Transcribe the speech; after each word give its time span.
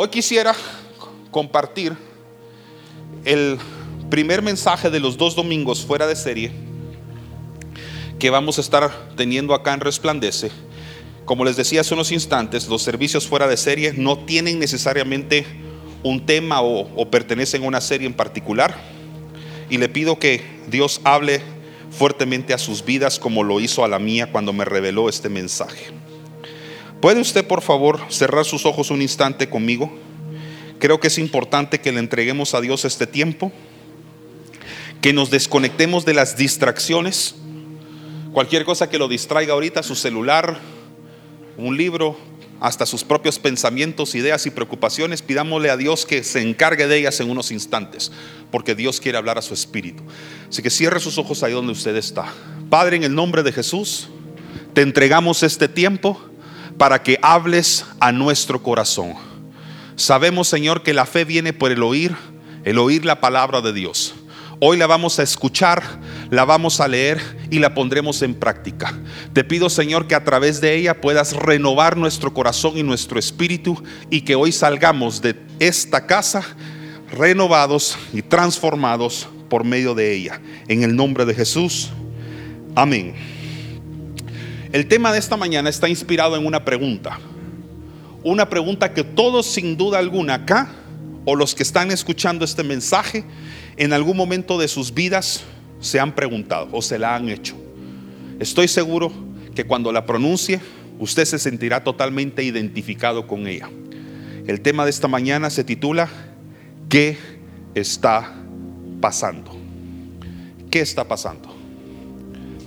Hoy 0.00 0.10
quisiera 0.10 0.54
compartir 1.32 1.92
el 3.24 3.58
primer 4.08 4.42
mensaje 4.42 4.90
de 4.90 5.00
los 5.00 5.18
dos 5.18 5.34
domingos 5.34 5.84
fuera 5.84 6.06
de 6.06 6.14
serie 6.14 6.52
que 8.20 8.30
vamos 8.30 8.58
a 8.58 8.60
estar 8.60 8.92
teniendo 9.16 9.54
acá 9.54 9.74
en 9.74 9.80
Resplandece. 9.80 10.52
Como 11.24 11.44
les 11.44 11.56
decía 11.56 11.80
hace 11.80 11.94
unos 11.94 12.12
instantes, 12.12 12.68
los 12.68 12.80
servicios 12.80 13.26
fuera 13.26 13.48
de 13.48 13.56
serie 13.56 13.92
no 13.92 14.18
tienen 14.18 14.60
necesariamente 14.60 15.44
un 16.04 16.24
tema 16.24 16.62
o, 16.62 17.10
pertenecen 17.10 17.64
a 17.64 17.66
una 17.66 17.80
serie 17.80 18.06
en 18.06 18.14
particular. 18.14 18.76
Y 19.68 19.78
le 19.78 19.88
pido 19.88 20.20
que 20.20 20.44
Dios 20.68 21.00
hable 21.02 21.42
fuertemente 21.90 22.54
a 22.54 22.58
sus 22.58 22.84
vidas 22.84 23.18
como 23.18 23.42
lo 23.42 23.58
hizo 23.58 23.84
a 23.84 23.88
la 23.88 23.98
mía 23.98 24.30
cuando 24.30 24.52
me 24.52 24.64
reveló 24.64 25.08
este 25.08 25.28
mensaje. 25.28 25.97
¿Puede 27.00 27.20
usted 27.20 27.46
por 27.46 27.62
favor 27.62 28.00
cerrar 28.08 28.44
sus 28.44 28.66
ojos 28.66 28.90
un 28.90 29.00
instante 29.02 29.48
conmigo? 29.48 29.92
Creo 30.80 30.98
que 30.98 31.06
es 31.06 31.18
importante 31.18 31.80
que 31.80 31.92
le 31.92 32.00
entreguemos 32.00 32.54
a 32.54 32.60
Dios 32.60 32.84
este 32.84 33.06
tiempo, 33.06 33.52
que 35.00 35.12
nos 35.12 35.30
desconectemos 35.30 36.04
de 36.04 36.14
las 36.14 36.36
distracciones, 36.36 37.36
cualquier 38.32 38.64
cosa 38.64 38.90
que 38.90 38.98
lo 38.98 39.06
distraiga 39.06 39.52
ahorita, 39.52 39.84
su 39.84 39.94
celular, 39.94 40.58
un 41.56 41.76
libro, 41.76 42.16
hasta 42.60 42.84
sus 42.84 43.04
propios 43.04 43.38
pensamientos, 43.38 44.16
ideas 44.16 44.44
y 44.46 44.50
preocupaciones, 44.50 45.22
pidámosle 45.22 45.70
a 45.70 45.76
Dios 45.76 46.04
que 46.04 46.24
se 46.24 46.42
encargue 46.42 46.88
de 46.88 46.96
ellas 46.96 47.20
en 47.20 47.30
unos 47.30 47.52
instantes, 47.52 48.10
porque 48.50 48.74
Dios 48.74 49.00
quiere 49.00 49.18
hablar 49.18 49.38
a 49.38 49.42
su 49.42 49.54
espíritu. 49.54 50.02
Así 50.48 50.62
que 50.62 50.70
cierre 50.70 50.98
sus 50.98 51.18
ojos 51.18 51.44
ahí 51.44 51.52
donde 51.52 51.72
usted 51.72 51.94
está. 51.94 52.26
Padre, 52.68 52.96
en 52.96 53.04
el 53.04 53.14
nombre 53.14 53.44
de 53.44 53.52
Jesús, 53.52 54.08
te 54.74 54.82
entregamos 54.82 55.44
este 55.44 55.68
tiempo 55.68 56.27
para 56.78 57.02
que 57.02 57.18
hables 57.20 57.84
a 58.00 58.12
nuestro 58.12 58.62
corazón. 58.62 59.14
Sabemos, 59.96 60.48
Señor, 60.48 60.82
que 60.84 60.94
la 60.94 61.06
fe 61.06 61.24
viene 61.24 61.52
por 61.52 61.72
el 61.72 61.82
oír, 61.82 62.14
el 62.64 62.78
oír 62.78 63.04
la 63.04 63.20
palabra 63.20 63.60
de 63.60 63.72
Dios. 63.72 64.14
Hoy 64.60 64.76
la 64.76 64.86
vamos 64.86 65.18
a 65.18 65.22
escuchar, 65.22 65.82
la 66.30 66.44
vamos 66.44 66.80
a 66.80 66.88
leer 66.88 67.20
y 67.50 67.58
la 67.58 67.74
pondremos 67.74 68.22
en 68.22 68.34
práctica. 68.34 68.92
Te 69.32 69.44
pido, 69.44 69.70
Señor, 69.70 70.06
que 70.06 70.14
a 70.14 70.24
través 70.24 70.60
de 70.60 70.76
ella 70.76 71.00
puedas 71.00 71.34
renovar 71.34 71.96
nuestro 71.96 72.32
corazón 72.32 72.76
y 72.76 72.82
nuestro 72.82 73.18
espíritu 73.18 73.82
y 74.10 74.22
que 74.22 74.34
hoy 74.34 74.50
salgamos 74.50 75.20
de 75.20 75.36
esta 75.60 76.06
casa 76.06 76.42
renovados 77.12 77.96
y 78.12 78.22
transformados 78.22 79.28
por 79.48 79.64
medio 79.64 79.94
de 79.94 80.14
ella. 80.14 80.40
En 80.66 80.82
el 80.82 80.94
nombre 80.94 81.24
de 81.24 81.34
Jesús. 81.34 81.90
Amén. 82.74 83.37
El 84.70 84.86
tema 84.86 85.12
de 85.12 85.18
esta 85.18 85.36
mañana 85.38 85.70
está 85.70 85.88
inspirado 85.88 86.36
en 86.36 86.44
una 86.44 86.64
pregunta. 86.64 87.18
Una 88.22 88.50
pregunta 88.50 88.92
que 88.92 89.02
todos 89.02 89.46
sin 89.46 89.78
duda 89.78 89.98
alguna 89.98 90.34
acá 90.34 90.68
o 91.24 91.34
los 91.36 91.54
que 91.54 91.62
están 91.62 91.90
escuchando 91.90 92.44
este 92.44 92.62
mensaje 92.62 93.24
en 93.78 93.94
algún 93.94 94.16
momento 94.16 94.58
de 94.58 94.68
sus 94.68 94.92
vidas 94.92 95.42
se 95.80 95.98
han 95.98 96.14
preguntado 96.14 96.68
o 96.72 96.82
se 96.82 96.98
la 96.98 97.14
han 97.16 97.30
hecho. 97.30 97.56
Estoy 98.40 98.68
seguro 98.68 99.10
que 99.54 99.64
cuando 99.64 99.90
la 99.90 100.04
pronuncie, 100.04 100.60
usted 100.98 101.24
se 101.24 101.38
sentirá 101.38 101.82
totalmente 101.82 102.42
identificado 102.42 103.26
con 103.26 103.46
ella. 103.46 103.70
El 104.46 104.60
tema 104.60 104.84
de 104.84 104.90
esta 104.90 105.08
mañana 105.08 105.48
se 105.48 105.64
titula 105.64 106.10
¿Qué 106.90 107.16
está 107.74 108.34
pasando? 109.00 109.56
¿Qué 110.70 110.80
está 110.80 111.08
pasando? 111.08 111.54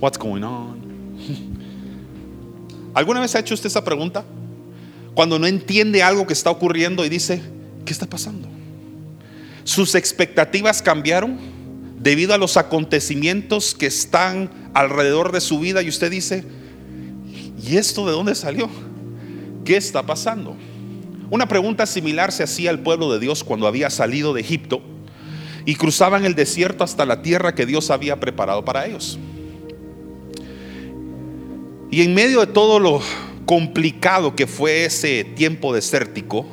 What's 0.00 0.18
going 0.18 0.42
on? 0.42 0.81
¿Alguna 2.94 3.20
vez 3.20 3.34
ha 3.34 3.40
hecho 3.40 3.54
usted 3.54 3.68
esa 3.68 3.84
pregunta? 3.84 4.24
Cuando 5.14 5.38
no 5.38 5.46
entiende 5.46 6.02
algo 6.02 6.26
que 6.26 6.32
está 6.32 6.50
ocurriendo 6.50 7.04
y 7.04 7.08
dice, 7.08 7.42
¿qué 7.84 7.92
está 7.92 8.06
pasando? 8.06 8.48
Sus 9.64 9.94
expectativas 9.94 10.82
cambiaron 10.82 11.38
debido 11.98 12.34
a 12.34 12.38
los 12.38 12.56
acontecimientos 12.56 13.74
que 13.74 13.86
están 13.86 14.50
alrededor 14.74 15.32
de 15.32 15.40
su 15.40 15.60
vida 15.60 15.82
y 15.82 15.88
usted 15.88 16.10
dice, 16.10 16.44
¿y 17.62 17.76
esto 17.76 18.06
de 18.06 18.12
dónde 18.12 18.34
salió? 18.34 18.68
¿Qué 19.64 19.76
está 19.76 20.04
pasando? 20.04 20.56
Una 21.30 21.46
pregunta 21.46 21.86
similar 21.86 22.32
se 22.32 22.42
hacía 22.42 22.70
al 22.70 22.80
pueblo 22.80 23.12
de 23.12 23.20
Dios 23.20 23.44
cuando 23.44 23.66
había 23.66 23.88
salido 23.88 24.34
de 24.34 24.40
Egipto 24.40 24.82
y 25.64 25.76
cruzaban 25.76 26.24
el 26.24 26.34
desierto 26.34 26.84
hasta 26.84 27.06
la 27.06 27.22
tierra 27.22 27.54
que 27.54 27.66
Dios 27.66 27.90
había 27.90 28.18
preparado 28.18 28.64
para 28.64 28.86
ellos. 28.86 29.18
Y 31.92 32.00
en 32.00 32.14
medio 32.14 32.40
de 32.40 32.46
todo 32.46 32.80
lo 32.80 33.02
complicado 33.44 34.34
que 34.34 34.46
fue 34.46 34.86
ese 34.86 35.24
tiempo 35.24 35.74
desértico, 35.74 36.46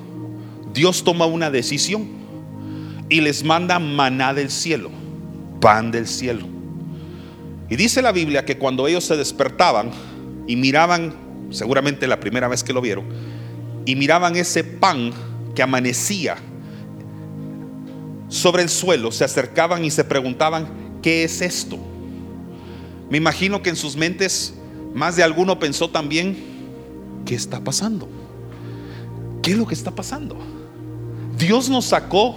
Dios 0.74 1.06
toma 1.06 1.28
una 1.28 1.50
decisión 1.50 2.10
y 3.08 3.22
les 3.22 3.46
manda 3.46 3.80
maná 3.80 4.34
del 4.34 4.52
cielo, 4.52 4.92
pan 5.62 5.92
del 5.92 6.08
cielo. 6.08 6.46
Y 7.70 7.78
dice 7.78 8.02
la 8.02 8.12
Biblia 8.12 8.44
que 8.44 8.58
cuando 8.58 8.86
ellos 8.86 9.06
se 9.06 9.16
despertaban 9.16 9.92
y 10.46 10.58
miraban, 10.58 11.16
seguramente 11.52 12.06
la 12.06 12.20
primera 12.20 12.50
vez 12.50 12.62
que 12.62 12.74
lo 12.74 12.82
vieron, 12.82 13.06
y 13.86 13.96
miraban 13.96 14.36
ese 14.36 14.66
pan 14.66 15.14
que 15.56 15.64
amanecía 15.64 16.36
sobre 18.28 18.62
el 18.64 18.68
suelo, 18.68 19.10
se 19.14 19.24
acercaban 19.24 19.86
y 19.86 19.90
se 19.90 20.04
preguntaban, 20.04 20.68
¿qué 21.02 21.24
es 21.24 21.40
esto? 21.40 21.80
Me 23.10 23.18
imagino 23.18 23.62
que 23.62 23.70
en 23.70 23.78
sus 23.78 23.96
mentes 23.96 24.59
más 24.94 25.16
de 25.16 25.24
alguno 25.24 25.60
pensó 25.60 25.90
también, 25.90 26.38
¿qué 27.26 27.36
está 27.36 27.64
pasando? 27.64 28.08
¿Qué 29.42 29.52
es 29.52 29.58
lo 29.58 29.68
que 29.68 29.74
está 29.74 29.92
pasando? 29.92 30.38
Dios 31.38 31.70
nos 31.70 31.86
sacó 31.86 32.36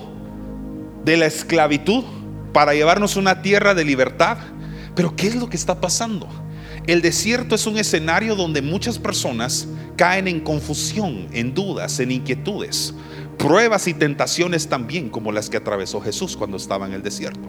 de 1.04 1.16
la 1.16 1.26
esclavitud 1.26 2.04
para 2.52 2.74
llevarnos 2.74 3.16
a 3.16 3.20
una 3.20 3.42
tierra 3.42 3.74
de 3.74 3.84
libertad. 3.84 4.38
Pero 4.94 5.16
¿qué 5.16 5.28
es 5.28 5.34
lo 5.34 5.48
que 5.48 5.56
está 5.56 5.80
pasando? 5.80 6.28
El 6.86 7.00
desierto 7.00 7.54
es 7.54 7.66
un 7.66 7.78
escenario 7.78 8.36
donde 8.36 8.60
muchas 8.60 8.98
personas 8.98 9.68
caen 9.96 10.28
en 10.28 10.40
confusión, 10.40 11.28
en 11.32 11.54
dudas, 11.54 12.00
en 12.00 12.10
inquietudes, 12.10 12.92
pruebas 13.38 13.86
y 13.86 13.94
tentaciones 13.94 14.68
también 14.68 15.08
como 15.08 15.32
las 15.32 15.48
que 15.48 15.56
atravesó 15.56 16.00
Jesús 16.00 16.36
cuando 16.36 16.56
estaba 16.56 16.86
en 16.86 16.92
el 16.92 17.02
desierto. 17.02 17.48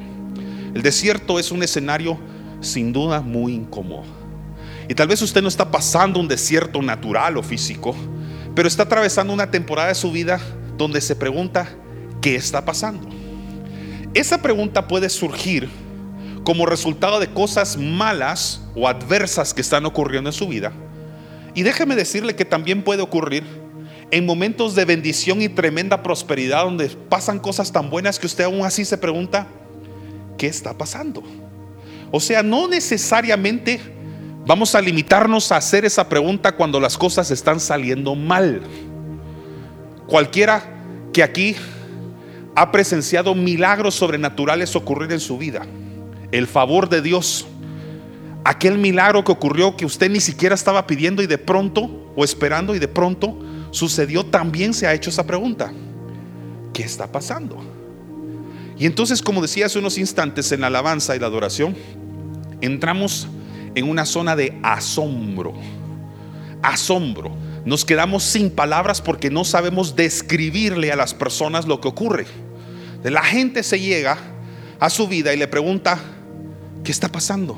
El 0.74 0.82
desierto 0.82 1.40
es 1.40 1.52
un 1.52 1.64
escenario 1.64 2.18
sin 2.62 2.94
duda 2.94 3.22
muy 3.22 3.54
incómodo. 3.54 4.23
Y 4.88 4.96
tal 4.96 5.08
vez 5.08 5.22
usted 5.22 5.42
no 5.42 5.48
está 5.48 5.72
pasando 5.72 6.20
un 6.20 6.28
desierto 6.28 6.82
natural 6.82 7.38
o 7.38 7.44
físico, 7.44 7.96
pero 8.56 8.68
está 8.68 8.84
atravesando 8.84 9.34
una 9.34 9.50
temporada 9.50 9.90
de 9.90 9.96
su 9.96 10.12
vida 10.12 10.40
donde 10.78 11.02
se 11.02 11.16
pregunta, 11.16 11.70
¿qué 12.22 12.36
está 12.36 12.66
pasando? 12.66 13.08
Esa 14.14 14.42
pregunta 14.42 14.88
puede 14.88 15.10
surgir 15.10 15.70
como 16.44 16.66
resultado 16.66 17.20
de 17.20 17.28
cosas 17.28 17.78
malas 17.78 18.62
o 18.76 18.88
adversas 18.88 19.54
que 19.54 19.62
están 19.62 19.86
ocurriendo 19.86 20.30
en 20.30 20.34
su 20.34 20.48
vida. 20.48 20.74
Y 21.56 21.64
déjeme 21.64 21.96
decirle 21.96 22.36
que 22.36 22.46
también 22.46 22.84
puede 22.84 23.02
ocurrir 23.02 23.44
en 24.12 24.26
momentos 24.26 24.76
de 24.76 24.86
bendición 24.86 25.42
y 25.42 25.50
tremenda 25.50 26.04
prosperidad 26.04 26.66
donde 26.66 26.90
pasan 26.90 27.40
cosas 27.40 27.72
tan 27.72 27.90
buenas 27.90 28.20
que 28.20 28.28
usted 28.28 28.44
aún 28.44 28.64
así 28.66 28.86
se 28.86 28.98
pregunta, 28.98 29.48
¿qué 30.38 30.48
está 30.48 30.78
pasando? 30.78 31.24
O 32.12 32.20
sea, 32.20 32.44
no 32.44 32.68
necesariamente 32.68 33.80
vamos 34.46 34.76
a 34.76 34.82
limitarnos 34.82 35.52
a 35.52 35.58
hacer 35.58 35.86
esa 35.86 36.08
pregunta 36.08 36.56
cuando 36.56 36.80
las 36.80 36.98
cosas 36.98 37.32
están 37.32 37.60
saliendo 37.60 38.16
mal. 38.16 38.62
Cualquiera 40.08 40.64
que 41.12 41.24
aquí 41.24 41.56
ha 42.56 42.72
presenciado 42.72 43.34
milagros 43.36 43.96
sobrenaturales 43.96 44.76
ocurrir 44.76 45.12
en 45.12 45.20
su 45.20 45.38
vida. 45.38 45.66
El 46.32 46.48
favor 46.48 46.90
de 46.90 47.02
Dios. 47.02 47.48
Aquel 48.44 48.78
milagro 48.78 49.24
que 49.24 49.32
ocurrió 49.32 49.78
que 49.78 49.86
usted 49.86 50.10
ni 50.10 50.20
siquiera 50.20 50.56
estaba 50.56 50.86
pidiendo 50.86 51.24
y 51.24 51.28
de 51.28 51.38
pronto, 51.38 52.12
o 52.16 52.24
esperando 52.24 52.76
y 52.76 52.80
de 52.80 52.90
pronto, 52.90 53.40
sucedió, 53.72 54.26
también 54.26 54.74
se 54.74 54.86
ha 54.86 54.94
hecho 54.94 55.10
esa 55.10 55.26
pregunta. 55.26 55.72
¿Qué 56.74 56.84
está 56.84 57.08
pasando? 57.08 57.58
Y 58.78 58.86
entonces, 58.86 59.22
como 59.22 59.42
decía 59.42 59.68
hace 59.68 59.80
unos 59.80 59.98
instantes 59.98 60.52
en 60.52 60.62
la 60.62 60.68
alabanza 60.68 61.16
y 61.16 61.20
la 61.20 61.28
adoración, 61.28 61.76
entramos 62.60 63.28
en 63.76 63.90
una 63.90 64.06
zona 64.06 64.36
de 64.36 64.58
asombro. 64.64 65.54
Asombro. 66.62 67.36
Nos 67.66 67.86
quedamos 67.86 68.24
sin 68.24 68.50
palabras 68.50 69.02
porque 69.02 69.30
no 69.30 69.46
sabemos 69.46 69.96
describirle 69.96 70.92
a 70.92 70.96
las 70.96 71.14
personas 71.14 71.66
lo 71.66 71.80
que 71.80 71.88
ocurre. 71.88 72.26
La 73.04 73.24
gente 73.24 73.64
se 73.64 73.80
llega 73.80 74.18
a 74.80 74.90
su 74.90 75.08
vida 75.08 75.34
y 75.34 75.38
le 75.38 75.48
pregunta, 75.48 76.00
¿qué 76.84 76.92
está 76.92 77.10
pasando? 77.10 77.58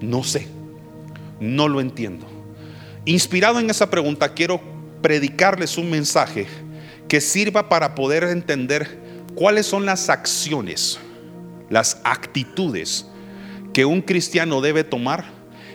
No 0.00 0.24
sé, 0.24 0.48
no 1.40 1.68
lo 1.68 1.80
entiendo. 1.80 2.26
Inspirado 3.04 3.60
en 3.60 3.70
esa 3.70 3.90
pregunta, 3.90 4.34
quiero 4.34 4.60
predicarles 5.02 5.76
un 5.78 5.90
mensaje 5.90 6.46
que 7.08 7.20
sirva 7.20 7.68
para 7.68 7.94
poder 7.94 8.24
entender 8.24 8.98
cuáles 9.34 9.66
son 9.66 9.84
las 9.84 10.08
acciones, 10.08 10.98
las 11.70 12.00
actitudes 12.04 13.06
que 13.72 13.84
un 13.84 14.00
cristiano 14.00 14.60
debe 14.60 14.84
tomar 14.84 15.24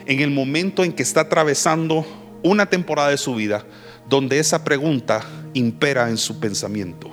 en 0.06 0.20
el 0.20 0.30
momento 0.30 0.84
en 0.84 0.92
que 0.92 1.02
está 1.02 1.22
atravesando 1.22 2.06
una 2.42 2.66
temporada 2.66 3.10
de 3.10 3.18
su 3.18 3.34
vida 3.34 3.64
donde 4.08 4.38
esa 4.38 4.64
pregunta 4.64 5.22
impera 5.54 6.08
en 6.10 6.18
su 6.18 6.40
pensamiento. 6.40 7.10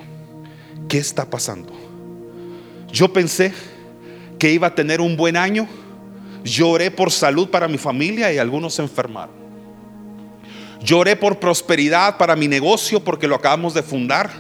¿Qué 0.90 0.98
está 0.98 1.30
pasando? 1.30 1.72
Yo 2.92 3.14
pensé 3.14 3.54
que 4.40 4.52
iba 4.52 4.68
a 4.68 4.76
tener 4.76 5.02
un 5.02 5.16
buen 5.16 5.38
año. 5.38 5.68
Lloré 6.44 6.90
por 6.90 7.12
salud 7.12 7.50
para 7.50 7.68
mi 7.68 7.78
familia 7.78 8.32
y 8.34 8.38
algunos 8.38 8.76
se 8.76 8.82
enfermaron. 8.82 9.36
Lloré 10.82 11.16
por 11.16 11.40
prosperidad 11.40 12.18
para 12.18 12.36
mi 12.36 12.48
negocio 12.48 13.04
porque 13.04 13.28
lo 13.28 13.36
acabamos 13.36 13.74
de 13.74 13.84
fundar. 13.84 14.32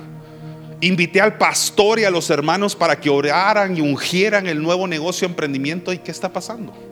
Invité 0.82 1.20
al 1.20 1.38
pastor 1.38 2.00
y 2.00 2.06
a 2.06 2.12
los 2.12 2.30
hermanos 2.30 2.76
para 2.76 3.00
que 3.00 3.10
oraran 3.10 3.76
y 3.76 3.82
ungieran 3.82 4.48
el 4.48 4.62
nuevo 4.62 4.88
negocio 4.88 5.28
emprendimiento. 5.28 5.92
¿Y 5.92 5.98
qué 5.98 6.12
está 6.12 6.32
pasando? 6.32 6.87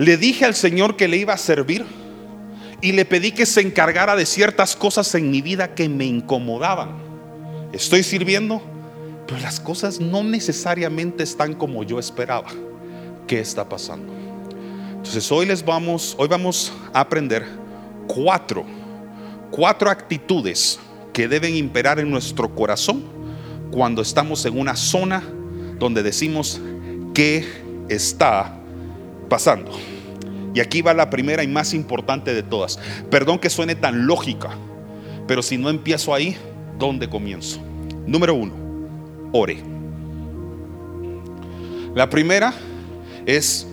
Le 0.00 0.16
dije 0.16 0.46
al 0.46 0.54
Señor 0.54 0.96
que 0.96 1.08
le 1.08 1.18
iba 1.18 1.34
a 1.34 1.36
servir 1.36 1.84
y 2.80 2.92
le 2.92 3.04
pedí 3.04 3.32
que 3.32 3.44
se 3.44 3.60
encargara 3.60 4.16
de 4.16 4.24
ciertas 4.24 4.74
cosas 4.74 5.14
en 5.14 5.30
mi 5.30 5.42
vida 5.42 5.74
que 5.74 5.90
me 5.90 6.06
incomodaban. 6.06 6.92
Estoy 7.74 8.02
sirviendo, 8.02 8.62
pero 9.26 9.38
las 9.40 9.60
cosas 9.60 10.00
no 10.00 10.24
necesariamente 10.24 11.22
están 11.22 11.52
como 11.52 11.82
yo 11.82 11.98
esperaba. 11.98 12.48
¿Qué 13.26 13.40
está 13.40 13.68
pasando? 13.68 14.10
Entonces 14.92 15.30
hoy 15.30 15.44
les 15.44 15.62
vamos, 15.62 16.16
hoy 16.18 16.28
vamos 16.28 16.72
a 16.94 17.00
aprender 17.00 17.44
cuatro, 18.06 18.64
cuatro 19.50 19.90
actitudes 19.90 20.80
que 21.12 21.28
deben 21.28 21.54
imperar 21.54 22.00
en 22.00 22.10
nuestro 22.10 22.54
corazón 22.54 23.04
cuando 23.70 24.00
estamos 24.00 24.46
en 24.46 24.58
una 24.58 24.76
zona 24.76 25.22
donde 25.78 26.02
decimos 26.02 26.58
qué 27.12 27.44
está 27.90 28.59
pasando. 29.30 29.72
Y 30.52 30.60
aquí 30.60 30.82
va 30.82 30.92
la 30.92 31.08
primera 31.08 31.42
y 31.42 31.48
más 31.48 31.72
importante 31.72 32.34
de 32.34 32.42
todas. 32.42 32.78
Perdón 33.10 33.38
que 33.38 33.48
suene 33.48 33.74
tan 33.74 34.06
lógica, 34.06 34.50
pero 35.26 35.42
si 35.42 35.56
no 35.56 35.70
empiezo 35.70 36.12
ahí, 36.12 36.36
¿dónde 36.78 37.08
comienzo? 37.08 37.62
Número 38.06 38.34
uno, 38.34 38.52
ore. 39.32 39.62
La 41.94 42.10
primera 42.10 42.52
es 43.24 43.66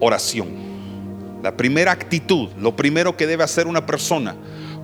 oración. 0.00 0.64
La 1.42 1.56
primera 1.56 1.92
actitud, 1.92 2.48
lo 2.58 2.74
primero 2.74 3.16
que 3.16 3.26
debe 3.26 3.44
hacer 3.44 3.66
una 3.66 3.86
persona 3.86 4.34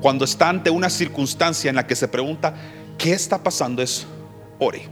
cuando 0.01 0.25
está 0.25 0.49
ante 0.49 0.71
una 0.71 0.91
circunstancia 0.91 1.69
en 1.69 1.77
la 1.77 1.87
que 1.87 1.97
se 1.97 2.07
pregunta, 2.07 2.55
¿qué 2.99 3.13
está 3.13 3.43
pasando? 3.43 3.83
Es 3.83 4.07
ore. 4.59 4.83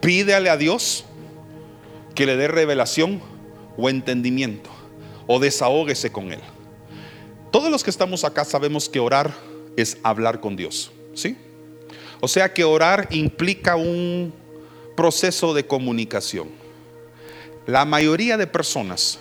Pídele 0.00 0.50
a 0.50 0.56
Dios 0.56 1.05
que 2.16 2.26
le 2.26 2.36
dé 2.36 2.48
revelación 2.48 3.20
o 3.76 3.88
entendimiento 3.88 4.70
o 5.28 5.38
desahóguese 5.38 6.10
con 6.10 6.32
él. 6.32 6.40
Todos 7.52 7.70
los 7.70 7.84
que 7.84 7.90
estamos 7.90 8.24
acá 8.24 8.44
sabemos 8.44 8.88
que 8.88 8.98
orar 8.98 9.32
es 9.76 9.98
hablar 10.02 10.40
con 10.40 10.56
Dios, 10.56 10.90
¿sí? 11.14 11.36
O 12.20 12.26
sea 12.26 12.52
que 12.52 12.64
orar 12.64 13.06
implica 13.10 13.76
un 13.76 14.32
proceso 14.96 15.54
de 15.54 15.66
comunicación. 15.66 16.48
La 17.66 17.84
mayoría 17.84 18.36
de 18.36 18.46
personas 18.46 19.18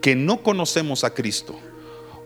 que 0.00 0.16
no 0.16 0.42
conocemos 0.42 1.04
a 1.04 1.12
Cristo 1.12 1.58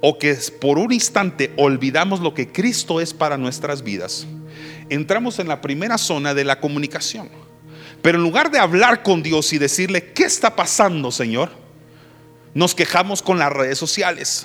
o 0.01 0.19
que 0.19 0.37
por 0.61 0.79
un 0.79 0.93
instante 0.93 1.53
olvidamos 1.57 2.21
lo 2.21 2.35
que 2.35 2.53
Cristo 2.53 3.01
es 3.01 3.13
para 3.13 3.37
nuestras 3.37 3.83
vidas, 3.83 4.27
entramos 4.89 5.39
en 5.39 5.49
la 5.49 5.61
primera 5.61 5.99
zona 5.99 6.35
de 6.35 6.45
la 6.45 6.61
comunicación. 6.61 7.29
Pero 8.05 8.19
en 8.19 8.23
lugar 8.23 8.51
de 8.51 8.59
hablar 8.59 9.03
con 9.03 9.23
Dios 9.23 9.51
y 9.55 9.59
decirle, 9.59 10.13
¿qué 10.13 10.25
está 10.25 10.55
pasando, 10.55 11.11
Señor? 11.11 11.51
Nos 12.53 12.75
quejamos 12.75 13.23
con 13.23 13.39
las 13.39 13.51
redes 13.51 13.79
sociales, 13.79 14.45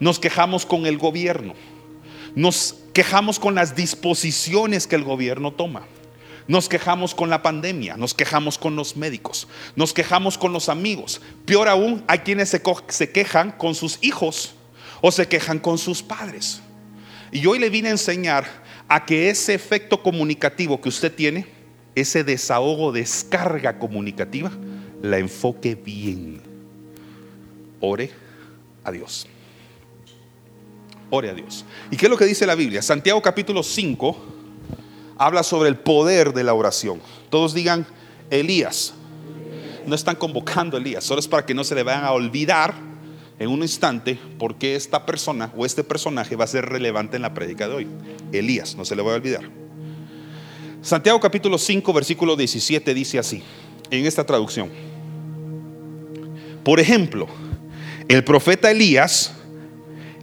nos 0.00 0.18
quejamos 0.18 0.66
con 0.66 0.84
el 0.84 0.98
gobierno, 0.98 1.54
nos 2.34 2.74
quejamos 2.92 3.38
con 3.38 3.54
las 3.54 3.76
disposiciones 3.76 4.88
que 4.88 4.96
el 4.96 5.04
gobierno 5.04 5.52
toma. 5.52 5.86
Nos 6.48 6.68
quejamos 6.68 7.14
con 7.14 7.30
la 7.30 7.42
pandemia, 7.42 7.96
nos 7.96 8.12
quejamos 8.12 8.58
con 8.58 8.74
los 8.74 8.96
médicos, 8.96 9.46
nos 9.76 9.94
quejamos 9.94 10.36
con 10.36 10.52
los 10.52 10.68
amigos. 10.68 11.20
Peor 11.46 11.68
aún, 11.68 12.02
hay 12.08 12.18
quienes 12.18 12.48
se, 12.48 13.12
quejan 13.12 13.52
con 13.52 13.76
sus 13.76 14.00
hijos 14.00 14.56
o 15.00 15.12
se 15.12 15.28
quejan 15.28 15.60
con 15.60 15.78
sus 15.78 16.02
padres. 16.02 16.60
Y 17.30 17.46
hoy 17.46 17.60
le 17.60 17.70
vine 17.70 17.90
a 17.90 17.92
enseñar 17.92 18.44
a 18.88 19.06
que 19.06 19.30
ese 19.30 19.54
efecto 19.54 20.02
comunicativo 20.02 20.80
que 20.80 20.88
usted 20.88 21.14
tiene, 21.14 21.54
ese 21.94 22.24
desahogo, 22.24 22.92
descarga 22.92 23.78
comunicativa, 23.78 24.50
la 25.02 25.18
enfoque 25.18 25.74
bien 25.74 26.40
ore 27.80 28.10
a 28.82 28.90
Dios. 28.90 29.26
Ore 31.10 31.30
a 31.30 31.34
Dios. 31.34 31.64
¿Y 31.90 31.96
qué 31.96 32.06
es 32.06 32.10
lo 32.10 32.16
que 32.16 32.24
dice 32.24 32.46
la 32.46 32.54
Biblia? 32.54 32.82
Santiago 32.82 33.20
capítulo 33.22 33.62
5 33.62 34.16
habla 35.18 35.42
sobre 35.42 35.68
el 35.68 35.76
poder 35.76 36.32
de 36.32 36.44
la 36.44 36.54
oración. 36.54 37.00
Todos 37.30 37.54
digan 37.54 37.86
Elías. 38.30 38.94
No 39.86 39.94
están 39.94 40.16
convocando 40.16 40.76
a 40.76 40.80
Elías, 40.80 41.04
solo 41.04 41.20
es 41.20 41.28
para 41.28 41.44
que 41.44 41.52
no 41.52 41.62
se 41.62 41.74
le 41.74 41.82
vayan 41.82 42.04
a 42.04 42.12
olvidar 42.12 42.74
en 43.38 43.50
un 43.50 43.60
instante 43.60 44.18
porque 44.38 44.76
esta 44.76 45.04
persona 45.04 45.52
o 45.56 45.66
este 45.66 45.84
personaje 45.84 46.36
va 46.36 46.44
a 46.44 46.48
ser 46.48 46.64
relevante 46.64 47.16
en 47.16 47.22
la 47.22 47.34
prédica 47.34 47.68
de 47.68 47.74
hoy. 47.74 47.88
Elías, 48.32 48.76
no 48.76 48.84
se 48.86 48.96
le 48.96 49.02
va 49.02 49.12
a 49.12 49.16
olvidar. 49.16 49.63
Santiago 50.84 51.18
capítulo 51.18 51.56
5 51.56 51.94
versículo 51.94 52.36
17 52.36 52.92
dice 52.92 53.18
así, 53.18 53.42
en 53.90 54.04
esta 54.04 54.22
traducción. 54.26 54.68
Por 56.62 56.78
ejemplo, 56.78 57.26
el 58.06 58.22
profeta 58.22 58.70
Elías 58.70 59.32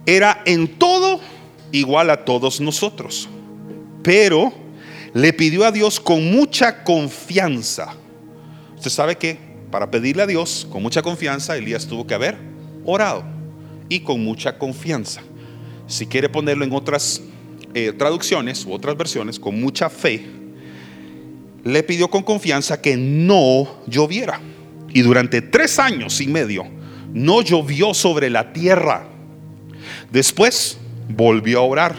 era 0.06 0.40
en 0.46 0.68
todo 0.68 1.20
igual 1.72 2.10
a 2.10 2.24
todos 2.24 2.60
nosotros, 2.60 3.28
pero 4.04 4.52
le 5.12 5.32
pidió 5.32 5.64
a 5.64 5.72
Dios 5.72 5.98
con 5.98 6.30
mucha 6.30 6.84
confianza. 6.84 7.96
Usted 8.76 8.90
sabe 8.90 9.16
que 9.16 9.38
para 9.68 9.90
pedirle 9.90 10.22
a 10.22 10.28
Dios 10.28 10.68
con 10.70 10.80
mucha 10.80 11.02
confianza, 11.02 11.56
Elías 11.56 11.88
tuvo 11.88 12.06
que 12.06 12.14
haber 12.14 12.38
orado 12.84 13.24
y 13.88 13.98
con 13.98 14.22
mucha 14.22 14.58
confianza. 14.58 15.22
Si 15.88 16.06
quiere 16.06 16.28
ponerlo 16.28 16.64
en 16.64 16.72
otras 16.72 17.20
eh, 17.74 17.92
traducciones 17.92 18.64
u 18.64 18.72
otras 18.72 18.96
versiones, 18.96 19.40
con 19.40 19.60
mucha 19.60 19.90
fe, 19.90 20.41
le 21.64 21.82
pidió 21.82 22.08
con 22.08 22.22
confianza 22.22 22.80
que 22.80 22.96
no 22.96 23.68
lloviera. 23.86 24.40
Y 24.92 25.02
durante 25.02 25.40
tres 25.40 25.78
años 25.78 26.20
y 26.20 26.26
medio 26.26 26.64
no 27.12 27.42
llovió 27.42 27.94
sobre 27.94 28.30
la 28.30 28.52
tierra. 28.52 29.06
Después 30.10 30.78
volvió 31.08 31.60
a 31.60 31.62
orar 31.62 31.96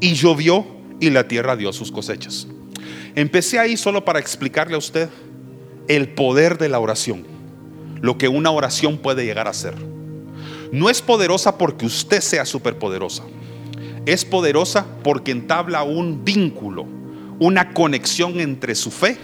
y 0.00 0.14
llovió 0.14 0.66
y 1.00 1.10
la 1.10 1.28
tierra 1.28 1.56
dio 1.56 1.72
sus 1.72 1.90
cosechas. 1.90 2.46
Empecé 3.14 3.58
ahí 3.58 3.76
solo 3.76 4.04
para 4.04 4.18
explicarle 4.18 4.74
a 4.74 4.78
usted 4.78 5.08
el 5.88 6.08
poder 6.10 6.58
de 6.58 6.68
la 6.68 6.78
oración, 6.78 7.26
lo 8.00 8.16
que 8.16 8.28
una 8.28 8.50
oración 8.50 8.98
puede 8.98 9.24
llegar 9.24 9.48
a 9.48 9.52
ser. 9.52 9.74
No 10.72 10.88
es 10.88 11.02
poderosa 11.02 11.58
porque 11.58 11.86
usted 11.86 12.20
sea 12.20 12.44
superpoderosa. 12.44 13.24
Es 14.06 14.24
poderosa 14.24 14.86
porque 15.02 15.32
entabla 15.32 15.82
un 15.82 16.24
vínculo, 16.24 16.86
una 17.40 17.72
conexión 17.72 18.38
entre 18.38 18.76
su 18.76 18.92
fe 18.92 19.18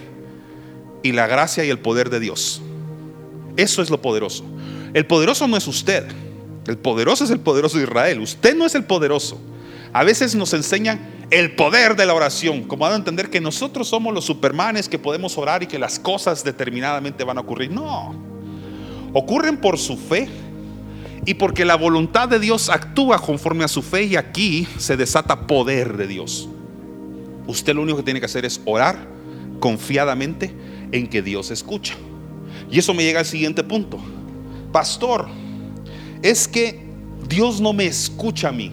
y 1.03 1.13
la 1.13 1.27
gracia 1.27 1.63
y 1.63 1.69
el 1.69 1.79
poder 1.79 2.09
de 2.09 2.19
Dios. 2.19 2.61
Eso 3.55 3.81
es 3.81 3.89
lo 3.89 4.01
poderoso. 4.01 4.43
El 4.93 5.05
poderoso 5.05 5.47
no 5.47 5.55
es 5.55 5.67
usted. 5.67 6.05
El 6.65 6.77
poderoso 6.77 7.23
es 7.23 7.29
el 7.29 7.39
poderoso 7.39 7.77
de 7.77 7.83
Israel. 7.83 8.19
Usted 8.19 8.57
no 8.57 8.65
es 8.65 8.75
el 8.75 8.83
poderoso. 8.83 9.39
A 9.93 10.03
veces 10.03 10.35
nos 10.35 10.53
enseñan 10.53 10.99
el 11.29 11.55
poder 11.55 11.95
de 11.95 12.05
la 12.05 12.13
oración, 12.13 12.63
como 12.63 12.85
a 12.85 12.95
entender 12.95 13.29
que 13.29 13.39
nosotros 13.39 13.87
somos 13.87 14.13
los 14.13 14.25
supermanes 14.25 14.89
que 14.89 14.99
podemos 14.99 15.37
orar 15.37 15.63
y 15.63 15.67
que 15.67 15.79
las 15.79 15.99
cosas 15.99 16.43
determinadamente 16.43 17.23
van 17.23 17.37
a 17.37 17.41
ocurrir. 17.41 17.71
No. 17.71 18.15
Ocurren 19.13 19.57
por 19.57 19.77
su 19.77 19.95
fe 19.95 20.27
y 21.25 21.35
porque 21.35 21.65
la 21.65 21.75
voluntad 21.75 22.27
de 22.27 22.39
Dios 22.39 22.69
actúa 22.69 23.19
conforme 23.19 23.63
a 23.63 23.67
su 23.67 23.81
fe 23.81 24.03
y 24.03 24.15
aquí 24.15 24.67
se 24.77 24.97
desata 24.97 25.45
poder 25.45 25.97
de 25.97 26.07
Dios. 26.07 26.49
Usted 27.47 27.73
lo 27.73 27.81
único 27.81 27.97
que 27.97 28.03
tiene 28.03 28.19
que 28.19 28.25
hacer 28.25 28.45
es 28.45 28.61
orar 28.65 29.07
confiadamente 29.59 30.53
en 30.91 31.07
que 31.07 31.21
Dios 31.21 31.49
escucha. 31.51 31.95
Y 32.69 32.79
eso 32.79 32.93
me 32.93 33.03
llega 33.03 33.19
al 33.19 33.25
siguiente 33.25 33.63
punto 33.63 33.99
pastor, 34.71 35.27
es 36.21 36.47
que 36.47 36.79
Dios 37.27 37.59
no 37.59 37.73
me 37.73 37.85
escucha 37.85 38.49
a 38.49 38.51
mí. 38.51 38.71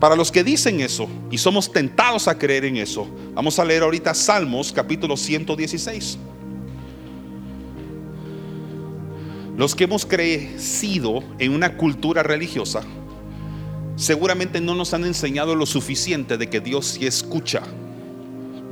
Para 0.00 0.14
los 0.14 0.30
que 0.30 0.44
dicen 0.44 0.80
eso 0.80 1.08
y 1.30 1.38
somos 1.38 1.72
tentados 1.72 2.28
a 2.28 2.38
creer 2.38 2.64
en 2.64 2.76
eso, 2.76 3.08
vamos 3.34 3.58
a 3.58 3.64
leer 3.64 3.82
ahorita 3.82 4.14
Salmos 4.14 4.72
capítulo 4.72 5.16
116. 5.16 6.18
Los 9.56 9.74
que 9.74 9.84
hemos 9.84 10.06
crecido 10.06 11.22
en 11.40 11.52
una 11.52 11.76
cultura 11.76 12.22
religiosa, 12.22 12.82
seguramente 13.98 14.62
no 14.62 14.74
nos 14.74 14.94
han 14.94 15.04
enseñado 15.04 15.54
lo 15.54 15.66
suficiente 15.66 16.38
de 16.38 16.48
que 16.48 16.60
Dios 16.60 16.86
sí 16.86 17.06
escucha. 17.06 17.60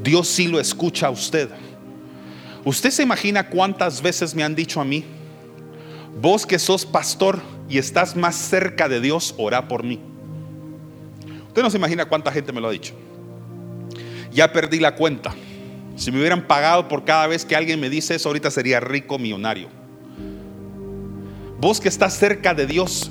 Dios 0.03 0.29
sí 0.29 0.49
lo 0.49 0.59
escucha 0.59 1.09
a 1.09 1.11
usted. 1.11 1.51
¿Usted 2.65 2.91
se 2.91 3.03
imagina 3.03 3.51
cuántas 3.51 4.01
veces 4.01 4.35
me 4.35 4.43
han 4.43 4.55
dicho 4.55 4.81
a 4.81 4.85
mí, 4.85 5.05
Vos 6.19 6.47
que 6.47 6.59
sos 6.59 6.87
pastor 6.87 7.43
y 7.69 7.77
estás 7.77 8.17
más 8.17 8.37
cerca 8.37 8.89
de 8.89 9.01
Dios, 9.01 9.35
ora 9.37 9.69
por 9.69 9.85
mí. 9.85 10.01
Usted 11.49 11.63
no 11.63 11.71
se 11.71 11.77
imagina 11.77 12.07
cuánta 12.07 12.33
gente 12.33 12.53
me 12.53 12.61
lo 12.61 12.69
ha 12.69 12.71
dicho. 12.71 12.95
Ya 14.33 14.51
perdí 14.51 14.81
la 14.81 14.95
cuenta. 14.95 15.35
Si 15.97 16.11
me 16.11 16.19
hubieran 16.19 16.47
pagado 16.47 16.89
por 16.89 17.05
cada 17.05 17.27
vez 17.27 17.45
que 17.45 17.55
alguien 17.55 17.81
me 17.81 17.91
dice 17.91 18.15
eso, 18.15 18.31
ahorita 18.31 18.51
sería 18.51 18.81
rico 18.81 19.19
millonario. 19.19 19.69
Vos 21.59 21.81
que 21.81 21.89
estás 21.89 22.17
cerca 22.17 22.55
de 22.55 22.67
Dios. 22.67 23.11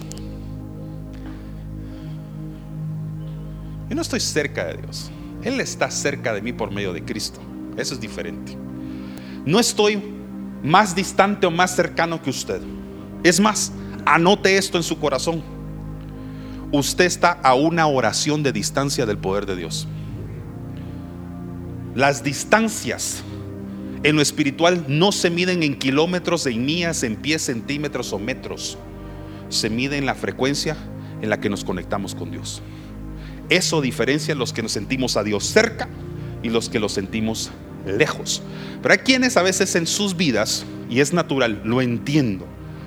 No 3.96 4.02
estoy 4.02 4.20
cerca 4.20 4.66
de 4.66 4.82
Dios. 4.82 5.10
Él 5.42 5.62
está 5.62 5.90
cerca 5.90 6.34
de 6.34 6.42
mí 6.42 6.52
por 6.52 6.70
medio 6.70 6.92
de 6.92 7.06
Cristo. 7.06 7.40
Eso 7.78 7.94
es 7.94 8.02
diferente. 8.02 8.58
No 9.46 9.58
estoy 9.58 10.04
más 10.62 10.94
distante 10.94 11.48
o 11.48 11.52
más 11.52 11.78
cercano 11.78 12.22
que 12.22 12.30
usted. 12.30 12.60
Es 13.24 13.40
más, 13.40 13.72
anote 14.06 14.58
esto 14.58 14.76
en 14.76 14.84
su 14.84 15.00
corazón. 15.00 15.42
Usted 16.74 17.06
está 17.06 17.32
a 17.32 17.54
una 17.56 17.88
oración 17.88 18.44
de 18.44 18.52
distancia 18.52 19.06
del 19.06 19.18
poder 19.18 19.46
de 19.46 19.56
Dios. 19.56 19.88
Las 21.96 22.22
distancias 22.22 23.24
en 24.04 24.18
lo 24.18 24.22
espiritual 24.22 24.84
no 24.90 25.14
se 25.14 25.30
miden 25.30 25.64
en 25.64 25.80
kilómetros, 25.80 26.46
en 26.48 26.66
millas, 26.66 27.02
en 27.04 27.16
pies, 27.16 27.44
centímetros 27.44 28.12
o 28.12 28.20
metros. 28.20 28.78
Se 29.48 29.70
mide 29.70 29.98
en 29.98 30.06
la 30.06 30.16
frecuencia 30.16 30.76
en 31.22 31.30
la 31.30 31.40
que 31.40 31.50
nos 31.50 31.64
conectamos 31.64 32.14
con 32.14 32.30
Dios. 32.30 32.62
Eso 33.50 33.82
diferencia 33.82 34.36
los 34.36 34.54
que 34.54 34.62
nos 34.62 34.72
sentimos 34.72 35.18
a 35.18 35.24
Dios 35.24 35.46
cerca 35.46 35.88
y 36.42 36.50
los 36.50 36.70
que 36.70 36.80
lo 36.80 36.90
sentimos 36.90 37.52
lejos. 37.86 38.42
Pero 38.82 38.94
hay 38.94 39.00
quienes 39.00 39.38
a 39.38 39.44
veces 39.44 39.76
en 39.76 39.88
sus 39.88 40.16
vidas, 40.16 40.66
y 40.90 41.00
es 41.00 41.14
natural, 41.14 41.62
lo 41.64 41.82
entiendo, 41.82 42.46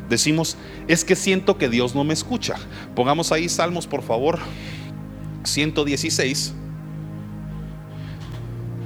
decimos, 0.09 0.57
es 0.87 1.05
que 1.05 1.17
siento 1.17 1.59
que 1.59 1.69
Dios 1.69 1.95
no 1.95 2.05
me 2.05 2.15
escucha. 2.15 2.55
Pongamos 2.95 3.33
ahí 3.33 3.49
Salmos, 3.49 3.87
por 3.87 4.03
favor, 4.03 4.39
116. 5.45 6.55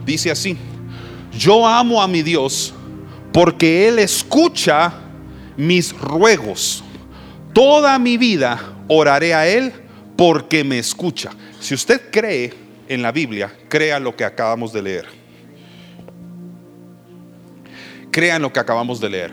Dice 0.04 0.30
así, 0.30 0.56
yo 1.38 1.66
amo 1.66 2.02
a 2.02 2.08
mi 2.08 2.22
Dios 2.22 2.74
porque 3.32 3.88
Él 3.88 3.98
escucha 3.98 4.92
mis 5.56 5.96
ruegos. 5.98 6.82
Toda 7.52 7.98
mi 7.98 8.16
vida 8.16 8.58
oraré 8.88 9.34
a 9.34 9.46
Él 9.46 9.72
porque 10.16 10.64
me 10.64 10.78
escucha. 10.78 11.30
Si 11.62 11.74
usted 11.74 12.10
cree 12.10 12.52
en 12.88 13.02
la 13.02 13.12
Biblia, 13.12 13.56
crea 13.68 14.00
lo 14.00 14.16
que 14.16 14.24
acabamos 14.24 14.72
de 14.72 14.82
leer. 14.82 15.06
Crea 18.10 18.34
en 18.34 18.42
lo 18.42 18.52
que 18.52 18.58
acabamos 18.58 19.00
de 19.00 19.08
leer. 19.08 19.30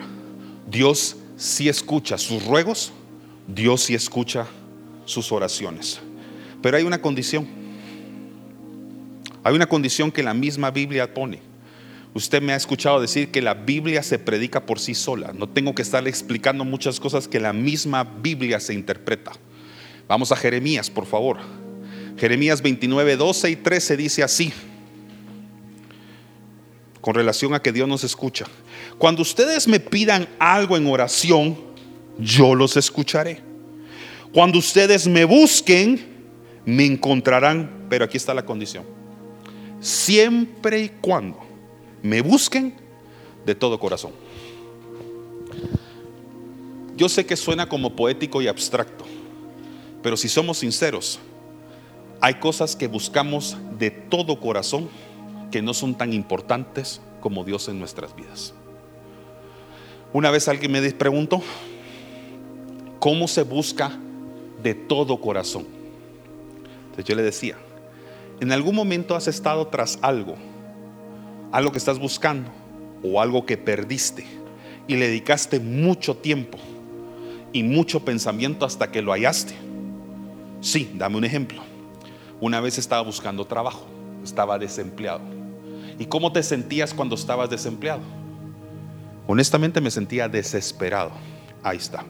Dios 0.67 1.17
sí 1.37 1.67
escucha 1.67 2.19
sus 2.19 2.45
ruegos, 2.45 2.93
Dios 3.47 3.81
sí 3.81 3.95
escucha 3.95 4.45
sus 5.05 5.31
oraciones. 5.31 6.01
Pero 6.61 6.77
hay 6.77 6.83
una 6.83 7.01
condición. 7.01 7.47
Hay 9.43 9.55
una 9.55 9.65
condición 9.65 10.11
que 10.11 10.21
la 10.21 10.35
misma 10.35 10.69
Biblia 10.69 11.11
pone. 11.11 11.41
Usted 12.13 12.43
me 12.43 12.53
ha 12.53 12.57
escuchado 12.57 13.01
decir 13.01 13.31
que 13.31 13.41
la 13.41 13.55
Biblia 13.55 14.03
se 14.03 14.19
predica 14.19 14.67
por 14.67 14.79
sí 14.79 14.93
sola. 14.93 15.33
No 15.33 15.49
tengo 15.49 15.73
que 15.73 15.81
estarle 15.81 16.11
explicando 16.11 16.63
muchas 16.63 16.99
cosas 16.99 17.27
que 17.27 17.39
la 17.39 17.53
misma 17.53 18.03
Biblia 18.03 18.59
se 18.59 18.75
interpreta. 18.75 19.31
Vamos 20.07 20.31
a 20.31 20.35
Jeremías, 20.35 20.91
por 20.91 21.07
favor. 21.07 21.39
Jeremías 22.19 22.61
29, 22.61 23.15
12 23.15 23.49
y 23.49 23.55
13 23.55 23.97
dice 23.97 24.23
así, 24.23 24.51
con 27.01 27.15
relación 27.15 27.53
a 27.53 27.61
que 27.61 27.71
Dios 27.71 27.87
nos 27.87 28.03
escucha. 28.03 28.45
Cuando 28.97 29.21
ustedes 29.21 29.67
me 29.67 29.79
pidan 29.79 30.27
algo 30.37 30.75
en 30.75 30.85
oración, 30.87 31.57
yo 32.19 32.55
los 32.55 32.75
escucharé. 32.75 33.41
Cuando 34.33 34.59
ustedes 34.59 35.07
me 35.07 35.23
busquen, 35.23 35.99
me 36.65 36.85
encontrarán. 36.85 37.87
Pero 37.89 38.05
aquí 38.05 38.17
está 38.17 38.33
la 38.33 38.45
condición. 38.45 38.83
Siempre 39.79 40.81
y 40.81 40.89
cuando 41.01 41.39
me 42.03 42.21
busquen 42.21 42.75
de 43.45 43.55
todo 43.55 43.79
corazón. 43.79 44.11
Yo 46.95 47.07
sé 47.07 47.25
que 47.25 47.37
suena 47.37 47.69
como 47.69 47.95
poético 47.95 48.41
y 48.41 48.47
abstracto, 48.47 49.05
pero 50.03 50.17
si 50.17 50.27
somos 50.27 50.57
sinceros, 50.57 51.17
hay 52.21 52.35
cosas 52.35 52.75
que 52.75 52.87
buscamos 52.87 53.57
de 53.77 53.91
todo 53.91 54.39
corazón 54.39 54.89
que 55.51 55.61
no 55.61 55.73
son 55.73 55.95
tan 55.95 56.13
importantes 56.13 57.01
como 57.21 57.43
Dios 57.43 57.67
en 57.69 57.79
nuestras 57.79 58.15
vidas. 58.15 58.53
Una 60.11 60.31
vez 60.31 60.47
alguien 60.47 60.71
me 60.71 60.81
preguntó, 60.91 61.41
¿cómo 62.99 63.27
se 63.27 63.43
busca 63.43 63.91
de 64.61 64.73
todo 64.73 65.21
corazón? 65.21 65.65
Entonces 66.85 67.05
yo 67.05 67.15
le 67.15 67.23
decía, 67.23 67.55
en 68.39 68.51
algún 68.51 68.75
momento 68.75 69.15
has 69.15 69.27
estado 69.27 69.67
tras 69.67 69.99
algo, 70.01 70.35
algo 71.51 71.71
que 71.71 71.77
estás 71.77 71.99
buscando 71.99 72.49
o 73.03 73.21
algo 73.21 73.45
que 73.45 73.57
perdiste 73.57 74.25
y 74.87 74.95
le 74.95 75.07
dedicaste 75.07 75.59
mucho 75.59 76.17
tiempo 76.17 76.57
y 77.53 77.63
mucho 77.63 78.03
pensamiento 78.03 78.65
hasta 78.65 78.91
que 78.91 79.01
lo 79.01 79.11
hallaste. 79.11 79.53
Sí, 80.61 80.91
dame 80.95 81.17
un 81.17 81.25
ejemplo. 81.25 81.61
Una 82.41 82.61
vez 82.61 82.77
estaba 82.77 83.01
buscando 83.01 83.45
trabajo, 83.45 83.85
estaba 84.23 84.57
desempleado. 84.57 85.21
¿Y 85.97 86.05
cómo 86.05 86.31
te 86.31 86.41
sentías 86.41 86.93
cuando 86.93 87.15
estabas 87.15 87.49
desempleado? 87.49 88.01
Honestamente 89.27 89.81
me 89.81 89.91
sentía 89.91 90.29
desesperado. 90.29 91.11
Ahí 91.61 91.77
está. 91.77 92.05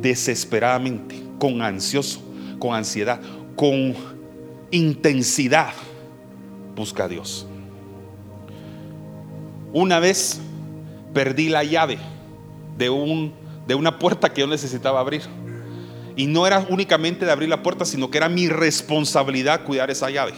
Desesperadamente, 0.00 1.22
con 1.38 1.62
ansioso, 1.62 2.20
con 2.58 2.74
ansiedad, 2.74 3.20
con 3.54 3.94
intensidad. 4.72 5.72
Busca 6.74 7.04
a 7.04 7.08
Dios. 7.08 7.46
Una 9.72 10.00
vez 10.00 10.40
perdí 11.14 11.48
la 11.48 11.62
llave 11.62 11.98
de, 12.76 12.90
un, 12.90 13.32
de 13.66 13.74
una 13.74 13.98
puerta 13.98 14.32
que 14.32 14.40
yo 14.40 14.46
necesitaba 14.46 15.00
abrir. 15.00 15.22
Y 16.16 16.26
no 16.26 16.46
era 16.46 16.66
únicamente 16.68 17.24
de 17.24 17.32
abrir 17.32 17.48
la 17.48 17.62
puerta, 17.62 17.84
sino 17.84 18.10
que 18.10 18.18
era 18.18 18.28
mi 18.28 18.48
responsabilidad 18.48 19.64
cuidar 19.64 19.90
esa 19.90 20.10
llave. 20.10 20.32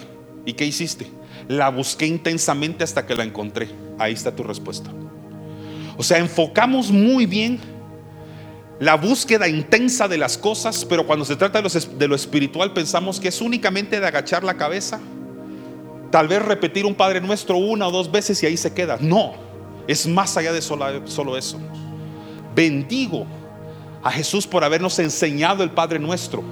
¿Y 0.45 0.53
qué 0.53 0.65
hiciste? 0.65 1.07
La 1.49 1.71
busqué 1.71 2.07
intensamente 2.07 2.85
hasta 2.85 3.07
que 3.07 3.15
la 3.15 3.25
encontré. 3.25 3.69
Ahí 3.99 4.13
está 4.13 4.35
tu 4.35 4.43
respuesta. 4.43 4.91
O 5.97 6.03
sea, 6.03 6.19
enfocamos 6.19 6.91
muy 6.91 7.27
bien 7.27 7.61
la 8.81 8.97
búsqueda 8.97 9.49
intensa 9.49 10.09
de 10.09 10.19
las 10.19 10.37
cosas, 10.37 10.85
pero 10.85 11.07
cuando 11.07 11.25
se 11.25 11.37
trata 11.37 11.63
de, 11.63 12.09
lo 12.09 12.15
espiritual 12.15 12.73
pensamos 12.73 13.21
que 13.21 13.29
es 13.29 13.41
únicamente 13.41 14.01
de 14.01 14.07
agachar 14.07 14.43
la 14.43 14.57
cabeza, 14.57 15.01
tal 16.11 16.29
vez 16.29 16.43
repetir 16.43 16.85
un 16.85 16.95
Padre 16.95 17.21
Nuestro 17.21 17.57
una 17.57 17.87
o 17.87 17.91
dos 17.93 18.11
veces 18.11 18.43
y 18.43 18.47
ahí 18.47 18.57
se 18.57 18.75
queda. 18.75 18.99
No, 19.01 19.35
es 19.87 20.07
más 20.07 20.37
allá 20.37 20.53
de 20.53 20.61
solo, 20.61 21.07
solo 21.07 21.37
eso. 21.37 21.61
Bendigo 22.55 23.27
a 24.05 24.11
Jesús 24.11 24.47
por 24.47 24.63
habernos 24.63 24.99
enseñado 24.99 25.65
el 25.65 25.71
Padre 25.71 25.99
Nuestro. 25.99 26.45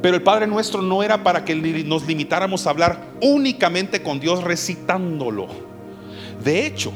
Pero 0.00 0.16
el 0.16 0.22
Padre 0.22 0.46
Nuestro 0.46 0.80
no 0.80 1.02
era 1.02 1.22
para 1.22 1.44
que 1.44 1.54
nos 1.54 2.06
limitáramos 2.06 2.66
a 2.66 2.70
hablar 2.70 3.04
únicamente 3.20 4.02
con 4.02 4.18
Dios 4.18 4.42
recitándolo. 4.42 5.48
De 6.42 6.66
hecho, 6.66 6.92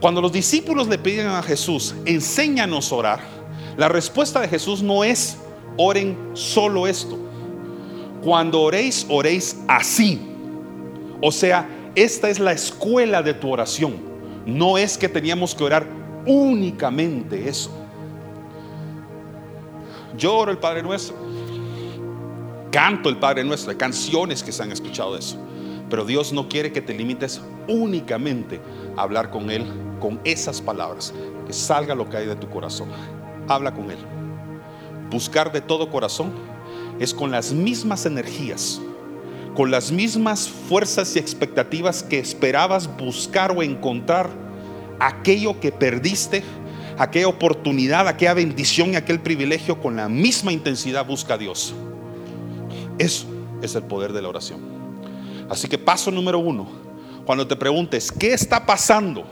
cuando 0.00 0.20
los 0.20 0.30
discípulos 0.30 0.86
le 0.86 0.98
piden 0.98 1.28
a 1.28 1.42
Jesús, 1.42 1.94
enséñanos 2.04 2.92
a 2.92 2.96
orar, 2.96 3.20
la 3.78 3.88
respuesta 3.88 4.40
de 4.40 4.48
Jesús 4.48 4.82
no 4.82 5.02
es, 5.02 5.38
oren 5.78 6.18
solo 6.34 6.86
esto. 6.86 7.18
Cuando 8.22 8.60
oréis, 8.60 9.06
oréis 9.08 9.56
así. 9.66 10.20
O 11.22 11.32
sea, 11.32 11.66
esta 11.94 12.28
es 12.28 12.38
la 12.38 12.52
escuela 12.52 13.22
de 13.22 13.32
tu 13.32 13.50
oración. 13.50 13.96
No 14.44 14.76
es 14.76 14.98
que 14.98 15.08
teníamos 15.08 15.54
que 15.54 15.64
orar 15.64 15.86
únicamente 16.26 17.48
eso. 17.48 17.77
Yo 20.16 20.36
oro 20.36 20.50
el 20.50 20.58
Padre 20.58 20.82
Nuestro. 20.82 21.16
Canto 22.70 23.08
el 23.08 23.18
Padre 23.18 23.44
Nuestro. 23.44 23.70
Hay 23.70 23.76
canciones 23.76 24.42
que 24.42 24.52
se 24.52 24.62
han 24.62 24.72
escuchado 24.72 25.14
de 25.14 25.20
eso. 25.20 25.36
Pero 25.90 26.04
Dios 26.04 26.32
no 26.32 26.48
quiere 26.48 26.72
que 26.72 26.82
te 26.82 26.94
limites 26.94 27.40
únicamente 27.66 28.60
a 28.96 29.02
hablar 29.02 29.30
con 29.30 29.50
Él 29.50 29.64
con 30.00 30.20
esas 30.24 30.60
palabras. 30.60 31.12
Que 31.46 31.52
salga 31.52 31.94
lo 31.94 32.08
que 32.08 32.18
hay 32.18 32.26
de 32.26 32.36
tu 32.36 32.48
corazón. 32.48 32.88
Habla 33.48 33.74
con 33.74 33.90
Él. 33.90 33.98
Buscar 35.10 35.52
de 35.52 35.60
todo 35.60 35.90
corazón 35.90 36.32
es 36.98 37.14
con 37.14 37.30
las 37.30 37.52
mismas 37.52 38.04
energías, 38.06 38.80
con 39.54 39.70
las 39.70 39.90
mismas 39.90 40.48
fuerzas 40.48 41.16
y 41.16 41.18
expectativas 41.18 42.02
que 42.02 42.18
esperabas 42.18 42.94
buscar 42.96 43.52
o 43.52 43.62
encontrar 43.62 44.28
aquello 45.00 45.60
que 45.60 45.72
perdiste 45.72 46.42
aquella 46.98 47.28
oportunidad, 47.28 48.08
aquella 48.08 48.34
bendición 48.34 48.92
y 48.92 48.96
aquel 48.96 49.20
privilegio 49.20 49.80
con 49.80 49.96
la 49.96 50.08
misma 50.08 50.52
intensidad 50.52 51.06
busca 51.06 51.34
a 51.34 51.38
Dios. 51.38 51.72
Eso 52.98 53.26
es 53.62 53.74
el 53.76 53.84
poder 53.84 54.12
de 54.12 54.20
la 54.20 54.28
oración. 54.28 54.60
Así 55.48 55.68
que 55.68 55.78
paso 55.78 56.10
número 56.10 56.38
uno, 56.38 56.68
cuando 57.24 57.46
te 57.46 57.56
preguntes, 57.56 58.10
¿qué 58.10 58.32
está 58.32 58.66
pasando? 58.66 59.24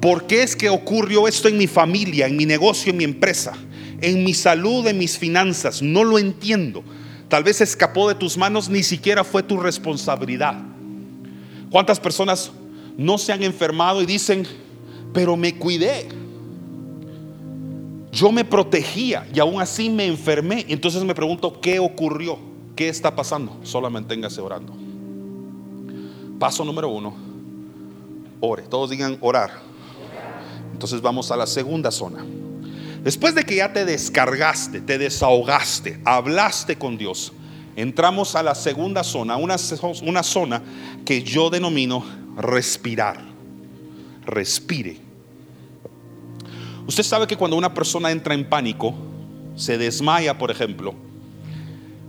¿Por 0.00 0.26
qué 0.26 0.42
es 0.42 0.56
que 0.56 0.70
ocurrió 0.70 1.28
esto 1.28 1.48
en 1.48 1.58
mi 1.58 1.66
familia, 1.66 2.26
en 2.26 2.36
mi 2.36 2.46
negocio, 2.46 2.90
en 2.90 2.96
mi 2.96 3.04
empresa, 3.04 3.52
en 4.00 4.24
mi 4.24 4.32
salud, 4.32 4.86
en 4.86 4.96
mis 4.96 5.18
finanzas? 5.18 5.82
No 5.82 6.04
lo 6.04 6.18
entiendo. 6.18 6.82
tal 7.28 7.44
vez 7.44 7.60
escapó 7.60 8.08
de 8.08 8.16
tus 8.16 8.36
manos, 8.36 8.68
ni 8.68 8.82
siquiera 8.82 9.22
fue 9.22 9.42
tu 9.42 9.56
responsabilidad. 9.56 10.54
¿Cuántas 11.70 12.00
personas 12.00 12.50
no 12.96 13.18
se 13.18 13.32
han 13.32 13.42
enfermado 13.44 14.02
y 14.02 14.06
dicen, 14.06 14.46
pero 15.12 15.36
me 15.36 15.54
cuidé? 15.54 16.08
Yo 18.12 18.32
me 18.32 18.44
protegía 18.44 19.26
y 19.32 19.38
aún 19.38 19.60
así 19.60 19.88
me 19.88 20.06
enfermé. 20.06 20.64
Entonces 20.68 21.02
me 21.04 21.14
pregunto, 21.14 21.60
¿qué 21.60 21.78
ocurrió? 21.78 22.38
¿Qué 22.74 22.88
está 22.88 23.14
pasando? 23.14 23.56
Solo 23.62 23.90
manténgase 23.90 24.40
orando. 24.40 24.72
Paso 26.38 26.64
número 26.64 26.88
uno, 26.88 27.14
ore. 28.40 28.62
Todos 28.62 28.90
digan 28.90 29.18
orar. 29.20 29.50
Entonces 30.72 31.00
vamos 31.02 31.30
a 31.30 31.36
la 31.36 31.46
segunda 31.46 31.90
zona. 31.90 32.24
Después 33.04 33.34
de 33.34 33.44
que 33.44 33.56
ya 33.56 33.72
te 33.72 33.84
descargaste, 33.84 34.80
te 34.80 34.98
desahogaste, 34.98 36.00
hablaste 36.04 36.76
con 36.76 36.98
Dios, 36.98 37.32
entramos 37.76 38.34
a 38.34 38.42
la 38.42 38.54
segunda 38.54 39.02
zona, 39.02 39.36
una, 39.36 39.56
una 40.02 40.22
zona 40.22 40.62
que 41.04 41.22
yo 41.22 41.48
denomino 41.48 42.04
respirar. 42.36 43.20
Respire. 44.26 45.09
Usted 46.90 47.04
sabe 47.04 47.28
que 47.28 47.36
cuando 47.36 47.56
una 47.56 47.72
persona 47.72 48.10
entra 48.10 48.34
en 48.34 48.44
pánico, 48.44 48.92
se 49.54 49.78
desmaya, 49.78 50.36
por 50.36 50.50
ejemplo, 50.50 50.92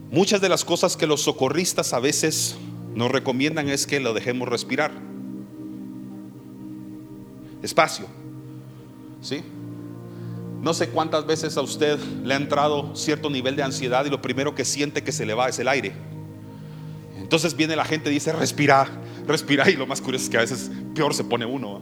muchas 0.10 0.42
de 0.42 0.50
las 0.50 0.66
cosas 0.66 0.98
que 0.98 1.06
los 1.06 1.22
socorristas 1.22 1.94
a 1.94 2.00
veces 2.00 2.56
nos 2.96 3.12
recomiendan 3.12 3.70
es 3.70 3.86
que 3.86 4.00
lo 4.00 4.16
dejemos 4.16 4.50
respirar. 4.50 4.90
Espacio. 7.62 8.08
¿Sí? 9.22 9.44
No 10.64 10.74
sé 10.74 10.90
cuántas 10.90 11.28
veces 11.28 11.58
a 11.58 11.62
usted 11.62 12.00
le 12.24 12.34
ha 12.34 12.38
entrado 12.38 12.96
cierto 12.96 13.30
nivel 13.30 13.56
de 13.56 13.62
ansiedad 13.62 14.04
y 14.06 14.10
lo 14.10 14.20
primero 14.20 14.56
que 14.56 14.66
siente 14.66 15.04
que 15.04 15.12
se 15.12 15.28
le 15.28 15.36
va 15.36 15.48
es 15.48 15.60
el 15.60 15.68
aire. 15.68 15.94
Entonces 17.20 17.56
viene 17.56 17.76
la 17.76 17.86
gente 17.86 18.10
y 18.10 18.16
dice, 18.16 18.32
respira, 18.32 18.90
respira. 19.28 19.70
Y 19.70 19.76
lo 19.76 19.86
más 19.86 20.02
curioso 20.02 20.24
es 20.24 20.30
que 20.32 20.38
a 20.38 20.42
veces 20.42 20.72
peor 20.96 21.14
se 21.14 21.24
pone 21.24 21.46
uno. 21.46 21.82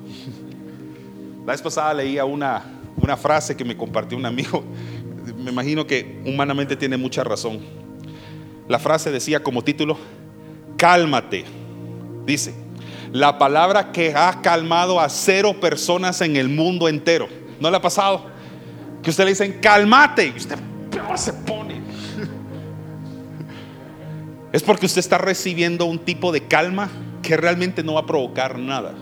La 1.45 1.53
vez 1.53 1.61
pasada 1.61 1.93
leía 1.93 2.25
una, 2.25 2.78
una 3.01 3.17
frase 3.17 3.55
que 3.55 3.65
me 3.65 3.75
compartió 3.75 4.17
un 4.17 4.25
amigo. 4.25 4.63
Me 5.37 5.51
imagino 5.51 5.85
que 5.85 6.21
humanamente 6.25 6.75
tiene 6.75 6.97
mucha 6.97 7.23
razón. 7.23 7.59
La 8.67 8.79
frase 8.79 9.11
decía 9.11 9.41
como 9.41 9.63
título, 9.63 9.97
cálmate. 10.77 11.45
Dice, 12.25 12.53
la 13.11 13.37
palabra 13.37 13.91
que 13.91 14.13
ha 14.15 14.41
calmado 14.41 14.99
a 14.99 15.09
cero 15.09 15.59
personas 15.59 16.21
en 16.21 16.35
el 16.35 16.49
mundo 16.49 16.87
entero. 16.87 17.27
¿No 17.59 17.69
le 17.69 17.77
ha 17.77 17.81
pasado? 17.81 18.25
Que 19.01 19.09
usted 19.09 19.23
le 19.23 19.31
dicen, 19.31 19.59
cálmate. 19.61 20.27
Y 20.27 20.37
usted 20.37 20.57
peor 20.91 21.17
se 21.17 21.33
pone. 21.33 21.79
Es 24.51 24.63
porque 24.63 24.87
usted 24.87 24.99
está 24.99 25.19
recibiendo 25.19 25.85
un 25.85 25.99
tipo 25.99 26.31
de 26.31 26.47
calma 26.47 26.89
que 27.21 27.37
realmente 27.37 27.83
no 27.83 27.93
va 27.93 28.01
a 28.01 28.05
provocar 28.05 28.57
nada. 28.57 28.95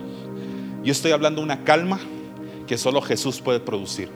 Yo 0.84 0.92
estoy 0.92 1.12
hablando 1.12 1.42
de 1.42 1.46
una 1.46 1.64
calma 1.64 2.00
que 2.68 2.78
solo 2.78 3.02
Jesús 3.02 3.42
puede 3.42 3.60
producir. 3.60 4.12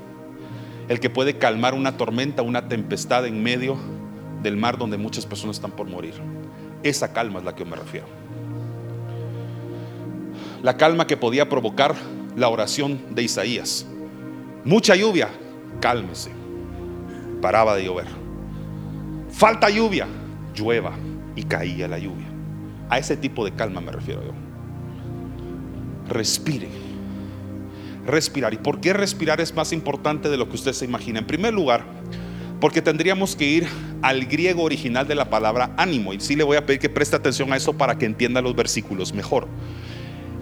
El 0.90 1.00
que 1.00 1.10
puede 1.10 1.38
calmar 1.38 1.74
una 1.74 1.98
tormenta, 1.98 2.42
una 2.42 2.68
tempestad 2.68 3.26
en 3.26 3.42
medio 3.42 3.78
del 4.44 4.58
mar 4.58 4.78
donde 4.78 4.98
muchas 4.98 5.26
personas 5.26 5.56
están 5.56 5.72
por 5.72 5.88
morir. 5.88 6.14
Esa 6.84 7.14
calma 7.14 7.40
es 7.40 7.46
la 7.46 7.56
que 7.56 7.66
me 7.66 7.76
refiero. 7.76 8.08
La 10.62 10.78
calma 10.78 11.08
que 11.08 11.18
podía 11.18 11.50
provocar 11.50 11.96
la 12.36 12.50
oración 12.50 13.00
de 13.16 13.24
Isaías. 13.24 13.86
Mucha 14.64 14.96
lluvia, 14.96 15.30
cálmese. 15.80 16.32
Paraba 17.42 17.76
de 17.76 17.86
llover. 17.86 18.08
Falta 19.32 19.70
lluvia, 19.70 20.08
llueva 20.54 20.92
y 21.36 21.44
caía 21.44 21.88
la 21.88 21.98
lluvia. 21.98 22.28
A 22.90 23.00
ese 23.00 23.16
tipo 23.16 23.46
de 23.46 23.54
calma 23.54 23.80
me 23.80 23.92
refiero 23.92 24.24
yo. 24.24 24.34
Respire 26.10 26.91
respirar. 28.06 28.54
¿Y 28.54 28.58
por 28.58 28.80
qué 28.80 28.94
respirar 28.94 29.42
es 29.42 29.54
más 29.54 29.74
importante 29.74 30.30
de 30.30 30.38
lo 30.38 30.50
que 30.50 30.56
usted 30.56 30.74
se 30.74 30.86
imagina? 30.86 31.20
En 31.20 31.28
primer 31.28 31.54
lugar, 31.54 31.86
porque 32.60 32.82
tendríamos 32.82 33.36
que 33.36 33.46
ir 33.46 33.68
al 34.02 34.26
griego 34.26 34.64
original 34.64 35.08
de 35.08 35.16
la 35.16 35.30
palabra 35.30 35.74
ánimo. 35.78 36.14
Y 36.14 36.20
sí 36.20 36.36
le 36.36 36.44
voy 36.44 36.58
a 36.58 36.66
pedir 36.66 36.80
que 36.80 36.90
preste 36.90 37.16
atención 37.16 37.52
a 37.52 37.58
eso 37.58 37.74
para 37.74 37.98
que 37.98 38.06
entienda 38.06 38.42
los 38.42 38.56
versículos 38.56 39.14
mejor. 39.14 39.48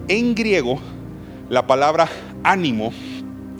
En 0.08 0.34
griego, 0.34 0.80
la 1.48 1.66
palabra 1.66 2.08
ánimo 2.44 2.92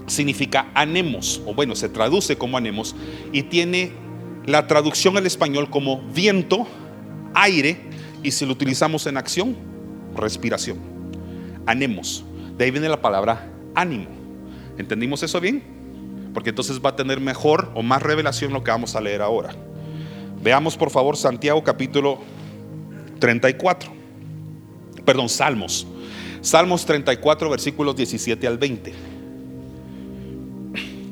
significa 0.06 0.70
anemos, 0.74 1.40
o 1.46 1.54
bueno, 1.54 1.74
se 1.74 1.88
traduce 1.88 2.36
como 2.36 2.56
anemos, 2.56 2.94
y 3.32 3.44
tiene 3.44 3.92
la 4.44 4.66
traducción 4.66 5.16
al 5.16 5.26
español 5.26 5.70
como 5.70 6.02
viento, 6.12 6.66
aire, 7.34 7.80
y 8.22 8.30
si 8.30 8.44
lo 8.44 8.52
utilizamos 8.52 9.06
en 9.06 9.16
acción, 9.16 9.56
respiración. 10.16 10.78
Anemos. 11.66 12.24
De 12.58 12.64
ahí 12.64 12.70
viene 12.70 12.88
la 12.88 13.00
palabra 13.00 13.49
ánimo. 13.74 14.08
¿Entendimos 14.78 15.22
eso 15.22 15.40
bien? 15.40 15.62
Porque 16.32 16.50
entonces 16.50 16.80
va 16.84 16.90
a 16.90 16.96
tener 16.96 17.20
mejor 17.20 17.70
o 17.74 17.82
más 17.82 18.02
revelación 18.02 18.52
lo 18.52 18.62
que 18.62 18.70
vamos 18.70 18.94
a 18.96 19.00
leer 19.00 19.22
ahora. 19.22 19.54
Veamos 20.42 20.76
por 20.76 20.90
favor 20.90 21.16
Santiago 21.16 21.62
capítulo 21.62 22.18
34. 23.18 23.92
Perdón, 25.04 25.28
Salmos. 25.28 25.86
Salmos 26.40 26.86
34 26.86 27.50
versículos 27.50 27.96
17 27.96 28.46
al 28.46 28.58
20. 28.58 28.94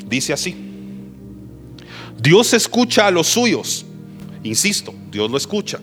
Dice 0.06 0.32
así. 0.32 0.56
Dios 2.20 2.54
escucha 2.54 3.06
a 3.06 3.10
los 3.10 3.26
suyos. 3.26 3.84
Insisto, 4.42 4.94
Dios 5.10 5.30
lo 5.30 5.36
escucha. 5.36 5.78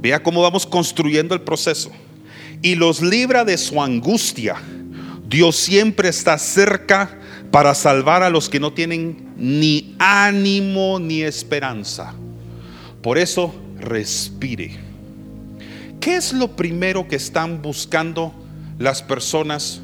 Vea 0.00 0.22
cómo 0.22 0.42
vamos 0.42 0.66
construyendo 0.66 1.34
el 1.34 1.40
proceso. 1.40 1.90
Y 2.62 2.74
los 2.74 3.00
libra 3.00 3.44
de 3.44 3.56
su 3.56 3.80
angustia 3.82 4.56
Dios 5.28 5.56
siempre 5.56 6.08
está 6.08 6.38
cerca 6.38 7.18
para 7.50 7.74
salvar 7.74 8.22
a 8.22 8.30
los 8.30 8.48
que 8.48 8.60
no 8.60 8.72
tienen 8.72 9.32
ni 9.36 9.96
ánimo 9.98 10.98
ni 11.00 11.22
esperanza. 11.22 12.14
Por 13.02 13.18
eso, 13.18 13.54
respire. 13.78 14.76
¿Qué 16.00 16.16
es 16.16 16.32
lo 16.32 16.54
primero 16.54 17.08
que 17.08 17.16
están 17.16 17.62
buscando 17.62 18.32
las 18.78 19.02
personas 19.02 19.80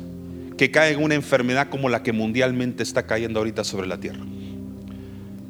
que 0.56 0.70
caen 0.70 0.98
en 0.98 1.04
una 1.04 1.14
enfermedad 1.14 1.68
como 1.68 1.88
la 1.88 2.02
que 2.02 2.12
mundialmente 2.12 2.82
está 2.82 3.06
cayendo 3.06 3.40
ahorita 3.40 3.64
sobre 3.64 3.88
la 3.88 3.98
tierra? 3.98 4.24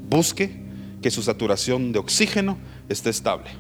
Busque 0.09 0.63
que 1.03 1.11
su 1.11 1.23
saturación 1.23 1.93
de 1.93 1.99
oxígeno 1.99 2.57
esté 2.89 3.11
estable. 3.11 3.51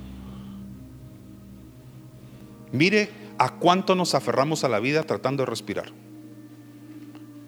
Mire 2.72 3.10
a 3.36 3.50
cuánto 3.50 3.94
nos 3.94 4.14
aferramos 4.14 4.64
a 4.64 4.68
la 4.68 4.80
vida 4.80 5.02
tratando 5.02 5.42
de 5.42 5.50
respirar. 5.50 5.92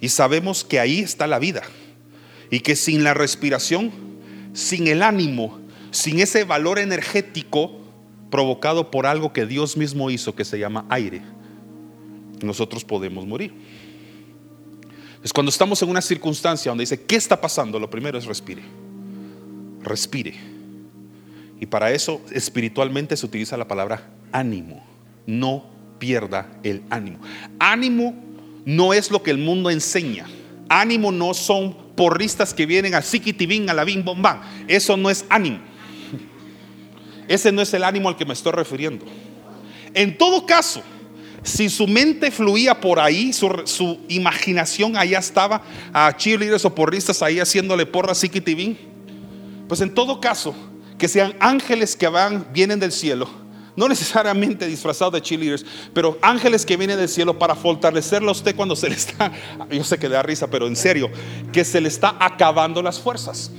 Y 0.04 0.10
sabemos 0.10 0.64
que 0.64 0.78
ahí 0.78 0.98
está 0.98 1.26
la 1.26 1.38
vida. 1.38 1.62
Y 2.50 2.60
que 2.60 2.76
sin 2.76 3.04
la 3.04 3.14
respiración, 3.14 3.90
sin 4.52 4.86
el 4.86 5.02
ánimo, 5.02 5.58
sin 5.92 6.20
ese 6.20 6.44
valor 6.44 6.78
energético 6.78 7.80
provocado 8.30 8.90
por 8.90 9.06
algo 9.06 9.32
que 9.32 9.46
Dios 9.46 9.78
mismo 9.78 10.10
hizo, 10.10 10.34
que 10.34 10.44
se 10.44 10.58
llama 10.58 10.84
aire, 10.90 11.22
nosotros 12.42 12.84
podemos 12.84 13.26
morir. 13.26 13.54
Es 15.22 15.32
cuando 15.32 15.48
estamos 15.48 15.80
en 15.80 15.88
una 15.88 16.02
circunstancia 16.02 16.70
donde 16.70 16.82
dice, 16.82 17.00
¿qué 17.00 17.16
está 17.16 17.40
pasando? 17.40 17.80
Lo 17.80 17.88
primero 17.88 18.18
es 18.18 18.26
respire. 18.26 18.62
Respire. 19.80 20.34
Y 21.58 21.64
para 21.64 21.92
eso 21.92 22.20
espiritualmente 22.30 23.16
se 23.16 23.24
utiliza 23.24 23.56
la 23.56 23.66
palabra 23.66 24.10
ánimo. 24.32 24.84
No 25.26 25.64
pierda 25.98 26.46
el 26.62 26.82
ánimo. 26.90 27.20
Ánimo 27.58 28.23
no 28.64 28.94
es 28.94 29.10
lo 29.10 29.22
que 29.22 29.30
el 29.30 29.38
mundo 29.38 29.70
enseña. 29.70 30.26
Ánimo 30.68 31.12
no 31.12 31.34
son 31.34 31.76
porristas 31.94 32.54
que 32.54 32.66
vienen 32.66 32.94
a 32.94 33.02
Siquitibín, 33.02 33.68
a 33.68 33.74
la 33.74 33.84
bim 33.84 34.04
bombán. 34.04 34.40
Eso 34.66 34.96
no 34.96 35.10
es 35.10 35.24
ánimo. 35.28 35.60
Ese 37.28 37.52
no 37.52 37.62
es 37.62 37.72
el 37.74 37.84
ánimo 37.84 38.08
al 38.08 38.16
que 38.16 38.24
me 38.24 38.32
estoy 38.32 38.52
refiriendo. 38.52 39.04
En 39.92 40.16
todo 40.18 40.44
caso, 40.46 40.82
si 41.42 41.68
su 41.68 41.86
mente 41.86 42.30
fluía 42.30 42.80
por 42.80 42.98
ahí, 42.98 43.32
su, 43.32 44.00
imaginación 44.08 44.96
allá 44.96 45.18
estaba 45.18 45.62
a 45.92 46.16
cheerleaders 46.16 46.64
o 46.64 46.74
porristas 46.74 47.22
ahí 47.22 47.38
haciéndole 47.38 47.86
porra 47.86 48.12
a 48.12 48.14
Siquitibín, 48.14 48.78
pues 49.68 49.80
en 49.80 49.94
todo 49.94 50.20
caso, 50.20 50.54
que 50.98 51.08
sean 51.08 51.34
ángeles 51.40 51.96
que 51.96 52.08
van, 52.08 52.46
vienen 52.52 52.80
del 52.80 52.92
cielo 52.92 53.43
no 53.76 53.88
necesariamente 53.88 54.66
disfrazado 54.66 55.10
de 55.12 55.20
cheerleaders, 55.20 55.64
pero 55.92 56.18
ángeles 56.22 56.64
que 56.64 56.76
vienen 56.76 56.96
del 56.96 57.08
cielo 57.08 57.38
para 57.38 57.54
fortalecerlo 57.54 58.28
a 58.28 58.32
usted 58.32 58.54
cuando 58.54 58.76
se 58.76 58.88
le 58.88 58.94
está, 58.94 59.32
yo 59.70 59.82
sé 59.84 59.98
que 59.98 60.08
da 60.08 60.22
risa, 60.22 60.48
pero 60.48 60.66
en 60.66 60.76
serio, 60.76 61.10
que 61.52 61.64
se 61.64 61.80
le 61.80 61.88
está 61.88 62.16
acabando 62.20 62.82
las 62.82 63.00
fuerzas. 63.00 63.50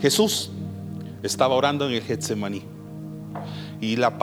Jesús 0.00 0.50
estaba 1.22 1.54
orando 1.54 1.86
en 1.86 1.94
el 1.94 2.02
Getsemaní. 2.02 2.62
Y 3.80 3.96
la 3.96 4.16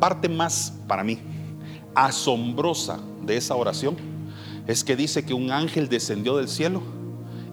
parte 0.00 0.28
más, 0.28 0.74
para 0.86 1.04
mí, 1.04 1.18
asombrosa 1.94 3.00
de 3.22 3.36
esa 3.36 3.54
oración 3.54 3.96
es 4.66 4.84
que 4.84 4.96
dice 4.96 5.24
que 5.24 5.32
un 5.32 5.50
ángel 5.50 5.88
descendió 5.88 6.36
del 6.36 6.48
cielo 6.48 6.82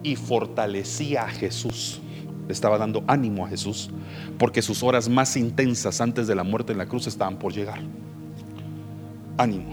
y 0.03 0.17
fortalecía 0.17 1.23
a 1.23 1.29
Jesús. 1.29 2.01
Le 2.47 2.53
estaba 2.53 2.77
dando 2.77 3.03
ánimo 3.07 3.45
a 3.45 3.49
Jesús, 3.49 3.89
porque 4.37 4.61
sus 4.61 4.83
horas 4.83 5.09
más 5.09 5.35
intensas 5.37 6.01
antes 6.01 6.27
de 6.27 6.35
la 6.35 6.43
muerte 6.43 6.71
en 6.71 6.77
la 6.77 6.85
cruz 6.85 7.07
estaban 7.07 7.37
por 7.37 7.53
llegar. 7.53 7.79
Ánimo, 9.37 9.71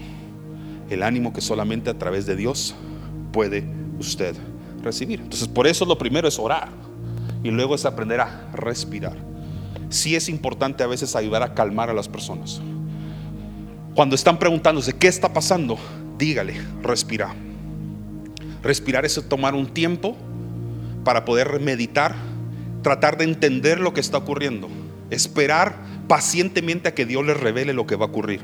el 0.89 1.03
ánimo 1.03 1.33
que 1.33 1.41
solamente 1.41 1.89
a 1.89 1.97
través 1.97 2.25
de 2.25 2.35
Dios 2.35 2.75
puede 3.31 3.63
usted 3.99 4.35
recibir. 4.83 5.21
Entonces, 5.21 5.47
por 5.47 5.67
eso 5.67 5.85
lo 5.85 5.97
primero 5.97 6.27
es 6.27 6.37
orar 6.39 6.69
y 7.43 7.51
luego 7.51 7.75
es 7.75 7.85
aprender 7.85 8.21
a 8.21 8.49
respirar. 8.53 9.17
Sí 9.89 10.15
es 10.15 10.29
importante 10.29 10.83
a 10.83 10.87
veces 10.87 11.15
ayudar 11.15 11.43
a 11.43 11.53
calmar 11.53 11.89
a 11.89 11.93
las 11.93 12.07
personas. 12.07 12.61
Cuando 13.95 14.15
están 14.15 14.39
preguntándose 14.39 14.93
qué 14.93 15.07
está 15.07 15.31
pasando, 15.31 15.77
dígale, 16.17 16.55
respira. 16.81 17.35
Respirar 18.63 19.05
es 19.05 19.21
tomar 19.27 19.53
un 19.53 19.67
tiempo 19.67 20.15
para 21.03 21.25
poder 21.25 21.59
meditar, 21.59 22.15
tratar 22.83 23.17
de 23.17 23.23
entender 23.23 23.79
lo 23.79 23.93
que 23.93 24.01
está 24.01 24.17
ocurriendo, 24.17 24.69
esperar 25.09 25.77
pacientemente 26.07 26.89
a 26.89 26.93
que 26.93 27.05
Dios 27.05 27.25
le 27.25 27.33
revele 27.33 27.73
lo 27.73 27.87
que 27.87 27.95
va 27.95 28.05
a 28.05 28.09
ocurrir. 28.09 28.41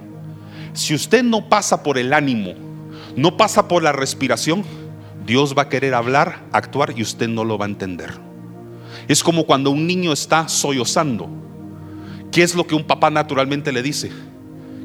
Si 0.74 0.96
usted 0.96 1.24
no 1.24 1.50
pasa 1.50 1.84
por 1.84 1.98
el 1.98 2.14
ánimo, 2.14 2.54
no 3.16 3.38
pasa 3.38 3.68
por 3.68 3.84
la 3.84 3.92
respiración, 3.92 4.64
Dios 5.26 5.56
va 5.56 5.64
a 5.64 5.70
querer 5.70 5.94
hablar, 5.94 6.44
actuar 6.52 6.94
y 6.96 7.04
usted 7.04 7.28
no 7.28 7.44
lo 7.44 7.58
va 7.58 7.66
a 7.66 7.70
entender. 7.70 8.12
Es 9.08 9.24
como 9.24 9.46
cuando 9.46 9.72
un 9.72 9.86
niño 9.86 10.14
está 10.14 10.48
sollozando. 10.48 11.30
¿Qué 12.32 12.44
es 12.44 12.56
lo 12.56 12.66
que 12.66 12.76
un 12.76 12.86
papá 12.86 13.10
naturalmente 13.10 13.72
le 13.72 13.82
dice? 13.82 14.12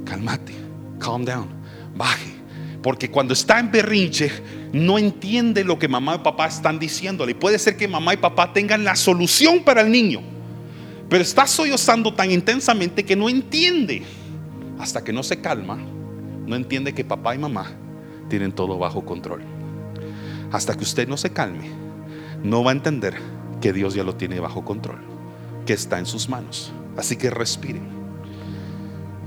Cálmate, 0.05 0.55
calm 0.99 1.25
down, 1.25 1.49
baje. 1.95 2.35
Porque 2.83 3.11
cuando 3.11 3.33
está 3.33 3.61
en 3.61 3.71
berrinche, 3.71 4.31
no 4.75 4.99
entiende 4.99 5.63
lo 5.63 5.79
que 5.79 5.87
mamá 5.87 6.17
y 6.17 6.19
papá 6.19 6.49
están 6.49 6.81
diciéndole. 6.81 7.31
Y 7.31 7.35
puede 7.35 7.61
ser 7.61 7.77
que 7.77 7.87
mamá 7.87 8.13
y 8.13 8.17
papá 8.17 8.53
tengan 8.53 8.83
la 8.83 8.97
solución 8.97 9.61
para 9.63 9.83
el 9.83 9.91
niño. 9.91 10.21
Pero 11.09 11.23
está 11.23 11.47
sollozando 11.47 12.13
tan 12.13 12.33
intensamente 12.33 13.05
que 13.05 13.15
no 13.15 13.29
entiende. 13.29 14.03
Hasta 14.81 15.05
que 15.05 15.13
no 15.13 15.23
se 15.23 15.41
calma, 15.41 15.79
no 16.47 16.57
entiende 16.57 16.93
que 16.93 17.05
papá 17.05 17.37
y 17.37 17.39
mamá 17.39 17.71
tienen 18.29 18.51
todo 18.51 18.77
bajo 18.77 19.05
control. 19.05 19.43
Hasta 20.51 20.77
que 20.77 20.83
usted 20.83 21.07
no 21.07 21.17
se 21.17 21.31
calme, 21.31 21.71
no 22.43 22.65
va 22.65 22.73
a 22.73 22.75
entender 22.75 23.15
que 23.61 23.73
Dios 23.73 23.95
ya 23.95 24.03
lo 24.03 24.17
tiene 24.17 24.41
bajo 24.41 24.65
control, 24.65 24.99
que 25.67 25.73
está 25.73 26.01
en 26.01 26.07
sus 26.07 26.29
manos. 26.29 26.73
Así 26.97 27.15
que 27.15 27.31
respiren. 27.31 27.85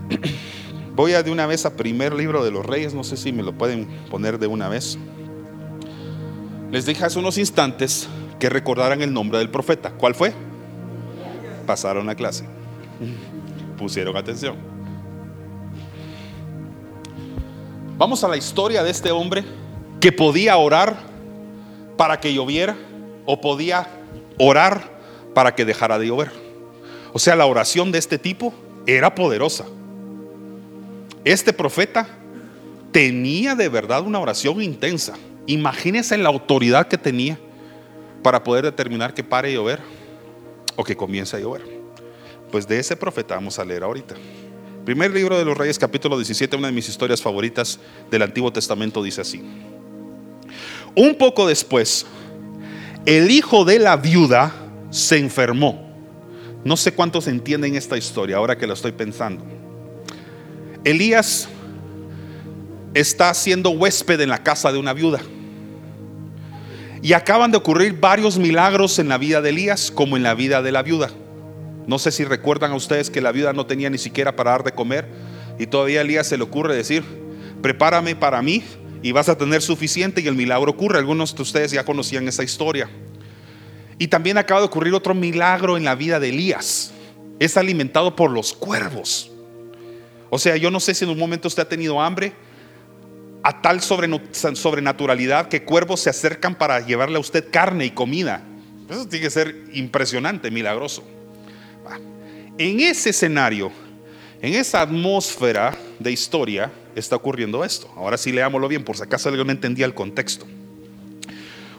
Voy 0.97 1.13
a 1.13 1.23
de 1.23 1.31
una 1.31 1.45
vez 1.45 1.65
a 1.65 1.77
primer 1.77 2.13
libro 2.13 2.43
de 2.43 2.51
los 2.51 2.65
reyes, 2.65 2.93
no 2.93 3.05
sé 3.05 3.15
si 3.15 3.31
me 3.31 3.43
lo 3.43 3.53
pueden 3.53 3.87
poner 4.09 4.39
de 4.39 4.47
una 4.47 4.67
vez. 4.67 4.97
Les 6.71 6.85
dije 6.85 7.05
hace 7.05 7.17
unos 7.17 7.37
instantes 7.37 8.07
que 8.39 8.49
recordaran 8.49 9.01
el 9.01 9.13
nombre 9.13 9.37
del 9.37 9.49
profeta. 9.49 9.91
¿Cuál 9.91 10.15
fue? 10.15 10.33
Pasaron 11.65 12.05
la 12.05 12.15
clase. 12.15 12.45
Pusieron 13.77 14.17
atención. 14.17 14.55
Vamos 17.97 18.23
a 18.23 18.27
la 18.27 18.37
historia 18.37 18.83
de 18.83 18.91
este 18.91 19.11
hombre 19.11 19.43
que 19.99 20.11
podía 20.11 20.57
orar 20.57 20.97
para 21.95 22.19
que 22.19 22.33
lloviera 22.33 22.75
o 23.25 23.41
podía 23.41 23.87
orar 24.37 24.97
para 25.33 25.55
que 25.55 25.65
dejara 25.65 25.97
de 25.97 26.07
llover. 26.07 26.31
O 27.13 27.19
sea, 27.19 27.35
la 27.35 27.45
oración 27.45 27.91
de 27.91 27.97
este 27.97 28.19
tipo 28.19 28.53
era 28.85 29.15
poderosa. 29.15 29.65
Este 31.23 31.53
profeta 31.53 32.07
tenía 32.91 33.55
de 33.55 33.69
verdad 33.69 34.03
una 34.05 34.19
oración 34.19 34.61
intensa. 34.61 35.15
Imagínense 35.47 36.17
la 36.17 36.29
autoridad 36.29 36.87
que 36.87 36.97
tenía 36.97 37.39
para 38.21 38.43
poder 38.43 38.65
determinar 38.65 39.13
que 39.13 39.23
pare 39.23 39.47
de 39.47 39.55
llover 39.55 39.79
o 40.75 40.83
que 40.83 40.95
comience 40.95 41.35
a 41.35 41.39
llover. 41.39 41.63
Pues 42.51 42.67
de 42.67 42.79
ese 42.79 42.95
profeta 42.95 43.35
vamos 43.35 43.57
a 43.57 43.65
leer 43.65 43.83
ahorita. 43.83 44.15
Primer 44.85 45.11
libro 45.11 45.37
de 45.37 45.45
los 45.45 45.57
Reyes, 45.57 45.79
capítulo 45.79 46.17
17, 46.17 46.55
una 46.55 46.67
de 46.67 46.73
mis 46.73 46.87
historias 46.87 47.21
favoritas 47.21 47.79
del 48.11 48.21
Antiguo 48.21 48.51
Testamento 48.51 49.01
dice 49.01 49.21
así. 49.21 49.41
Un 50.95 51.15
poco 51.15 51.47
después, 51.47 52.05
el 53.05 53.31
hijo 53.31 53.65
de 53.65 53.79
la 53.79 53.97
viuda 53.97 54.53
se 54.89 55.17
enfermó. 55.17 55.87
No 56.63 56.75
sé 56.75 56.93
cuántos 56.93 57.27
entienden 57.27 57.75
esta 57.75 57.97
historia 57.97 58.37
ahora 58.37 58.57
que 58.57 58.67
la 58.67 58.73
estoy 58.73 58.91
pensando. 58.91 59.45
Elías 60.83 61.47
está 62.93 63.33
siendo 63.33 63.69
huésped 63.69 64.19
en 64.21 64.29
la 64.29 64.43
casa 64.43 64.71
de 64.71 64.77
una 64.79 64.93
viuda. 64.93 65.21
Y 67.01 67.13
acaban 67.13 67.51
de 67.51 67.57
ocurrir 67.57 67.99
varios 67.99 68.37
milagros 68.37 68.99
en 68.99 69.09
la 69.09 69.17
vida 69.17 69.41
de 69.41 69.49
Elías 69.49 69.91
como 69.91 70.17
en 70.17 70.23
la 70.23 70.33
vida 70.33 70.61
de 70.61 70.71
la 70.71 70.83
viuda. 70.83 71.11
No 71.85 71.99
sé 71.99 72.11
si 72.11 72.25
recuerdan 72.25 72.71
a 72.71 72.75
ustedes 72.75 73.09
que 73.09 73.21
la 73.21 73.31
viuda 73.31 73.53
no 73.53 73.65
tenía 73.65 73.89
ni 73.89 73.97
siquiera 73.97 74.35
para 74.35 74.51
dar 74.51 74.63
de 74.63 74.73
comer 74.73 75.07
y 75.57 75.67
todavía 75.67 76.01
Elías 76.01 76.27
se 76.27 76.37
le 76.37 76.43
ocurre 76.43 76.75
decir, 76.75 77.03
prepárame 77.61 78.15
para 78.15 78.41
mí 78.41 78.63
y 79.01 79.11
vas 79.11 79.29
a 79.29 79.37
tener 79.37 79.61
suficiente 79.61 80.21
y 80.21 80.27
el 80.27 80.35
milagro 80.35 80.71
ocurre. 80.71 80.99
Algunos 80.99 81.35
de 81.35 81.41
ustedes 81.41 81.71
ya 81.71 81.85
conocían 81.85 82.27
esa 82.27 82.43
historia. 82.43 82.89
Y 83.99 84.07
también 84.07 84.37
acaba 84.37 84.59
de 84.59 84.67
ocurrir 84.67 84.93
otro 84.93 85.15
milagro 85.15 85.77
en 85.77 85.85
la 85.85 85.95
vida 85.95 86.19
de 86.19 86.29
Elías. 86.29 86.91
Es 87.39 87.57
alimentado 87.57 88.15
por 88.15 88.31
los 88.31 88.53
cuervos. 88.53 89.31
O 90.29 90.37
sea, 90.37 90.57
yo 90.57 90.69
no 90.69 90.79
sé 90.79 90.93
si 90.93 91.05
en 91.05 91.11
un 91.11 91.17
momento 91.17 91.47
usted 91.47 91.63
ha 91.63 91.69
tenido 91.69 92.01
hambre 92.01 92.33
a 93.47 93.61
tal 93.61 93.79
sobrenaturalidad 93.81 95.47
que 95.47 95.63
cuervos 95.63 96.01
se 96.01 96.09
acercan 96.09 96.53
para 96.53 96.85
llevarle 96.85 97.15
a 97.15 97.21
usted 97.21 97.49
carne 97.49 97.85
y 97.85 97.91
comida. 97.91 98.43
Eso 98.89 99.07
tiene 99.07 99.23
que 99.23 99.29
ser 99.29 99.55
impresionante, 99.71 100.51
milagroso. 100.51 101.01
En 102.57 102.81
ese 102.81 103.11
escenario, 103.11 103.71
en 104.41 104.53
esa 104.53 104.81
atmósfera 104.81 105.77
de 105.97 106.11
historia, 106.11 106.73
está 106.93 107.15
ocurriendo 107.15 107.63
esto. 107.63 107.89
Ahora 107.95 108.17
sí 108.17 108.33
leámoslo 108.33 108.67
bien, 108.67 108.83
por 108.83 108.97
si 108.97 109.03
acaso 109.03 109.29
alguien 109.29 109.47
no 109.47 109.53
entendía 109.53 109.85
el 109.85 109.93
contexto. 109.93 110.45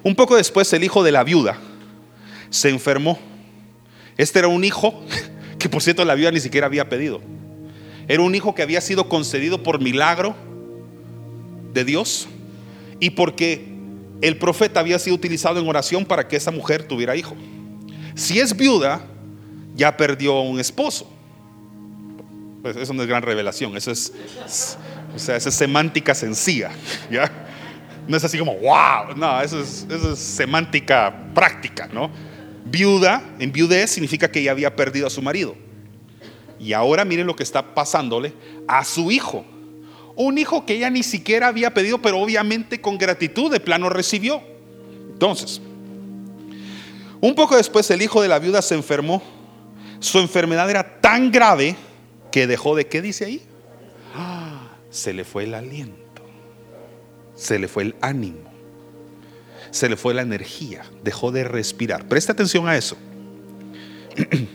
Un 0.03 0.15
poco 0.15 0.37
después, 0.37 0.73
el 0.73 0.85
hijo 0.85 1.03
de 1.03 1.13
la 1.13 1.23
viuda 1.23 1.59
se 2.49 2.71
enfermó. 2.71 3.19
Este 4.17 4.39
era 4.39 4.49
un 4.49 4.65
hijo 4.65 5.05
que, 5.59 5.69
por 5.69 5.83
cierto, 5.83 6.03
la 6.07 6.15
viuda 6.15 6.31
ni 6.31 6.41
siquiera 6.41 6.67
había 6.67 6.89
pedido. 6.89 7.21
Era 8.07 8.23
un 8.23 8.35
hijo 8.35 8.55
que 8.55 8.63
había 8.63 8.81
sido 8.81 9.11
concedido 9.11 9.63
por 9.63 9.83
milagro 9.83 10.48
de 11.73 11.85
Dios 11.85 12.29
y 13.01 13.11
porque 13.11 13.69
el 14.21 14.37
profeta 14.39 14.81
había 14.81 14.99
sido 14.99 15.17
utilizado 15.17 15.61
en 15.61 15.69
oración 15.69 16.05
para 16.05 16.27
que 16.27 16.37
esa 16.37 16.51
mujer 16.51 16.83
tuviera 16.83 17.15
hijo. 17.17 17.37
Si 18.15 18.41
es 18.41 18.57
viuda, 18.57 19.05
ya 19.75 19.97
perdió 19.97 20.41
un 20.41 20.59
esposo. 20.59 21.09
Pues 22.63 22.77
eso 22.77 22.93
no 22.93 23.03
es 23.03 23.09
gran 23.09 23.23
revelación, 23.23 23.77
eso 23.77 23.93
es, 23.93 24.13
o 25.15 25.19
sea, 25.19 25.37
es 25.37 25.45
semántica 25.45 26.15
sencilla, 26.15 26.71
¿ya? 27.09 27.31
No 28.09 28.17
es 28.17 28.25
así 28.25 28.37
como, 28.39 28.55
wow, 28.55 29.15
no, 29.17 29.41
eso 29.41 29.61
es, 29.61 29.87
eso 29.89 30.13
es 30.15 30.19
semántica 30.19 31.15
práctica, 31.35 31.89
¿no? 31.93 32.11
Viuda, 32.65 33.23
en 33.39 33.53
viudez 33.53 33.91
significa 33.91 34.31
que 34.31 34.41
ella 34.41 34.51
había 34.51 34.75
perdido 34.75 35.07
a 35.07 35.11
su 35.11 35.23
marido. 35.23 35.55
Y 36.59 36.73
ahora 36.73 37.05
miren 37.05 37.27
lo 37.27 37.37
que 37.37 37.45
está 37.45 37.75
pasándole 37.75 38.33
a 38.67 38.85
su 38.85 39.11
hijo. 39.13 39.45
Un 40.21 40.37
hijo 40.37 40.67
que 40.67 40.75
ella 40.75 40.91
ni 40.91 41.05
siquiera 41.05 41.47
había 41.47 41.73
pedido, 41.73 42.03
pero 42.03 42.19
obviamente 42.19 42.81
con 42.81 42.99
gratitud 42.99 43.53
de 43.53 43.61
plano 43.61 43.89
recibió. 43.89 44.43
Entonces, 45.13 45.61
un 47.21 47.37
poco 47.37 47.57
después 47.57 47.89
el 47.93 48.03
hijo 48.03 48.21
de 48.21 48.27
la 48.27 48.41
viuda 48.41 48.61
se 48.61 48.75
enfermó. 48.75 49.23
Su 50.01 50.19
enfermedad 50.19 50.69
era 50.69 51.01
tan 51.01 51.31
grave 51.31 51.77
que 52.33 52.49
dejó 52.49 52.75
de, 52.75 52.89
¿qué 52.89 53.01
dice 53.01 53.27
ahí? 53.27 53.43
Ah, 54.13 54.73
se 54.91 55.13
le 55.13 55.23
fue 55.23 55.45
el 55.45 55.55
aliento, 55.55 56.23
se 57.37 57.61
le 57.61 57.69
fue 57.69 57.85
el 57.85 57.95
ánimo, 58.01 58.51
se 59.71 59.89
le 59.89 59.97
fue 59.97 60.15
la 60.15 60.23
energía, 60.23 60.83
dejó 61.05 61.31
de 61.31 61.45
respirar. 61.45 62.09
Presta 62.09 62.33
atención 62.33 62.67
a 62.67 62.77
eso. 62.77 62.97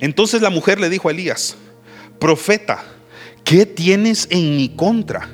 Entonces 0.00 0.40
la 0.40 0.50
mujer 0.50 0.78
le 0.78 0.88
dijo 0.88 1.08
a 1.08 1.10
Elías, 1.10 1.56
profeta, 2.20 2.84
¿qué 3.46 3.64
tienes 3.64 4.26
en 4.30 4.56
mi 4.56 4.68
contra? 4.68 5.30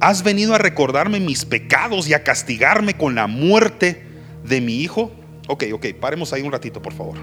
¿Has 0.00 0.24
venido 0.24 0.54
a 0.54 0.58
recordarme 0.58 1.20
mis 1.20 1.44
pecados 1.44 2.08
y 2.08 2.14
a 2.14 2.24
castigarme 2.24 2.94
con 2.94 3.14
la 3.14 3.26
muerte 3.28 4.02
de 4.42 4.60
mi 4.62 4.76
hijo? 4.76 5.12
Ok, 5.46 5.64
ok, 5.74 5.86
paremos 6.00 6.32
ahí 6.32 6.40
un 6.42 6.50
ratito, 6.50 6.80
por 6.80 6.94
favor. 6.94 7.18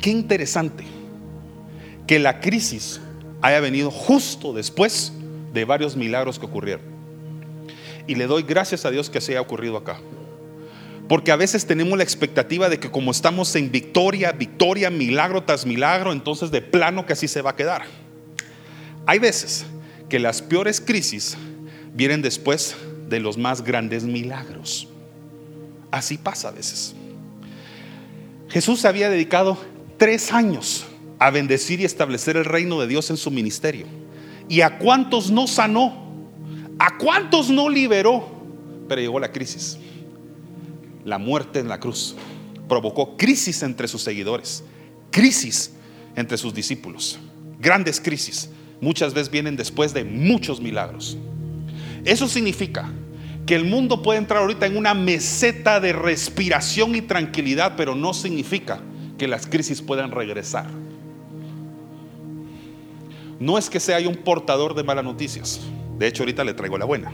Qué 0.00 0.10
interesante 0.10 0.84
que 2.06 2.18
la 2.18 2.40
crisis 2.40 3.00
haya 3.42 3.60
venido 3.60 3.90
justo 3.90 4.54
después 4.54 5.12
de 5.52 5.64
varios 5.66 5.94
milagros 5.94 6.38
que 6.38 6.46
ocurrieron. 6.46 6.86
Y 8.06 8.14
le 8.14 8.26
doy 8.26 8.44
gracias 8.44 8.86
a 8.86 8.90
Dios 8.90 9.10
que 9.10 9.20
se 9.20 9.32
haya 9.32 9.42
ocurrido 9.42 9.76
acá. 9.76 9.98
Porque 11.08 11.30
a 11.30 11.36
veces 11.36 11.66
tenemos 11.66 11.96
la 11.96 12.04
expectativa 12.04 12.68
de 12.68 12.80
que 12.80 12.90
como 12.90 13.12
estamos 13.12 13.54
en 13.54 13.70
victoria, 13.70 14.32
victoria, 14.32 14.90
milagro 14.90 15.44
tras 15.44 15.64
milagro, 15.64 16.12
entonces 16.12 16.50
de 16.50 16.62
plano 16.62 17.06
que 17.06 17.12
así 17.12 17.28
se 17.28 17.42
va 17.42 17.50
a 17.50 17.56
quedar. 17.56 17.84
Hay 19.06 19.20
veces 19.20 19.66
que 20.08 20.18
las 20.18 20.42
peores 20.42 20.80
crisis 20.80 21.36
vienen 21.94 22.22
después 22.22 22.76
de 23.08 23.20
los 23.20 23.38
más 23.38 23.62
grandes 23.62 24.02
milagros. 24.02 24.88
Así 25.92 26.18
pasa 26.18 26.48
a 26.48 26.50
veces. 26.50 26.94
Jesús 28.48 28.80
se 28.80 28.88
había 28.88 29.08
dedicado 29.08 29.58
tres 29.96 30.32
años 30.32 30.86
a 31.18 31.30
bendecir 31.30 31.80
y 31.80 31.84
establecer 31.84 32.36
el 32.36 32.44
reino 32.44 32.80
de 32.80 32.86
Dios 32.86 33.10
en 33.10 33.16
su 33.16 33.30
ministerio. 33.30 33.86
¿Y 34.48 34.60
a 34.60 34.78
cuántos 34.78 35.30
no 35.30 35.46
sanó? 35.46 36.06
¿A 36.78 36.98
cuántos 36.98 37.48
no 37.48 37.68
liberó? 37.68 38.28
Pero 38.88 39.00
llegó 39.00 39.18
la 39.18 39.32
crisis. 39.32 39.78
La 41.06 41.18
muerte 41.18 41.60
en 41.60 41.68
la 41.68 41.78
cruz 41.78 42.16
provocó 42.68 43.16
crisis 43.16 43.62
entre 43.62 43.86
sus 43.86 44.02
seguidores, 44.02 44.64
crisis 45.12 45.72
entre 46.16 46.36
sus 46.36 46.52
discípulos, 46.52 47.20
grandes 47.60 48.00
crisis. 48.00 48.50
Muchas 48.80 49.14
veces 49.14 49.30
vienen 49.30 49.56
después 49.56 49.94
de 49.94 50.02
muchos 50.02 50.60
milagros. 50.60 51.16
Eso 52.04 52.26
significa 52.26 52.90
que 53.46 53.54
el 53.54 53.64
mundo 53.64 54.02
puede 54.02 54.18
entrar 54.18 54.42
ahorita 54.42 54.66
en 54.66 54.76
una 54.76 54.94
meseta 54.94 55.78
de 55.78 55.92
respiración 55.92 56.96
y 56.96 57.02
tranquilidad, 57.02 57.74
pero 57.76 57.94
no 57.94 58.12
significa 58.12 58.80
que 59.16 59.28
las 59.28 59.46
crisis 59.46 59.80
puedan 59.80 60.10
regresar. 60.10 60.66
No 63.38 63.58
es 63.58 63.70
que 63.70 63.78
sea 63.78 64.00
un 64.08 64.16
portador 64.16 64.74
de 64.74 64.82
malas 64.82 65.04
noticias. 65.04 65.60
De 66.00 66.08
hecho, 66.08 66.24
ahorita 66.24 66.42
le 66.42 66.54
traigo 66.54 66.76
la 66.76 66.84
buena. 66.84 67.12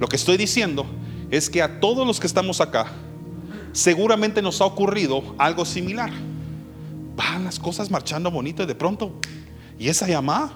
Lo 0.00 0.06
que 0.06 0.16
estoy 0.16 0.38
diciendo 0.38 0.86
es 1.30 1.50
que 1.50 1.62
a 1.62 1.80
todos 1.80 2.06
los 2.06 2.20
que 2.20 2.26
estamos 2.26 2.60
acá, 2.60 2.86
seguramente 3.72 4.40
nos 4.42 4.60
ha 4.60 4.64
ocurrido 4.64 5.34
algo 5.38 5.64
similar. 5.64 6.10
Van 7.16 7.44
las 7.44 7.58
cosas 7.58 7.90
marchando 7.90 8.30
bonito 8.30 8.62
y 8.62 8.66
de 8.66 8.74
pronto, 8.74 9.12
¿y 9.78 9.88
esa 9.88 10.06
llamada? 10.06 10.52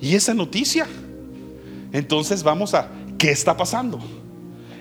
¿Y 0.00 0.14
esa 0.14 0.34
noticia? 0.34 0.86
Entonces 1.92 2.42
vamos 2.42 2.74
a, 2.74 2.90
¿qué 3.18 3.30
está 3.30 3.56
pasando? 3.56 4.00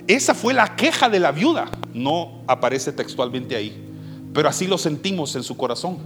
Esa 0.07 0.33
fue 0.33 0.53
la 0.53 0.75
queja 0.75 1.09
de 1.09 1.19
la 1.19 1.31
viuda. 1.31 1.69
No 1.93 2.41
aparece 2.47 2.91
textualmente 2.91 3.55
ahí, 3.55 3.79
pero 4.33 4.49
así 4.49 4.67
lo 4.67 4.77
sentimos 4.77 5.35
en 5.35 5.43
su 5.43 5.55
corazón. 5.55 5.97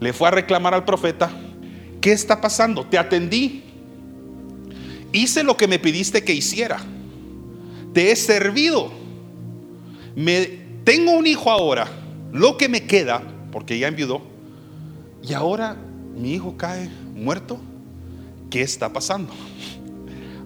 Le 0.00 0.12
fue 0.12 0.28
a 0.28 0.32
reclamar 0.32 0.74
al 0.74 0.84
profeta, 0.84 1.30
¿qué 2.00 2.12
está 2.12 2.40
pasando? 2.40 2.84
Te 2.84 2.98
atendí, 2.98 3.62
hice 5.12 5.44
lo 5.44 5.56
que 5.56 5.68
me 5.68 5.78
pidiste 5.78 6.24
que 6.24 6.34
hiciera, 6.34 6.80
te 7.92 8.10
he 8.10 8.16
servido, 8.16 8.90
me, 10.14 10.46
tengo 10.84 11.12
un 11.12 11.26
hijo 11.26 11.50
ahora, 11.50 11.88
lo 12.32 12.56
que 12.56 12.68
me 12.68 12.84
queda, 12.84 13.22
porque 13.50 13.78
ya 13.78 13.88
enviudó, 13.88 14.22
y 15.22 15.32
ahora 15.34 15.76
mi 16.16 16.34
hijo 16.34 16.56
cae 16.56 16.90
muerto, 17.14 17.58
¿qué 18.50 18.62
está 18.62 18.92
pasando? 18.92 19.32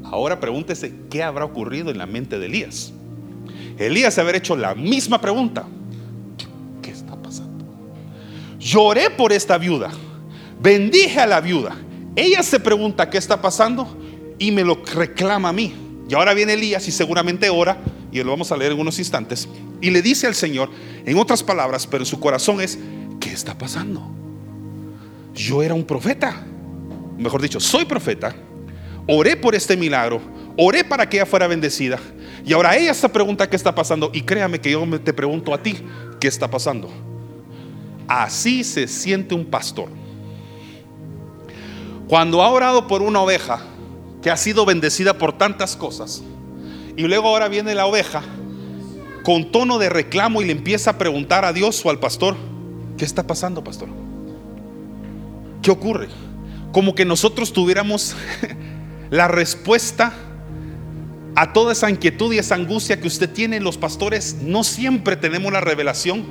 Ahora 0.04 0.38
pregúntese 0.38 0.94
qué 1.10 1.22
habrá 1.22 1.44
ocurrido 1.44 1.90
en 1.90 1.98
la 1.98 2.06
mente 2.06 2.38
de 2.38 2.46
Elías. 2.46 2.92
Elías 3.78 4.18
haber 4.18 4.36
hecho 4.36 4.56
la 4.56 4.74
misma 4.74 5.20
pregunta. 5.20 5.66
¿Qué 6.80 6.90
está 6.90 7.16
pasando? 7.16 7.64
Lloré 8.58 9.10
por 9.10 9.32
esta 9.32 9.58
viuda. 9.58 9.90
Bendije 10.60 11.20
a 11.20 11.26
la 11.26 11.40
viuda. 11.40 11.76
Ella 12.14 12.42
se 12.42 12.60
pregunta 12.60 13.10
qué 13.10 13.18
está 13.18 13.42
pasando 13.42 13.96
y 14.38 14.52
me 14.52 14.64
lo 14.64 14.82
reclama 14.94 15.48
a 15.48 15.52
mí. 15.52 15.74
Y 16.08 16.14
ahora 16.14 16.34
viene 16.34 16.54
Elías 16.54 16.86
y 16.86 16.92
seguramente 16.92 17.50
ora, 17.50 17.78
y 18.12 18.22
lo 18.22 18.30
vamos 18.30 18.52
a 18.52 18.56
leer 18.56 18.72
en 18.72 18.80
unos 18.80 18.98
instantes, 18.98 19.48
y 19.80 19.90
le 19.90 20.02
dice 20.02 20.26
al 20.26 20.34
Señor, 20.34 20.70
en 21.04 21.18
otras 21.18 21.42
palabras, 21.42 21.86
pero 21.86 22.02
en 22.02 22.06
su 22.06 22.20
corazón 22.20 22.60
es, 22.60 22.78
¿qué 23.20 23.32
está 23.32 23.58
pasando? 23.58 24.08
Yo 25.34 25.62
era 25.62 25.74
un 25.74 25.84
profeta, 25.84 26.46
mejor 27.18 27.42
dicho, 27.42 27.60
soy 27.60 27.84
profeta, 27.84 28.34
oré 29.06 29.36
por 29.36 29.54
este 29.54 29.76
milagro, 29.76 30.20
oré 30.56 30.84
para 30.84 31.08
que 31.08 31.16
ella 31.16 31.26
fuera 31.26 31.46
bendecida, 31.46 31.98
y 32.44 32.52
ahora 32.52 32.76
ella 32.76 32.94
se 32.94 33.08
pregunta 33.08 33.50
qué 33.50 33.56
está 33.56 33.74
pasando, 33.74 34.10
y 34.14 34.22
créame 34.22 34.60
que 34.60 34.70
yo 34.70 34.84
te 35.00 35.12
pregunto 35.12 35.52
a 35.52 35.62
ti, 35.62 35.76
¿qué 36.20 36.28
está 36.28 36.48
pasando? 36.48 36.88
Así 38.06 38.62
se 38.62 38.86
siente 38.86 39.34
un 39.34 39.44
pastor. 39.44 39.88
Cuando 42.06 42.40
ha 42.40 42.50
orado 42.50 42.86
por 42.86 43.02
una 43.02 43.20
oveja, 43.20 43.60
que 44.22 44.30
ha 44.30 44.36
sido 44.36 44.64
bendecida 44.64 45.18
por 45.18 45.36
tantas 45.36 45.76
cosas. 45.76 46.22
Y 46.96 47.02
luego 47.02 47.28
ahora 47.28 47.48
viene 47.48 47.74
la 47.74 47.86
oveja 47.86 48.22
con 49.22 49.50
tono 49.50 49.78
de 49.78 49.88
reclamo 49.88 50.40
y 50.40 50.46
le 50.46 50.52
empieza 50.52 50.90
a 50.90 50.98
preguntar 50.98 51.44
a 51.44 51.52
Dios 51.52 51.84
o 51.84 51.90
al 51.90 51.98
pastor, 51.98 52.36
¿qué 52.96 53.04
está 53.04 53.26
pasando, 53.26 53.62
pastor? 53.62 53.88
¿Qué 55.62 55.70
ocurre? 55.70 56.08
Como 56.72 56.94
que 56.94 57.04
nosotros 57.04 57.52
tuviéramos 57.52 58.14
la 59.10 59.28
respuesta 59.28 60.12
a 61.34 61.52
toda 61.52 61.72
esa 61.72 61.90
inquietud 61.90 62.32
y 62.32 62.38
esa 62.38 62.54
angustia 62.54 63.00
que 63.00 63.08
usted 63.08 63.30
tiene. 63.30 63.60
Los 63.60 63.76
pastores 63.76 64.36
no 64.42 64.64
siempre 64.64 65.16
tenemos 65.16 65.52
la 65.52 65.60
revelación 65.60 66.24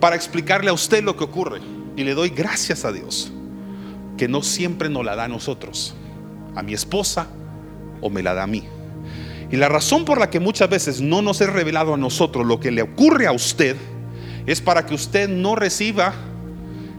para 0.00 0.16
explicarle 0.16 0.70
a 0.70 0.72
usted 0.72 1.04
lo 1.04 1.16
que 1.16 1.24
ocurre. 1.24 1.60
Y 1.96 2.02
le 2.04 2.14
doy 2.14 2.30
gracias 2.30 2.84
a 2.84 2.92
Dios 2.92 3.32
que 4.16 4.28
no 4.28 4.42
siempre 4.42 4.88
nos 4.88 5.04
la 5.04 5.14
da 5.14 5.24
a 5.24 5.28
nosotros 5.28 5.94
a 6.54 6.62
mi 6.62 6.74
esposa 6.74 7.26
o 8.00 8.10
me 8.10 8.22
la 8.22 8.34
da 8.34 8.44
a 8.44 8.46
mí. 8.46 8.64
Y 9.50 9.56
la 9.56 9.68
razón 9.68 10.04
por 10.04 10.18
la 10.18 10.30
que 10.30 10.40
muchas 10.40 10.68
veces 10.68 11.00
no 11.00 11.22
nos 11.22 11.40
es 11.40 11.48
revelado 11.48 11.94
a 11.94 11.96
nosotros 11.96 12.46
lo 12.46 12.60
que 12.60 12.70
le 12.70 12.82
ocurre 12.82 13.26
a 13.26 13.32
usted 13.32 13.76
es 14.46 14.60
para 14.60 14.84
que 14.84 14.94
usted 14.94 15.28
no 15.28 15.54
reciba 15.54 16.14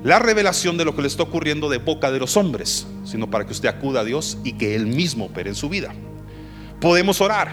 la 0.04 0.20
revelación 0.20 0.78
de 0.78 0.86
lo 0.86 0.96
que 0.96 1.02
le 1.02 1.08
está 1.08 1.24
ocurriendo 1.24 1.68
de 1.70 1.80
boca 1.80 2.12
de 2.12 2.20
los 2.20 2.38
hombres, 2.38 2.88
sino 3.04 3.30
para 3.30 3.46
que 3.46 3.52
usted 3.52 3.70
acuda 3.70 4.02
a 4.02 4.04
Dios 4.04 4.38
y 4.44 4.54
que 4.54 4.76
Él 4.76 4.86
mismo 4.86 5.26
opere 5.26 5.50
en 5.50 5.56
su 5.56 5.68
vida. 5.68 5.94
Podemos 6.80 7.22
orar 7.22 7.50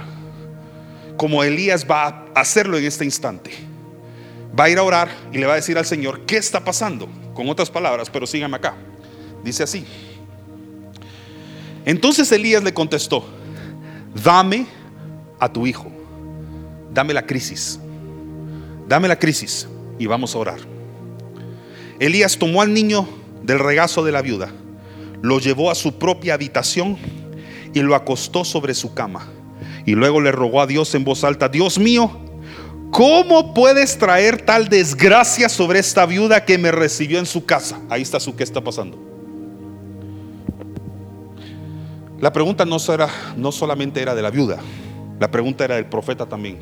como 1.17 1.43
Elías 1.45 1.87
va 1.91 2.27
a 2.35 2.41
hacerlo 2.41 2.77
en 2.77 2.85
este 2.85 3.05
instante. 3.05 3.53
Va 4.59 4.65
a 4.65 4.71
ir 4.71 4.79
a 4.79 4.83
orar 4.83 5.09
y 5.33 5.39
le 5.39 5.47
va 5.47 5.55
a 5.55 5.57
decir 5.57 5.79
al 5.79 5.87
Señor, 5.87 6.27
¿qué 6.27 6.37
está 6.37 6.63
pasando? 6.63 7.09
Con 7.35 7.49
otras 7.49 7.71
palabras, 7.71 8.11
pero 8.11 8.27
síganme 8.27 8.57
acá. 8.57 8.75
Dice 9.43 9.63
así. 9.63 9.87
Entonces 11.85 12.31
Elías 12.31 12.63
le 12.63 12.73
contestó, 12.73 13.25
dame 14.23 14.67
a 15.39 15.53
tu 15.53 15.67
hijo, 15.67 15.91
dame 16.93 17.13
la 17.13 17.27
crisis, 17.27 17.81
dame 18.89 19.09
la 19.09 19.19
crisis 19.19 19.67
y 19.99 20.07
vamos 20.07 20.35
a 20.35 20.39
orar. 20.39 20.59
Elías 21.99 22.37
tomó 22.37 22.63
al 22.63 22.73
niño 22.73 23.09
del 23.43 23.59
regazo 23.59 24.05
de 24.05 24.13
la 24.13 24.23
viuda, 24.23 24.51
lo 25.23 25.39
llevó 25.41 25.71
a 25.71 25.75
su 25.75 25.99
propia 25.99 26.35
habitación 26.35 26.97
y 27.75 27.81
lo 27.81 27.95
acostó 27.95 28.45
sobre 28.45 28.75
su 28.75 28.95
cama. 28.95 29.27
Y 29.85 29.93
luego 29.93 30.21
le 30.21 30.31
rogó 30.31 30.61
a 30.61 30.67
Dios 30.67 30.95
en 30.95 31.05
voz 31.05 31.25
alta, 31.25 31.49
Dios 31.49 31.79
mío, 31.79 32.11
¿cómo 32.93 33.53
puedes 33.55 33.99
traer 33.99 34.43
tal 34.43 34.69
desgracia 34.69 35.49
sobre 35.49 35.81
esta 35.81 36.07
viuda 36.07 36.45
que 36.45 36.59
me 36.59 36.71
recibió 36.71 37.19
en 37.19 37.27
su 37.27 37.45
casa? 37.45 37.81
Ahí 37.91 38.03
está 38.03 38.21
su 38.21 38.37
qué 38.37 38.45
está 38.45 38.63
pasando. 38.63 39.12
La 42.23 42.33
pregunta 42.33 42.65
no, 42.65 42.77
no 43.37 43.51
solamente 43.51 44.01
era 44.01 44.15
de 44.15 44.23
la 44.23 44.31
viuda, 44.31 44.61
la 45.19 45.29
pregunta 45.29 45.65
era 45.65 45.75
del 45.75 45.87
profeta 45.87 46.25
también. 46.25 46.57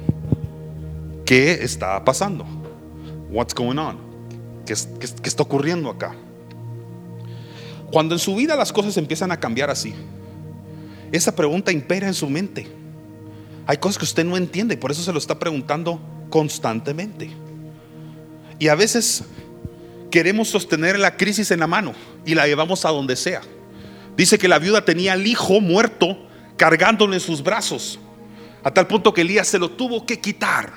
¿Qué 1.27 1.53
está 1.53 2.03
pasando? 2.03 2.47
What's 3.31 3.55
going 3.55 3.77
on? 3.77 3.99
¿Qué, 4.65 4.73
está 4.73 5.43
ocurriendo 5.43 5.91
acá? 5.91 6.17
Cuando 7.93 8.15
en 8.15 8.19
su 8.19 8.35
vida 8.35 8.57
las 8.57 8.73
cosas 8.73 8.97
empiezan 8.97 9.33
a 9.33 9.39
cambiar 9.39 9.69
así, 9.69 9.93
esa 11.13 11.37
pregunta 11.37 11.71
impera 11.71 12.07
en 12.07 12.15
su 12.15 12.31
mente. 12.31 12.67
Hay 13.67 13.77
cosas 13.77 13.99
que 13.99 14.05
usted 14.05 14.25
no 14.25 14.39
entiende, 14.39 14.79
por 14.79 14.91
eso 14.91 15.03
se 15.03 15.13
lo 15.13 15.19
está 15.19 15.39
preguntando 15.39 16.01
constantemente. 16.31 17.31
Y 18.59 18.69
a 18.69 18.75
veces 18.75 19.25
queremos 20.11 20.49
sostener 20.49 20.99
la 20.99 21.19
crisis 21.19 21.51
en 21.51 21.61
la 21.61 21.67
mano 21.67 21.93
y 22.25 22.35
la 22.35 22.47
llevamos 22.47 22.87
a 22.87 22.89
donde 22.89 23.15
sea. 23.15 23.43
Dice 24.21 24.37
que 24.37 24.49
la 24.49 24.59
viuda 24.59 24.85
tenía 24.85 25.15
al 25.15 25.27
hijo 25.27 25.63
muerto 25.63 26.15
cargándole 26.59 27.15
en 27.15 27.21
sus 27.21 27.43
brazos, 27.43 27.99
a 28.63 28.71
tal 28.71 28.87
punto 28.87 29.15
que 29.15 29.23
Elías 29.23 29.49
se 29.49 29.59
lo 29.59 29.71
tuvo 29.71 30.05
que 30.05 30.21
quitar. 30.21 30.71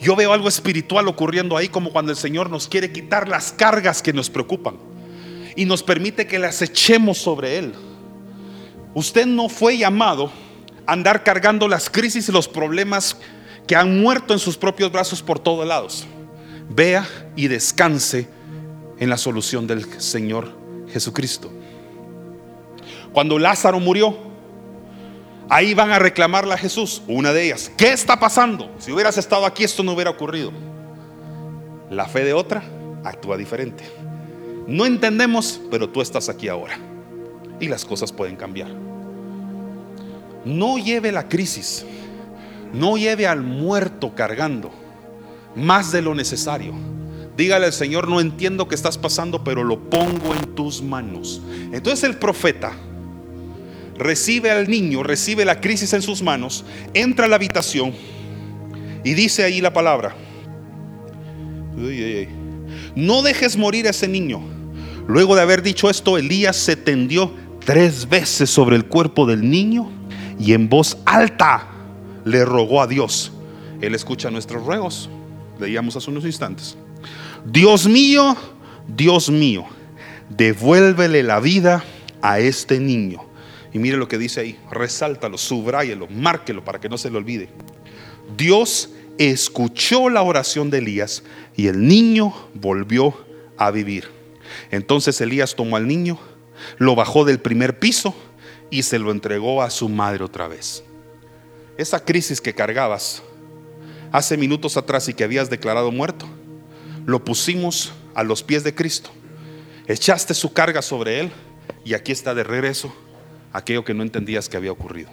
Yo 0.00 0.16
veo 0.16 0.32
algo 0.32 0.48
espiritual 0.48 1.06
ocurriendo 1.06 1.54
ahí, 1.54 1.68
como 1.68 1.92
cuando 1.92 2.12
el 2.12 2.16
Señor 2.16 2.48
nos 2.48 2.66
quiere 2.66 2.90
quitar 2.90 3.28
las 3.28 3.52
cargas 3.52 4.00
que 4.00 4.14
nos 4.14 4.30
preocupan 4.30 4.78
y 5.54 5.66
nos 5.66 5.82
permite 5.82 6.26
que 6.26 6.38
las 6.38 6.62
echemos 6.62 7.18
sobre 7.18 7.58
Él. 7.58 7.74
Usted 8.94 9.26
no 9.26 9.50
fue 9.50 9.76
llamado 9.76 10.32
a 10.86 10.94
andar 10.94 11.24
cargando 11.24 11.68
las 11.68 11.90
crisis 11.90 12.26
y 12.30 12.32
los 12.32 12.48
problemas 12.48 13.18
que 13.66 13.76
han 13.76 14.00
muerto 14.00 14.32
en 14.32 14.38
sus 14.38 14.56
propios 14.56 14.90
brazos 14.90 15.20
por 15.20 15.38
todos 15.38 15.66
lados. 15.66 16.06
Vea 16.70 17.06
y 17.36 17.48
descanse 17.48 18.28
en 18.98 19.10
la 19.10 19.18
solución 19.18 19.66
del 19.66 20.00
Señor 20.00 20.58
Jesucristo. 20.90 21.52
Cuando 23.16 23.38
Lázaro 23.38 23.80
murió, 23.80 24.14
ahí 25.48 25.72
van 25.72 25.90
a 25.90 25.98
reclamarle 25.98 26.52
a 26.52 26.58
Jesús, 26.58 27.00
una 27.08 27.32
de 27.32 27.46
ellas, 27.46 27.72
¿qué 27.74 27.94
está 27.94 28.20
pasando? 28.20 28.70
Si 28.78 28.92
hubieras 28.92 29.16
estado 29.16 29.46
aquí 29.46 29.64
esto 29.64 29.82
no 29.82 29.92
hubiera 29.92 30.10
ocurrido. 30.10 30.52
La 31.88 32.04
fe 32.08 32.24
de 32.24 32.34
otra 32.34 32.62
actúa 33.04 33.38
diferente. 33.38 33.84
No 34.66 34.84
entendemos, 34.84 35.62
pero 35.70 35.88
tú 35.88 36.02
estás 36.02 36.28
aquí 36.28 36.48
ahora. 36.48 36.78
Y 37.58 37.68
las 37.68 37.86
cosas 37.86 38.12
pueden 38.12 38.36
cambiar. 38.36 38.68
No 40.44 40.76
lleve 40.76 41.10
la 41.10 41.26
crisis, 41.26 41.86
No 42.74 42.98
lleve 42.98 43.26
al 43.26 43.40
muerto 43.40 44.14
cargando 44.14 44.70
más 45.54 45.90
de 45.90 46.02
lo 46.02 46.14
necesario. 46.14 46.74
Dígale 47.34 47.64
al 47.64 47.72
Señor, 47.72 48.08
no 48.08 48.20
entiendo 48.20 48.68
qué 48.68 48.74
estás 48.74 48.98
pasando, 48.98 49.42
pero 49.42 49.64
lo 49.64 49.88
pongo 49.88 50.34
en 50.34 50.54
tus 50.54 50.82
manos. 50.82 51.40
Entonces 51.72 52.04
el 52.04 52.18
profeta 52.18 52.74
recibe 53.98 54.50
al 54.50 54.68
niño, 54.68 55.02
recibe 55.02 55.44
la 55.44 55.60
crisis 55.60 55.92
en 55.92 56.02
sus 56.02 56.22
manos, 56.22 56.64
entra 56.94 57.26
a 57.26 57.28
la 57.28 57.36
habitación 57.36 57.92
y 59.04 59.14
dice 59.14 59.44
ahí 59.44 59.60
la 59.60 59.72
palabra. 59.72 60.16
No 62.94 63.22
dejes 63.22 63.56
morir 63.56 63.86
a 63.86 63.90
ese 63.90 64.08
niño. 64.08 64.40
Luego 65.06 65.36
de 65.36 65.42
haber 65.42 65.62
dicho 65.62 65.88
esto, 65.88 66.18
Elías 66.18 66.56
se 66.56 66.76
tendió 66.76 67.32
tres 67.64 68.08
veces 68.08 68.50
sobre 68.50 68.76
el 68.76 68.86
cuerpo 68.86 69.26
del 69.26 69.48
niño 69.48 69.90
y 70.38 70.52
en 70.52 70.68
voz 70.68 70.98
alta 71.04 71.68
le 72.24 72.44
rogó 72.44 72.82
a 72.82 72.86
Dios. 72.86 73.32
Él 73.80 73.94
escucha 73.94 74.30
nuestros 74.30 74.64
ruegos. 74.64 75.08
Leíamos 75.60 75.96
hace 75.96 76.10
unos 76.10 76.24
instantes. 76.24 76.76
Dios 77.44 77.86
mío, 77.86 78.36
Dios 78.88 79.30
mío, 79.30 79.66
devuélvele 80.30 81.22
la 81.22 81.38
vida 81.40 81.84
a 82.22 82.40
este 82.40 82.80
niño. 82.80 83.25
Y 83.76 83.78
mire 83.78 83.98
lo 83.98 84.08
que 84.08 84.16
dice 84.16 84.40
ahí, 84.40 84.58
resáltalo, 84.70 85.36
subráyelo, 85.36 86.06
márquelo 86.08 86.64
para 86.64 86.80
que 86.80 86.88
no 86.88 86.96
se 86.96 87.10
le 87.10 87.18
olvide. 87.18 87.50
Dios 88.34 88.88
escuchó 89.18 90.08
la 90.08 90.22
oración 90.22 90.70
de 90.70 90.78
Elías 90.78 91.22
y 91.56 91.66
el 91.66 91.86
niño 91.86 92.32
volvió 92.54 93.14
a 93.58 93.70
vivir. 93.70 94.08
Entonces 94.70 95.20
Elías 95.20 95.56
tomó 95.56 95.76
al 95.76 95.86
niño, 95.86 96.18
lo 96.78 96.94
bajó 96.94 97.26
del 97.26 97.38
primer 97.38 97.78
piso 97.78 98.14
y 98.70 98.82
se 98.82 98.98
lo 98.98 99.10
entregó 99.10 99.60
a 99.60 99.68
su 99.68 99.90
madre 99.90 100.24
otra 100.24 100.48
vez. 100.48 100.82
Esa 101.76 102.02
crisis 102.02 102.40
que 102.40 102.54
cargabas 102.54 103.22
hace 104.10 104.38
minutos 104.38 104.78
atrás 104.78 105.06
y 105.10 105.12
que 105.12 105.24
habías 105.24 105.50
declarado 105.50 105.92
muerto, 105.92 106.26
lo 107.04 107.22
pusimos 107.22 107.92
a 108.14 108.24
los 108.24 108.42
pies 108.42 108.64
de 108.64 108.74
Cristo. 108.74 109.10
Echaste 109.86 110.32
su 110.32 110.54
carga 110.54 110.80
sobre 110.80 111.20
él 111.20 111.30
y 111.84 111.92
aquí 111.92 112.10
está 112.10 112.34
de 112.34 112.42
regreso 112.42 112.90
aquello 113.56 113.84
que 113.84 113.94
no 113.94 114.02
entendías 114.02 114.48
que 114.48 114.56
había 114.56 114.70
ocurrido. 114.70 115.10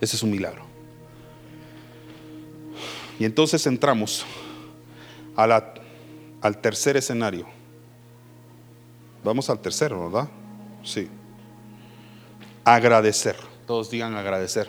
Ese 0.00 0.16
es 0.16 0.22
un 0.22 0.30
milagro. 0.30 0.64
Y 3.18 3.24
entonces 3.24 3.66
entramos 3.66 4.24
al 5.36 6.60
tercer 6.60 6.96
escenario. 6.96 7.46
Vamos 9.24 9.50
al 9.50 9.60
tercero, 9.60 10.10
¿verdad? 10.10 10.28
Sí. 10.84 11.08
Agradecer. 12.64 13.36
Todos 13.66 13.90
digan 13.90 14.14
agradecer. 14.14 14.68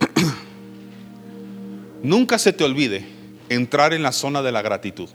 Nunca 2.02 2.38
se 2.38 2.52
te 2.52 2.64
olvide 2.64 3.06
entrar 3.48 3.94
en 3.94 4.02
la 4.02 4.12
zona 4.12 4.42
de 4.42 4.52
la 4.52 4.60
gratitud. 4.60 5.08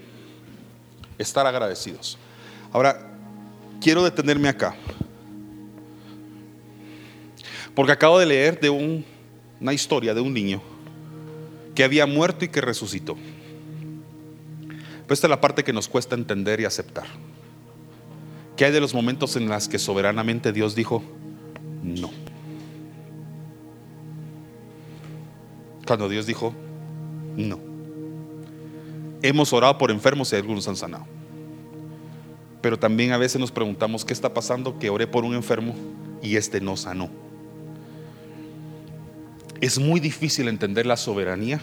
Estar 1.17 1.45
agradecidos. 1.45 2.17
Ahora, 2.71 3.12
quiero 3.83 4.03
detenerme 4.03 4.47
acá. 4.47 4.75
Porque 7.75 7.91
acabo 7.91 8.17
de 8.17 8.25
leer 8.25 8.59
de 8.59 8.69
una 8.69 9.73
historia 9.73 10.13
de 10.13 10.21
un 10.21 10.33
niño 10.33 10.61
que 11.75 11.83
había 11.83 12.05
muerto 12.05 12.45
y 12.45 12.47
que 12.47 12.61
resucitó. 12.61 13.17
Pero 14.67 15.13
esta 15.13 15.27
es 15.27 15.29
la 15.29 15.41
parte 15.41 15.63
que 15.63 15.73
nos 15.73 15.89
cuesta 15.89 16.15
entender 16.15 16.61
y 16.61 16.65
aceptar. 16.65 17.07
Que 18.55 18.65
hay 18.65 18.71
de 18.71 18.79
los 18.79 18.93
momentos 18.93 19.35
en 19.35 19.49
los 19.49 19.67
que 19.67 19.79
soberanamente 19.79 20.53
Dios 20.53 20.75
dijo, 20.75 21.03
no. 21.83 22.11
Cuando 25.85 26.07
Dios 26.07 26.25
dijo, 26.25 26.53
no. 27.35 27.59
Hemos 29.21 29.51
orado 29.51 29.77
por 29.77 29.91
enfermos 29.91 30.31
y 30.31 30.35
algunos 30.35 30.67
han 30.67 30.75
sanado. 30.75 31.05
Pero 32.63 32.79
también 32.79 33.11
a 33.11 33.17
veces 33.17 33.41
nos 33.41 33.51
preguntamos 33.51 34.05
qué 34.05 34.13
está 34.13 34.33
pasando 34.33 34.79
que 34.79 34.89
oré 34.89 35.05
por 35.05 35.25
un 35.25 35.35
enfermo 35.35 35.75
y 36.21 36.37
este 36.37 36.61
no 36.61 36.77
sanó. 36.77 37.09
Es 39.59 39.79
muy 39.79 39.99
difícil 39.99 40.47
entender 40.47 40.85
la 40.85 40.95
soberanía 40.95 41.59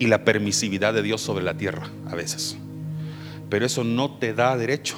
y 0.00 0.08
la 0.08 0.24
permisividad 0.24 0.92
de 0.92 1.02
Dios 1.02 1.20
sobre 1.20 1.44
la 1.44 1.56
tierra 1.56 1.88
a 2.10 2.16
veces. 2.16 2.56
Pero 3.48 3.64
eso 3.64 3.84
no 3.84 4.18
te 4.18 4.34
da 4.34 4.56
derecho 4.56 4.96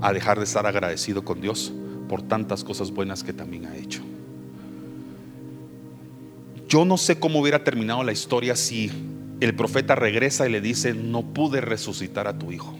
a 0.00 0.12
dejar 0.12 0.38
de 0.38 0.44
estar 0.44 0.66
agradecido 0.66 1.24
con 1.24 1.40
Dios 1.40 1.72
por 2.08 2.22
tantas 2.22 2.62
cosas 2.62 2.92
buenas 2.92 3.24
que 3.24 3.32
también 3.32 3.66
ha 3.66 3.76
hecho. 3.76 4.02
Yo 6.68 6.84
no 6.84 6.96
sé 6.96 7.18
cómo 7.18 7.40
hubiera 7.40 7.64
terminado 7.64 8.04
la 8.04 8.12
historia 8.12 8.54
si 8.54 8.88
el 9.40 9.56
profeta 9.56 9.96
regresa 9.96 10.48
y 10.48 10.52
le 10.52 10.60
dice, 10.60 10.94
no 10.94 11.22
pude 11.22 11.60
resucitar 11.60 12.28
a 12.28 12.38
tu 12.38 12.52
hijo. 12.52 12.72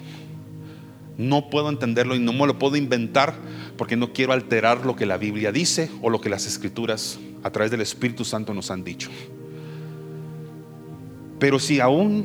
No 1.18 1.50
puedo 1.50 1.68
entenderlo 1.68 2.14
y 2.14 2.18
no 2.18 2.32
me 2.32 2.46
lo 2.46 2.58
puedo 2.58 2.76
inventar 2.76 3.34
porque 3.76 3.96
no 3.96 4.12
quiero 4.12 4.32
alterar 4.32 4.86
lo 4.86 4.96
que 4.96 5.06
la 5.06 5.18
Biblia 5.18 5.52
dice 5.52 5.90
o 6.00 6.10
lo 6.10 6.20
que 6.20 6.30
las 6.30 6.46
escrituras 6.46 7.18
a 7.42 7.50
través 7.50 7.70
del 7.70 7.80
Espíritu 7.80 8.24
Santo 8.24 8.54
nos 8.54 8.70
han 8.70 8.84
dicho. 8.84 9.10
Pero 11.38 11.58
si 11.58 11.80
aún 11.80 12.24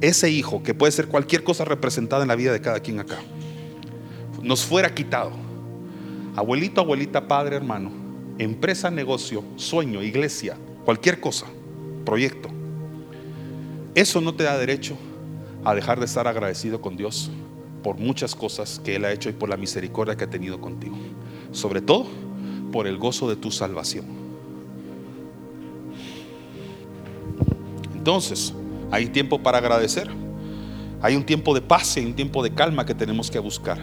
ese 0.00 0.30
hijo, 0.30 0.62
que 0.62 0.74
puede 0.74 0.92
ser 0.92 1.08
cualquier 1.08 1.42
cosa 1.42 1.64
representada 1.64 2.22
en 2.22 2.28
la 2.28 2.36
vida 2.36 2.52
de 2.52 2.60
cada 2.60 2.80
quien 2.80 3.00
acá, 3.00 3.18
nos 4.42 4.64
fuera 4.64 4.94
quitado, 4.94 5.32
abuelito, 6.36 6.80
abuelita, 6.80 7.26
padre, 7.28 7.56
hermano, 7.56 7.90
empresa, 8.38 8.90
negocio, 8.90 9.44
sueño, 9.56 10.02
iglesia, 10.02 10.56
cualquier 10.84 11.20
cosa, 11.20 11.46
proyecto, 12.04 12.48
eso 13.94 14.20
no 14.20 14.34
te 14.34 14.44
da 14.44 14.58
derecho 14.58 14.96
a 15.64 15.74
dejar 15.74 15.98
de 15.98 16.06
estar 16.06 16.26
agradecido 16.26 16.80
con 16.80 16.96
Dios 16.96 17.30
por 17.82 17.98
muchas 17.98 18.34
cosas 18.34 18.80
que 18.84 18.96
Él 18.96 19.04
ha 19.04 19.12
hecho 19.12 19.28
y 19.28 19.32
por 19.32 19.48
la 19.48 19.56
misericordia 19.56 20.16
que 20.16 20.24
ha 20.24 20.30
tenido 20.30 20.60
contigo. 20.60 20.96
Sobre 21.50 21.80
todo 21.80 22.06
por 22.70 22.86
el 22.86 22.96
gozo 22.96 23.28
de 23.28 23.36
tu 23.36 23.50
salvación. 23.50 24.06
Entonces, 27.94 28.52
hay 28.90 29.06
tiempo 29.06 29.42
para 29.42 29.58
agradecer. 29.58 30.10
Hay 31.00 31.16
un 31.16 31.24
tiempo 31.24 31.54
de 31.54 31.60
paz 31.60 31.96
y 31.96 32.00
un 32.00 32.14
tiempo 32.14 32.42
de 32.42 32.52
calma 32.52 32.86
que 32.86 32.94
tenemos 32.94 33.30
que 33.30 33.38
buscar. 33.38 33.78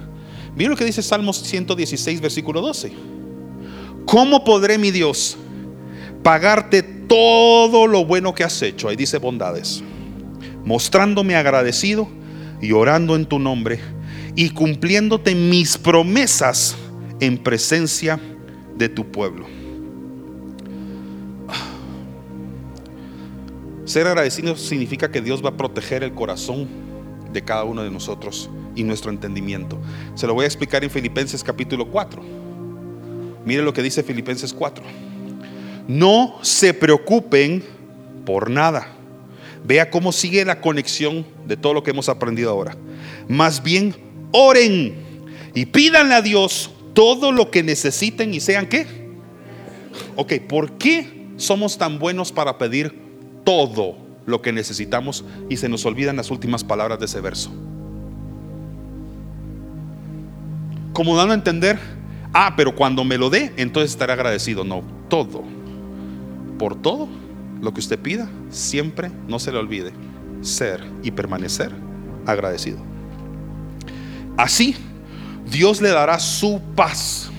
Mira 0.56 0.70
lo 0.70 0.76
que 0.76 0.86
dice 0.86 1.02
Salmos 1.02 1.38
116, 1.38 2.22
versículo 2.22 2.62
12. 2.62 2.92
¿Cómo 4.06 4.44
podré, 4.44 4.78
mi 4.78 4.92
Dios, 4.92 5.38
pagarte 6.24 6.82
todo 6.82 7.88
lo 7.88 8.06
bueno 8.06 8.34
que 8.34 8.44
has 8.44 8.62
hecho? 8.62 8.90
Ahí 8.90 8.96
dice 8.96 9.20
bondades. 9.20 9.84
Mostrándome 10.66 11.36
agradecido 11.36 12.19
y 12.62 12.72
orando 12.72 13.16
en 13.16 13.26
tu 13.26 13.40
nombre 13.40 13.80
y 14.36 14.50
cumpliéndote 14.52 15.36
mis 15.36 15.78
promesas 15.78 16.76
en 17.20 17.38
presencia 17.38 18.20
de 18.78 18.90
tu 18.90 19.12
pueblo. 19.12 19.46
Ser 23.86 24.06
agradecido 24.08 24.56
significa 24.56 25.10
que 25.10 25.22
Dios 25.22 25.44
va 25.44 25.50
a 25.50 25.58
proteger 25.58 26.04
el 26.04 26.14
corazón 26.14 26.68
de 27.34 27.42
cada 27.44 27.64
uno 27.64 27.84
de 27.84 27.90
nosotros 27.90 28.50
y 28.76 28.84
nuestro 28.84 29.12
entendimiento. 29.12 29.80
Se 30.16 30.28
lo 30.28 30.34
voy 30.34 30.44
a 30.44 30.48
explicar 30.48 30.84
en 30.84 30.90
Filipenses 30.90 31.44
capítulo 31.44 31.90
4. 31.90 32.22
Mire 33.46 33.64
lo 33.64 33.74
que 33.74 33.82
dice 33.82 34.04
Filipenses 34.04 34.54
4. 34.54 34.84
No 35.88 36.36
se 36.44 36.74
preocupen 36.74 37.64
por 38.26 38.50
nada. 38.52 38.99
Vea 39.64 39.90
cómo 39.90 40.12
sigue 40.12 40.44
la 40.46 40.62
conexión 40.62 41.26
de 41.46 41.58
todo 41.58 41.74
lo 41.74 41.84
que 41.84 41.92
hemos 41.92 42.10
aprendido 42.10 42.50
ahora. 42.52 42.76
Más 43.28 43.62
bien, 43.62 43.96
oren 44.32 44.96
y 45.54 45.66
pídanle 45.66 46.16
a 46.16 46.22
Dios 46.22 46.72
todo 46.94 47.32
lo 47.32 47.52
que 47.52 47.64
necesiten 47.64 48.34
y 48.34 48.40
sean 48.40 48.68
qué. 48.68 48.88
Ok, 50.16 50.34
¿por 50.48 50.78
qué 50.78 51.28
somos 51.38 51.78
tan 51.78 52.00
buenos 52.00 52.32
para 52.32 52.58
pedir 52.58 52.94
todo 53.44 54.10
lo 54.30 54.42
que 54.42 54.54
necesitamos 54.54 55.26
y 55.50 55.58
se 55.58 55.70
nos 55.70 55.86
olvidan 55.86 56.16
las 56.16 56.32
últimas 56.32 56.64
palabras 56.64 57.00
de 57.00 57.06
ese 57.06 57.20
verso. 57.20 57.52
Como 60.94 61.16
dando 61.16 61.34
a 61.34 61.38
entender, 61.38 61.80
ah, 62.34 62.54
pero 62.56 62.76
cuando 62.76 63.04
me 63.04 63.18
lo 63.18 63.30
dé, 63.30 63.54
entonces 63.58 63.92
estaré 63.92 64.14
agradecido. 64.14 64.64
No, 64.64 64.84
todo, 65.10 65.44
por 66.58 66.80
todo 66.82 67.08
lo 67.62 67.74
que 67.74 67.80
usted 67.80 68.00
pida, 68.00 68.30
siempre 68.50 69.12
no 69.28 69.40
se 69.40 69.52
le 69.52 69.58
olvide 69.58 69.92
ser 70.42 70.84
y 71.04 71.12
permanecer 71.12 71.72
agradecido. 72.26 72.80
Así, 74.38 74.76
Dios 75.50 75.82
le 75.82 75.90
dará 75.90 76.20
su 76.20 76.62
paz. 76.76 77.30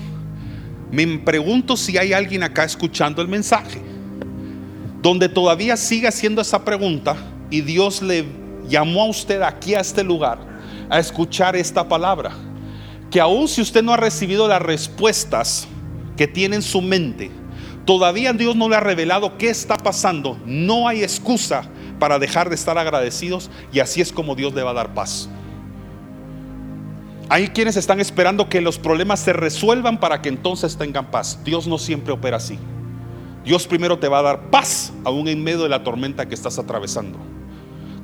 Me 0.91 1.05
pregunto 1.19 1.77
si 1.77 1.97
hay 1.97 2.13
alguien 2.13 2.43
acá 2.43 2.63
escuchando 2.63 3.21
el 3.21 3.27
mensaje 3.27 3.81
donde 5.01 5.27
todavía 5.29 5.75
sigue 5.77 6.07
haciendo 6.07 6.41
esa 6.41 6.63
pregunta 6.63 7.15
y 7.49 7.61
Dios 7.61 8.01
le 8.01 8.25
llamó 8.67 9.03
a 9.03 9.07
usted 9.07 9.41
aquí 9.41 9.73
a 9.73 9.79
este 9.79 10.03
lugar 10.03 10.39
a 10.89 10.99
escuchar 10.99 11.55
esta 11.55 11.87
palabra. 11.87 12.31
Que 13.09 13.19
aun 13.19 13.47
si 13.47 13.61
usted 13.61 13.81
no 13.81 13.93
ha 13.93 13.97
recibido 13.97 14.47
las 14.47 14.61
respuestas 14.61 15.67
que 16.15 16.27
tiene 16.27 16.57
en 16.57 16.61
su 16.61 16.81
mente, 16.81 17.31
todavía 17.85 18.33
Dios 18.33 18.55
no 18.55 18.69
le 18.69 18.75
ha 18.75 18.79
revelado 18.79 19.37
qué 19.37 19.49
está 19.49 19.77
pasando, 19.77 20.37
no 20.45 20.87
hay 20.87 21.03
excusa 21.03 21.63
para 21.99 22.19
dejar 22.19 22.49
de 22.49 22.55
estar 22.55 22.77
agradecidos 22.77 23.49
y 23.71 23.79
así 23.79 24.01
es 24.01 24.11
como 24.11 24.35
Dios 24.35 24.53
le 24.53 24.63
va 24.63 24.71
a 24.71 24.75
dar 24.75 24.93
paz. 24.93 25.29
Hay 27.29 27.47
quienes 27.49 27.77
están 27.77 28.01
esperando 28.01 28.49
que 28.49 28.59
los 28.59 28.77
problemas 28.77 29.21
se 29.21 29.31
resuelvan 29.31 29.99
para 29.99 30.21
que 30.21 30.27
entonces 30.27 30.75
tengan 30.75 31.11
paz. 31.11 31.39
Dios 31.45 31.65
no 31.65 31.77
siempre 31.77 32.11
opera 32.11 32.37
así. 32.37 32.59
Dios 33.45 33.67
primero 33.67 33.97
te 33.97 34.09
va 34.09 34.19
a 34.19 34.23
dar 34.23 34.49
paz 34.49 34.91
aún 35.05 35.27
en 35.29 35.41
medio 35.41 35.63
de 35.63 35.69
la 35.69 35.83
tormenta 35.83 36.27
que 36.27 36.35
estás 36.35 36.59
atravesando. 36.59 37.17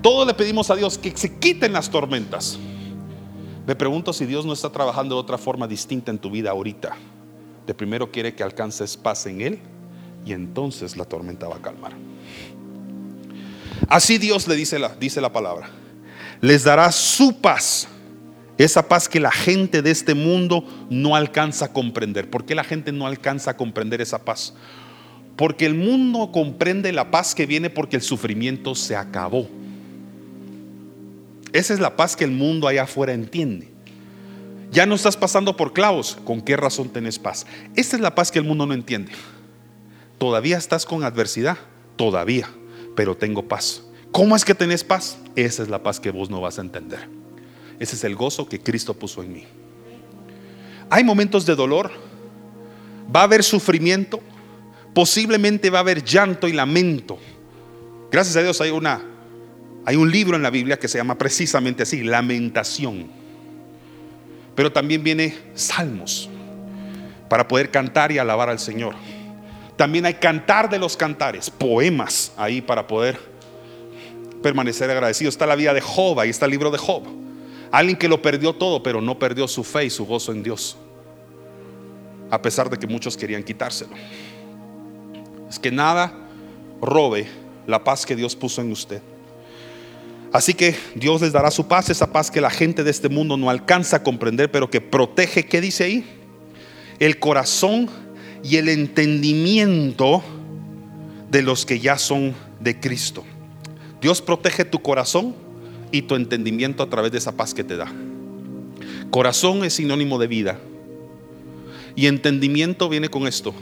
Todos 0.02 0.26
le 0.26 0.34
pedimos 0.34 0.70
a 0.72 0.76
Dios 0.76 0.98
que 0.98 1.12
se 1.16 1.38
quiten 1.40 1.74
las 1.74 1.90
tormentas. 1.90 2.58
Me 3.66 3.76
pregunto 3.76 4.14
si 4.14 4.26
Dios 4.26 4.46
no 4.46 4.54
está 4.54 4.70
trabajando 4.70 5.16
de 5.16 5.22
otra 5.22 5.38
forma 5.38 5.68
distinta 5.68 6.10
en 6.10 6.20
tu 6.20 6.32
vida 6.32 6.52
ahorita. 6.52 6.96
De 7.68 7.74
primero 7.74 8.12
quiere 8.12 8.34
que 8.34 8.44
alcances 8.44 8.96
paz 8.98 9.26
en 9.28 9.42
Él 9.42 9.60
y 10.26 10.32
entonces 10.32 10.98
la 10.98 11.06
tormenta 11.06 11.48
va 11.48 11.58
a 11.58 11.62
calmar. 11.62 11.92
Así 13.90 14.18
Dios 14.18 14.48
le 14.48 14.56
dice 14.56 14.80
la, 14.80 14.96
dice 14.96 15.22
la 15.22 15.32
palabra. 15.32 15.70
Les 16.42 16.64
dará 16.64 16.92
su 16.92 17.40
paz. 17.40 17.88
Esa 18.58 18.88
paz 18.88 19.08
que 19.08 19.20
la 19.20 19.32
gente 19.32 19.82
de 19.82 19.92
este 19.92 20.16
mundo 20.16 20.66
no 20.90 21.16
alcanza 21.16 21.66
a 21.66 21.74
comprender. 21.74 22.30
¿Por 22.30 22.46
qué 22.46 22.56
la 22.56 22.64
gente 22.64 22.92
no 22.92 23.06
alcanza 23.06 23.52
a 23.52 23.58
comprender 23.58 24.02
esa 24.02 24.24
paz? 24.26 24.54
Porque 25.36 25.66
el 25.66 25.76
mundo 25.76 26.32
comprende 26.32 26.92
la 26.92 27.12
paz 27.12 27.36
que 27.36 27.46
viene 27.46 27.70
porque 27.70 27.98
el 27.98 28.02
sufrimiento 28.02 28.74
se 28.74 28.96
acabó. 28.96 29.48
Esa 31.54 31.74
es 31.74 31.80
la 31.80 31.96
paz 31.96 32.16
que 32.16 32.24
el 32.24 32.32
mundo 32.32 32.68
allá 32.68 32.84
afuera 32.84 33.14
entiende. 33.14 33.77
Ya 34.72 34.86
no 34.86 34.96
estás 34.96 35.18
pasando 35.18 35.56
por 35.56 35.74
clavos. 35.74 36.18
¿Con 36.24 36.42
qué 36.42 36.58
razón 36.58 36.90
tenés 36.90 37.20
paz? 37.20 37.46
Esta 37.76 37.96
es 37.96 38.02
la 38.02 38.16
paz 38.16 38.32
que 38.32 38.40
el 38.40 38.46
mundo 38.46 38.66
no 38.66 38.74
entiende. 38.74 39.12
Todavía 40.18 40.58
estás 40.58 40.86
con 40.86 41.04
adversidad. 41.04 41.58
Todavía. 41.96 42.50
Pero 42.96 43.16
tengo 43.16 43.48
paz. 43.48 43.84
¿Cómo 44.12 44.36
es 44.36 44.46
que 44.46 44.56
tenés 44.56 44.84
paz? 44.84 45.18
Esa 45.36 45.64
es 45.64 45.70
la 45.70 45.84
paz 45.84 46.00
que 46.00 46.12
vos 46.12 46.30
no 46.30 46.42
vas 46.42 46.58
a 46.58 46.62
entender. 46.62 47.08
Ese 47.80 47.96
es 47.96 48.04
el 48.04 48.16
gozo 48.16 48.50
que 48.50 48.60
Cristo 48.60 48.94
puso 48.94 49.24
en 49.24 49.34
mí. 49.34 49.44
Hay 50.90 51.04
momentos 51.04 51.46
de 51.46 51.56
dolor. 51.56 51.92
Va 53.16 53.22
a 53.22 53.24
haber 53.24 53.44
sufrimiento. 53.44 54.20
Posiblemente 54.94 55.70
va 55.70 55.80
a 55.80 55.82
haber 55.82 56.04
llanto 56.04 56.48
y 56.48 56.54
lamento. 56.54 57.20
Gracias 58.12 58.36
a 58.36 58.42
Dios 58.42 58.60
hay 58.62 58.72
una 58.72 59.18
hay 59.88 59.96
un 59.96 60.12
libro 60.12 60.36
en 60.36 60.44
la 60.44 60.50
Biblia 60.50 60.78
que 60.78 60.90
se 60.90 60.98
llama 60.98 61.18
precisamente 61.18 61.84
así, 61.84 62.04
Lamentación. 62.04 63.08
Pero 64.58 64.72
también 64.72 65.04
viene 65.04 65.38
Salmos 65.54 66.28
para 67.30 67.48
poder 67.48 67.70
cantar 67.70 68.12
y 68.12 68.18
alabar 68.18 68.50
al 68.50 68.58
Señor. 68.58 68.96
También 69.76 70.08
hay 70.08 70.16
cantar 70.16 70.68
de 70.68 70.80
los 70.80 70.98
cantares, 70.98 71.52
poemas 71.52 72.32
ahí 72.36 72.60
para 72.60 72.88
poder 72.88 73.20
permanecer 74.42 74.90
agradecido. 74.90 75.30
Está 75.30 75.46
la 75.46 75.56
vida 75.56 75.76
de 75.76 75.82
Job, 75.82 76.20
ahí 76.20 76.32
está 76.32 76.46
el 76.46 76.52
libro 76.52 76.72
de 76.72 76.80
Job. 76.80 77.04
Alguien 77.72 77.96
que 77.98 78.08
lo 78.08 78.20
perdió 78.20 78.52
todo, 78.54 78.82
pero 78.82 79.00
no 79.00 79.20
perdió 79.20 79.48
su 79.48 79.64
fe 79.64 79.86
y 79.86 79.90
su 79.92 80.08
gozo 80.08 80.32
en 80.32 80.42
Dios. 80.42 80.76
A 82.32 82.42
pesar 82.42 82.68
de 82.68 82.78
que 82.78 82.88
muchos 82.88 83.16
querían 83.16 83.44
quitárselo. 83.44 83.92
Es 85.48 85.60
que 85.60 85.70
nada 85.70 86.14
robe 86.82 87.28
la 87.68 87.84
paz 87.84 88.08
que 88.08 88.16
Dios 88.16 88.36
puso 88.36 88.62
en 88.62 88.72
usted. 88.72 89.04
Así 90.34 90.54
que 90.54 90.76
Dios 90.96 91.22
les 91.22 91.32
dará 91.32 91.52
su 91.52 91.68
paz, 91.68 91.90
esa 91.90 92.12
paz 92.12 92.30
que 92.30 92.42
la 92.42 92.50
gente 92.50 92.84
de 92.84 92.92
este 92.92 93.10
mundo 93.10 93.38
no 93.38 93.50
alcanza 93.50 93.98
a 93.98 94.04
comprender, 94.04 94.52
pero 94.52 94.70
que 94.70 94.82
protege, 94.82 95.46
¿qué 95.46 95.62
dice 95.62 95.86
ahí? 95.86 96.06
El 97.00 97.20
corazón 97.20 97.90
y 98.44 98.58
el 98.58 98.70
entendimiento 98.70 100.24
de 101.30 101.42
los 101.42 101.66
que 101.66 101.80
ya 101.80 101.98
son 101.98 102.36
de 102.60 102.80
Cristo. 102.80 103.24
Dios 104.02 104.22
protege 104.22 104.66
tu 104.66 104.80
corazón 104.80 105.36
y 105.92 106.04
tu 106.04 106.16
entendimiento 106.16 106.84
a 106.84 106.90
través 106.90 107.12
de 107.12 107.18
esa 107.18 107.32
paz 107.32 107.54
que 107.54 107.64
te 107.64 107.78
da. 107.78 107.92
Corazón 109.10 109.64
es 109.64 109.74
sinónimo 109.74 110.20
de 110.20 110.28
vida. 110.28 110.60
Y 111.96 112.08
entendimiento 112.08 112.90
viene 112.90 113.10
con 113.10 113.28
esto. 113.28 113.54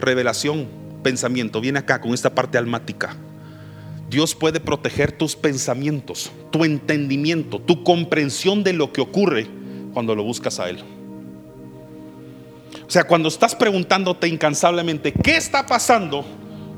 Revelación, 0.00 0.68
pensamiento, 1.02 1.60
viene 1.60 1.80
acá 1.80 2.00
con 2.00 2.14
esta 2.14 2.34
parte 2.34 2.56
almática. 2.56 3.16
Dios 4.08 4.34
puede 4.34 4.60
proteger 4.60 5.12
tus 5.12 5.34
pensamientos, 5.34 6.30
tu 6.50 6.64
entendimiento, 6.64 7.58
tu 7.58 7.82
comprensión 7.82 8.62
de 8.62 8.72
lo 8.72 8.92
que 8.92 9.00
ocurre 9.00 9.48
cuando 9.92 10.14
lo 10.14 10.22
buscas 10.22 10.60
a 10.60 10.68
Él. 10.68 10.78
O 12.86 12.90
sea, 12.90 13.04
cuando 13.04 13.28
estás 13.28 13.54
preguntándote 13.54 14.28
incansablemente, 14.28 15.12
¿qué 15.12 15.36
está 15.36 15.64
pasando? 15.64 16.24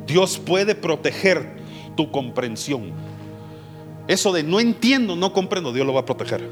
Dios 0.06 0.38
puede 0.38 0.74
proteger 0.74 1.56
tu 1.96 2.10
comprensión. 2.10 2.92
Eso 4.06 4.32
de 4.32 4.44
no 4.44 4.60
entiendo, 4.60 5.16
no 5.16 5.32
comprendo, 5.32 5.72
Dios 5.72 5.86
lo 5.86 5.92
va 5.92 6.00
a 6.00 6.06
proteger 6.06 6.48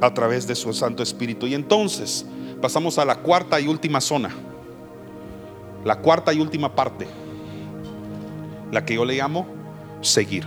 a 0.00 0.14
través 0.14 0.46
de 0.46 0.54
su 0.54 0.72
Santo 0.72 1.02
Espíritu. 1.02 1.46
Y 1.46 1.54
entonces 1.54 2.24
pasamos 2.62 2.98
a 2.98 3.04
la 3.04 3.16
cuarta 3.16 3.60
y 3.60 3.68
última 3.68 4.00
zona, 4.00 4.30
la 5.84 5.96
cuarta 5.96 6.32
y 6.32 6.40
última 6.40 6.74
parte 6.74 7.06
la 8.72 8.84
que 8.84 8.94
yo 8.94 9.04
le 9.04 9.16
llamo 9.16 9.46
seguir. 10.00 10.44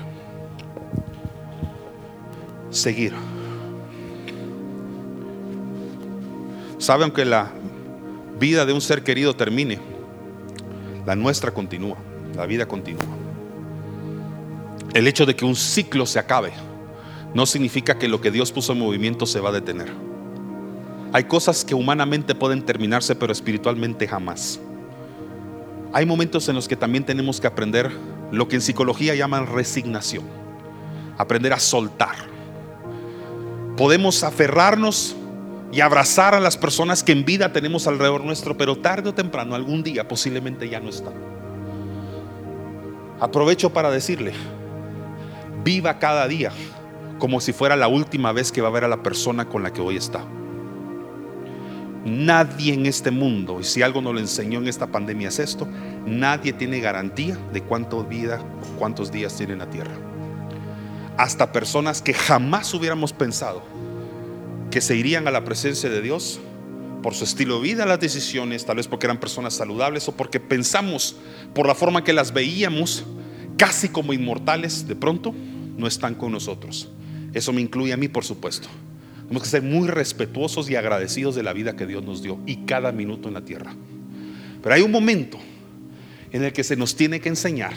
Seguir. 2.70 3.14
Sabe, 6.78 7.04
aunque 7.04 7.26
la 7.26 7.52
vida 8.40 8.66
de 8.66 8.74
un 8.74 8.82
ser 8.82 9.04
querido 9.04 9.36
termine, 9.36 9.80
la 11.06 11.16
nuestra 11.16 11.52
continúa, 11.52 11.98
la 12.36 12.46
vida 12.46 12.68
continúa. 12.68 13.06
El 14.94 15.08
hecho 15.08 15.26
de 15.26 15.36
que 15.36 15.46
un 15.46 15.56
ciclo 15.56 16.06
se 16.06 16.20
acabe 16.20 16.52
no 17.34 17.46
significa 17.46 17.98
que 17.98 18.08
lo 18.08 18.20
que 18.20 18.32
Dios 18.32 18.52
puso 18.52 18.74
en 18.74 18.80
movimiento 18.80 19.26
se 19.26 19.40
va 19.40 19.50
a 19.50 19.54
detener. 19.54 19.92
Hay 21.14 21.26
cosas 21.26 21.64
que 21.64 21.76
humanamente 21.76 22.36
pueden 22.36 22.62
terminarse, 22.64 23.16
pero 23.16 23.32
espiritualmente 23.32 24.08
jamás. 24.08 24.60
Hay 25.94 26.06
momentos 26.06 26.48
en 26.50 26.56
los 26.56 26.68
que 26.68 26.76
también 26.76 27.06
tenemos 27.06 27.40
que 27.40 27.48
aprender 27.48 27.92
lo 28.32 28.48
que 28.48 28.56
en 28.56 28.62
psicología 28.62 29.16
llaman 29.16 29.48
resignación. 29.48 30.24
Aprender 31.18 31.54
a 31.54 31.60
soltar. 31.60 32.16
Podemos 33.78 34.24
aferrarnos 34.24 35.16
y 35.72 35.82
abrazar 35.82 36.36
a 36.36 36.40
las 36.40 36.58
personas 36.58 37.04
que 37.04 37.12
en 37.12 37.26
vida 37.26 37.54
tenemos 37.54 37.88
alrededor 37.88 38.24
nuestro, 38.24 38.58
pero 38.58 38.78
tarde 38.78 39.10
o 39.10 39.14
temprano, 39.14 39.56
algún 39.56 39.84
día 39.84 40.08
posiblemente 40.08 40.70
ya 40.70 40.80
no 40.80 40.90
están. 40.90 41.14
Aprovecho 43.20 43.72
para 43.72 43.92
decirle, 43.92 44.34
viva 45.64 46.00
cada 46.00 46.28
día 46.28 46.52
como 47.20 47.40
si 47.40 47.54
fuera 47.54 47.76
la 47.76 47.88
última 47.88 48.32
vez 48.32 48.52
que 48.52 48.62
va 48.62 48.70
a 48.70 48.72
ver 48.72 48.84
a 48.84 48.88
la 48.88 49.04
persona 49.04 49.48
con 49.48 49.62
la 49.62 49.72
que 49.72 49.80
hoy 49.80 49.96
está. 49.96 50.26
Nadie 52.06 52.74
en 52.74 52.88
este 52.88 53.12
mundo, 53.12 53.60
y 53.60 53.64
si 53.64 53.84
algo 53.84 54.02
nos 54.02 54.14
lo 54.14 54.20
enseñó 54.20 54.60
en 54.60 54.68
esta 54.68 54.88
pandemia 54.88 55.30
es 55.30 55.38
esto, 55.38 55.68
nadie 56.06 56.52
tiene 56.52 56.80
garantía 56.80 57.38
de 57.54 57.62
cuánto 57.62 58.04
vida, 58.04 58.44
cuántos 58.80 59.12
días 59.12 59.38
tiene 59.38 59.54
en 59.54 59.60
la 59.60 59.70
tierra. 59.70 59.92
Hasta 61.18 61.52
personas 61.52 62.02
que 62.02 62.14
jamás 62.14 62.74
hubiéramos 62.74 63.14
pensado 63.14 63.62
que 64.72 64.82
se 64.82 64.96
irían 64.96 65.28
a 65.28 65.32
la 65.32 65.44
presencia 65.44 65.90
de 65.90 66.02
Dios 66.02 66.40
por 67.04 67.14
su 67.14 67.24
estilo 67.24 67.58
de 67.58 67.64
vida, 67.64 67.86
las 67.86 68.00
decisiones, 68.00 68.66
tal 68.66 68.78
vez 68.78 68.88
porque 68.88 69.06
eran 69.06 69.20
personas 69.20 69.54
saludables 69.54 70.08
o 70.08 70.14
porque 70.14 70.40
pensamos 70.40 71.18
por 71.54 71.68
la 71.68 71.76
forma 71.76 72.04
que 72.04 72.14
las 72.14 72.34
veíamos 72.34 73.04
casi 73.58 73.90
como 73.90 74.14
inmortales, 74.14 74.88
de 74.88 74.96
pronto 74.96 75.36
no 75.78 75.86
están 75.86 76.16
con 76.16 76.32
nosotros. 76.32 76.90
Eso 77.34 77.54
me 77.54 77.62
incluye 77.62 77.94
a 77.94 77.98
mí, 77.98 78.08
por 78.08 78.24
supuesto. 78.24 78.68
Tenemos 79.32 79.44
que 79.44 79.50
ser 79.50 79.64
muy 79.64 79.88
respetuosos 79.88 80.70
y 80.70 80.76
agradecidos 80.76 81.36
de 81.36 81.44
la 81.44 81.54
vida 81.54 81.78
que 81.78 81.88
Dios 81.88 82.04
nos 82.04 82.22
dio 82.22 82.42
y 82.46 82.66
cada 82.66 82.92
minuto 82.92 83.30
en 83.30 83.34
la 83.34 83.46
tierra. 83.46 83.74
Pero 84.62 84.76
hay 84.76 84.82
un 84.82 84.92
momento 84.92 85.38
en 86.34 86.44
el 86.44 86.52
que 86.52 86.66
se 86.66 86.76
nos 86.76 86.98
tiene 86.98 87.22
que 87.22 87.30
enseñar, 87.30 87.72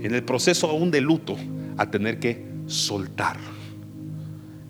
en 0.00 0.14
el 0.14 0.24
proceso 0.24 0.70
aún 0.70 0.90
de 0.90 1.02
luto, 1.02 1.36
a 1.76 1.90
tener 1.90 2.18
que 2.18 2.46
soltar, 2.64 3.36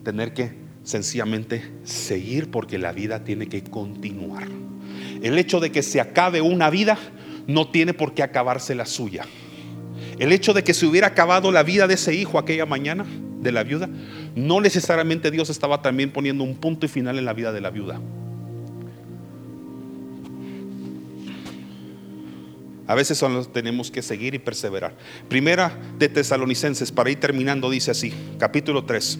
tener 0.02 0.34
que 0.34 0.50
sencillamente 0.82 1.70
seguir 1.84 2.50
porque 2.50 2.76
la 2.76 2.90
vida 2.90 3.22
tiene 3.22 3.46
que 3.46 3.62
continuar. 3.62 4.48
El 5.22 5.38
hecho 5.38 5.60
de 5.60 5.70
que 5.70 5.84
se 5.84 6.00
acabe 6.00 6.40
una 6.40 6.70
vida 6.70 6.98
no 7.46 7.68
tiene 7.68 7.94
por 7.94 8.14
qué 8.14 8.24
acabarse 8.24 8.74
la 8.74 8.86
suya. 8.86 9.26
El 10.18 10.32
hecho 10.32 10.54
de 10.54 10.64
que 10.64 10.74
se 10.74 10.86
hubiera 10.86 11.06
acabado 11.06 11.52
la 11.52 11.62
vida 11.62 11.86
de 11.86 11.94
ese 11.94 12.12
hijo 12.16 12.40
aquella 12.40 12.66
mañana, 12.66 13.06
de 13.40 13.52
la 13.52 13.62
viuda, 13.62 13.88
no 14.34 14.60
necesariamente 14.60 15.30
Dios 15.30 15.50
estaba 15.50 15.82
también 15.82 16.10
poniendo 16.10 16.44
un 16.44 16.56
punto 16.56 16.86
y 16.86 16.88
final 16.88 17.18
en 17.18 17.24
la 17.24 17.32
vida 17.32 17.52
de 17.52 17.60
la 17.60 17.70
viuda. 17.70 18.00
A 22.86 22.94
veces 22.94 23.18
solo 23.18 23.44
tenemos 23.44 23.90
que 23.90 24.02
seguir 24.02 24.34
y 24.34 24.38
perseverar. 24.38 24.96
Primera 25.28 25.78
de 25.98 26.08
Tesalonicenses, 26.08 26.90
para 26.90 27.10
ir 27.10 27.20
terminando, 27.20 27.70
dice 27.70 27.92
así, 27.92 28.12
capítulo 28.38 28.84
3. 28.84 29.18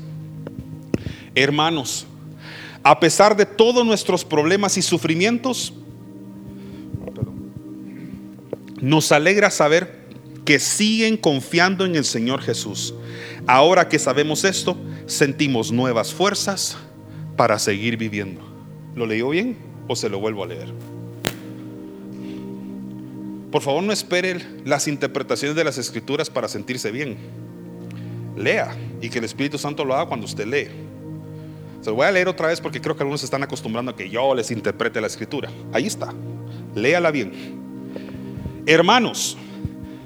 Hermanos, 1.37 2.07
a 2.83 2.99
pesar 2.99 3.37
de 3.37 3.47
todos 3.47 3.87
nuestros 3.87 4.25
problemas 4.25 4.77
y 4.77 4.83
sufrimientos, 4.83 5.73
Nos 8.81 9.13
alegra 9.13 9.51
saber 9.51 10.01
que 10.45 10.59
siguen 10.59 11.17
confiando 11.17 11.85
en 11.85 11.97
el 11.97 12.05
Señor 12.05 12.41
Jesús. 12.41 12.95
Ahora 13.47 13.89
que 13.89 13.99
sabemos 13.99 14.45
esto, 14.45 14.77
sentimos 15.07 15.73
nuevas 15.73 16.13
fuerzas 16.13 16.77
para 17.37 17.59
seguir 17.59 17.97
viviendo. 17.97 18.41
¿Lo 18.95 19.07
leyó 19.07 19.31
bien 19.31 19.57
o 19.89 19.97
se 19.97 20.09
lo 20.09 20.21
vuelvo 20.21 20.45
a 20.45 20.47
leer? 20.47 20.73
Por 23.51 23.63
favor, 23.63 23.83
no 23.83 23.93
espere 23.93 24.41
las 24.65 24.87
interpretaciones 24.87 25.57
de 25.57 25.65
las 25.65 25.79
escrituras 25.79 26.31
para 26.31 26.49
sentirse 26.49 26.91
bien. 26.91 27.17
Lea 28.37 28.77
y 29.01 29.11
que 29.11 29.19
el 29.19 29.25
Espíritu 29.25 29.59
Santo 29.59 29.85
lo 29.85 29.95
haga 29.95 30.07
cuando 30.07 30.27
usted 30.27 30.47
lee. 30.47 30.69
Se 31.81 31.91
lo 31.91 31.97
voy 31.97 32.07
a 32.07 32.13
leer 32.13 32.29
otra 32.29 32.49
vez 32.49 32.61
porque 32.61 32.81
creo 32.81 32.95
que 32.95 33.03
algunos 33.03 33.21
se 33.21 33.27
están 33.27 33.43
acostumbrando 33.43 33.91
a 33.91 33.97
que 33.97 34.09
yo 34.09 34.35
les 34.35 34.51
interprete 34.51 35.01
la 35.01 35.07
escritura. 35.09 35.51
Ahí 35.73 35.87
está. 35.87 36.13
Léala 36.75 37.11
bien. 37.11 37.33
Hermanos, 38.67 39.37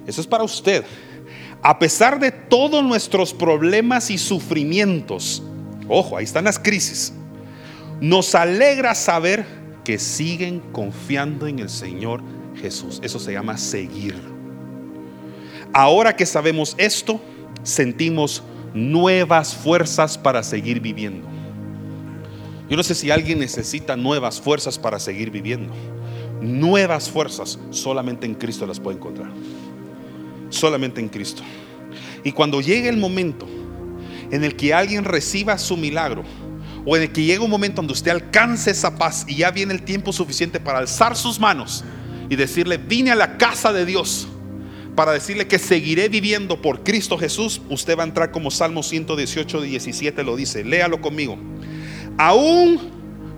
eso 0.07 0.21
es 0.21 0.27
para 0.27 0.45
usted. 0.45 0.85
A 1.67 1.79
pesar 1.79 2.21
de 2.21 2.31
todos 2.31 2.85
nuestros 2.85 3.33
problemas 3.33 4.11
y 4.11 4.19
sufrimientos, 4.19 5.43
ojo, 5.89 6.19
ahí 6.19 6.25
están 6.25 6.45
las 6.45 6.59
crisis, 6.59 7.15
nos 8.03 8.35
alegra 8.35 8.95
saber 8.95 9.47
que 9.83 9.99
siguen 9.99 10.61
confiando 10.73 11.47
en 11.47 11.61
el 11.61 11.71
Señor 11.71 12.21
Jesús. 12.61 13.01
Eso 13.03 13.19
se 13.19 13.33
llama 13.33 13.57
seguir. 13.57 14.15
Ahora 15.73 16.15
que 16.15 16.27
sabemos 16.27 16.75
esto, 16.77 17.19
sentimos 17.63 18.43
nuevas 18.75 19.55
fuerzas 19.55 20.19
para 20.19 20.43
seguir 20.43 20.81
viviendo. 20.81 21.27
Yo 22.69 22.77
no 22.77 22.83
sé 22.83 22.95
si 22.95 23.11
alguien 23.11 23.39
necesita 23.39 23.97
nuevas 23.97 24.39
fuerzas 24.39 24.79
para 24.79 24.99
seguir 24.99 25.31
viviendo. 25.31 25.73
Nuevas 26.43 27.09
fuerzas 27.09 27.59
solamente 27.71 28.27
en 28.27 28.35
Cristo 28.35 28.67
las 28.67 28.79
puede 28.79 28.99
encontrar. 28.99 29.31
Solamente 30.55 31.01
en 31.01 31.09
Cristo. 31.09 31.43
Y 32.23 32.33
cuando 32.33 32.61
llegue 32.61 32.89
el 32.89 32.97
momento 32.97 33.47
en 34.31 34.45
el 34.45 34.57
que 34.57 34.73
alguien 34.73 35.05
reciba 35.05 35.59
su 35.59 35.77
milagro, 35.77 36.25
o 36.87 36.97
en 36.97 37.03
el 37.03 37.13
que 37.13 37.23
llegue 37.23 37.41
un 37.41 37.51
momento 37.51 37.77
donde 37.77 37.93
usted 37.93 38.11
alcance 38.11 38.71
esa 38.71 38.97
paz 38.97 39.25
y 39.27 39.37
ya 39.37 39.51
viene 39.51 39.73
el 39.73 39.83
tiempo 39.83 40.13
suficiente 40.13 40.61
para 40.61 40.79
alzar 40.79 41.17
sus 41.17 41.41
manos 41.41 41.85
y 42.29 42.37
decirle, 42.37 42.77
vine 42.79 43.11
a 43.11 43.15
la 43.15 43.37
casa 43.39 43.73
de 43.73 43.87
Dios 43.87 44.29
para 44.95 45.13
decirle 45.13 45.47
que 45.47 45.59
seguiré 45.59 46.09
viviendo 46.09 46.61
por 46.61 46.85
Cristo 46.85 47.19
Jesús, 47.19 47.61
usted 47.69 47.99
va 47.99 48.03
a 48.03 48.07
entrar 48.07 48.31
como 48.31 48.51
Salmo 48.51 48.83
118, 48.83 49.63
17 49.63 50.23
lo 50.23 50.37
dice, 50.37 50.63
léalo 50.63 51.01
conmigo. 51.01 51.37
Aún 52.17 52.79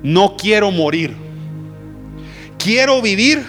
no 0.03 0.37
quiero 0.37 0.71
morir, 0.71 1.17
quiero 2.59 3.01
vivir 3.01 3.45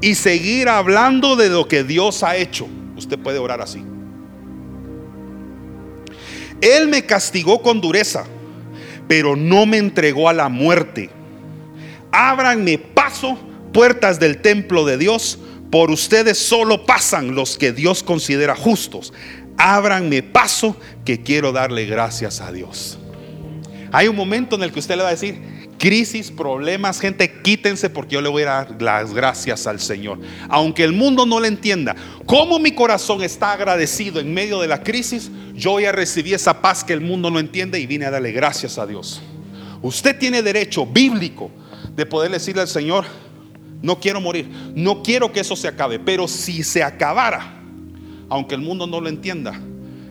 y 0.00 0.14
seguir 0.14 0.68
hablando 0.68 1.34
de 1.34 1.48
lo 1.48 1.66
que 1.66 1.82
Dios 1.82 2.22
ha 2.22 2.36
hecho. 2.36 2.68
Usted 3.00 3.18
puede 3.18 3.38
orar 3.38 3.60
así. 3.62 3.82
Él 6.60 6.88
me 6.88 7.06
castigó 7.06 7.62
con 7.62 7.80
dureza, 7.80 8.24
pero 9.08 9.36
no 9.36 9.64
me 9.64 9.78
entregó 9.78 10.28
a 10.28 10.34
la 10.34 10.50
muerte. 10.50 11.08
Ábranme 12.12 12.76
paso 12.76 13.38
puertas 13.72 14.20
del 14.20 14.42
templo 14.42 14.84
de 14.84 14.98
Dios, 14.98 15.38
por 15.70 15.90
ustedes 15.90 16.36
solo 16.38 16.84
pasan 16.84 17.34
los 17.34 17.56
que 17.56 17.72
Dios 17.72 18.02
considera 18.02 18.54
justos. 18.54 19.14
Ábranme 19.56 20.22
paso 20.22 20.76
que 21.04 21.22
quiero 21.22 21.52
darle 21.52 21.86
gracias 21.86 22.40
a 22.40 22.52
Dios. 22.52 22.98
Hay 23.92 24.08
un 24.08 24.16
momento 24.16 24.56
en 24.56 24.62
el 24.62 24.72
que 24.72 24.80
usted 24.80 24.96
le 24.96 25.02
va 25.02 25.08
a 25.08 25.12
decir, 25.12 25.59
crisis, 25.80 26.30
problemas, 26.30 27.00
gente, 27.00 27.40
quítense 27.42 27.88
porque 27.88 28.14
yo 28.14 28.20
le 28.20 28.28
voy 28.28 28.42
a 28.42 28.46
dar 28.46 28.82
las 28.82 29.14
gracias 29.14 29.66
al 29.66 29.80
Señor. 29.80 30.18
Aunque 30.50 30.84
el 30.84 30.92
mundo 30.92 31.24
no 31.24 31.40
le 31.40 31.48
entienda, 31.48 31.96
como 32.26 32.58
mi 32.58 32.72
corazón 32.72 33.22
está 33.22 33.52
agradecido 33.52 34.20
en 34.20 34.32
medio 34.32 34.60
de 34.60 34.68
la 34.68 34.82
crisis, 34.82 35.30
yo 35.54 35.80
ya 35.80 35.90
recibí 35.90 36.34
esa 36.34 36.60
paz 36.60 36.84
que 36.84 36.92
el 36.92 37.00
mundo 37.00 37.30
no 37.30 37.40
entiende 37.40 37.80
y 37.80 37.86
vine 37.86 38.04
a 38.04 38.10
darle 38.10 38.30
gracias 38.30 38.78
a 38.78 38.86
Dios. 38.86 39.22
Usted 39.80 40.18
tiene 40.18 40.42
derecho 40.42 40.84
bíblico 40.84 41.50
de 41.96 42.04
poder 42.04 42.30
decirle 42.30 42.60
al 42.60 42.68
Señor, 42.68 43.06
no 43.80 43.98
quiero 43.98 44.20
morir. 44.20 44.50
No 44.74 45.02
quiero 45.02 45.32
que 45.32 45.40
eso 45.40 45.56
se 45.56 45.66
acabe. 45.66 45.98
Pero 45.98 46.28
si 46.28 46.62
se 46.62 46.82
acabara, 46.82 47.54
aunque 48.28 48.54
el 48.54 48.60
mundo 48.60 48.86
no 48.86 49.00
lo 49.00 49.08
entienda, 49.08 49.58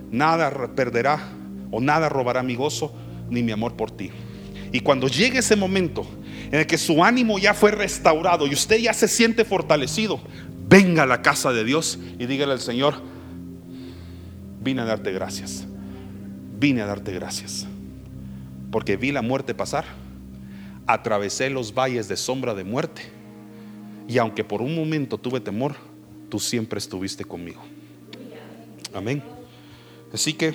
nada 0.10 0.52
perderá 0.76 1.32
o 1.70 1.80
nada 1.80 2.10
robará 2.10 2.42
mi 2.42 2.56
gozo 2.56 2.92
ni 3.30 3.44
mi 3.44 3.52
amor 3.52 3.76
por 3.76 3.92
ti. 3.92 4.10
Y 4.72 4.82
cuando 4.82 5.08
llegue 5.08 5.40
ese 5.40 5.56
momento 5.56 6.06
en 6.52 6.60
el 6.60 6.68
que 6.68 6.78
su 6.78 7.04
ánimo 7.04 7.40
ya 7.40 7.54
fue 7.54 7.72
restaurado 7.72 8.48
y 8.48 8.54
usted 8.54 8.78
ya 8.78 8.94
se 8.94 9.08
siente 9.08 9.46
fortalecido, 9.46 10.20
venga 10.68 11.04
a 11.04 11.06
la 11.06 11.22
casa 11.22 11.52
de 11.52 11.64
Dios 11.64 12.00
y 12.18 12.26
dígale 12.26 12.54
al 12.54 12.62
Señor, 12.62 12.96
vine 14.62 14.82
a 14.82 14.86
darte 14.86 15.12
gracias. 15.12 15.66
Vine 16.60 16.82
a 16.82 16.86
darte 16.86 17.14
gracias. 17.14 17.66
Porque 18.72 18.98
vi 18.98 19.12
la 19.12 19.22
muerte 19.22 19.56
pasar, 19.56 19.86
atravesé 20.86 21.50
los 21.50 21.74
valles 21.74 22.08
de 22.08 22.18
sombra 22.18 22.54
de 22.54 22.64
muerte 22.64 23.02
y 24.08 24.18
aunque 24.18 24.44
por 24.44 24.62
un 24.62 24.76
momento 24.76 25.18
tuve 25.18 25.40
temor, 25.40 25.76
tú 26.30 26.40
siempre 26.40 26.80
estuviste 26.80 27.24
conmigo. 27.24 27.62
Amén. 28.94 29.24
Así 30.12 30.34
que, 30.34 30.54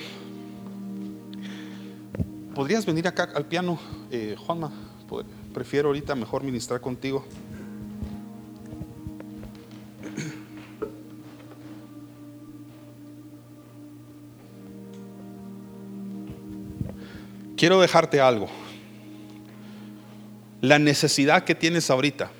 ¿podrías 2.55 2.85
venir 2.85 3.07
acá 3.07 3.29
al 3.35 3.45
piano, 3.45 3.77
eh, 4.09 4.35
Juanma? 4.39 4.71
Prefiero 5.53 5.89
ahorita 5.89 6.15
mejor 6.15 6.43
ministrar 6.43 6.81
contigo. 6.81 7.23
Quiero 17.55 17.79
dejarte 17.79 18.19
algo. 18.19 18.47
La 20.61 20.79
necesidad 20.79 21.43
que 21.43 21.55
tienes 21.55 21.89
ahorita 21.89 22.31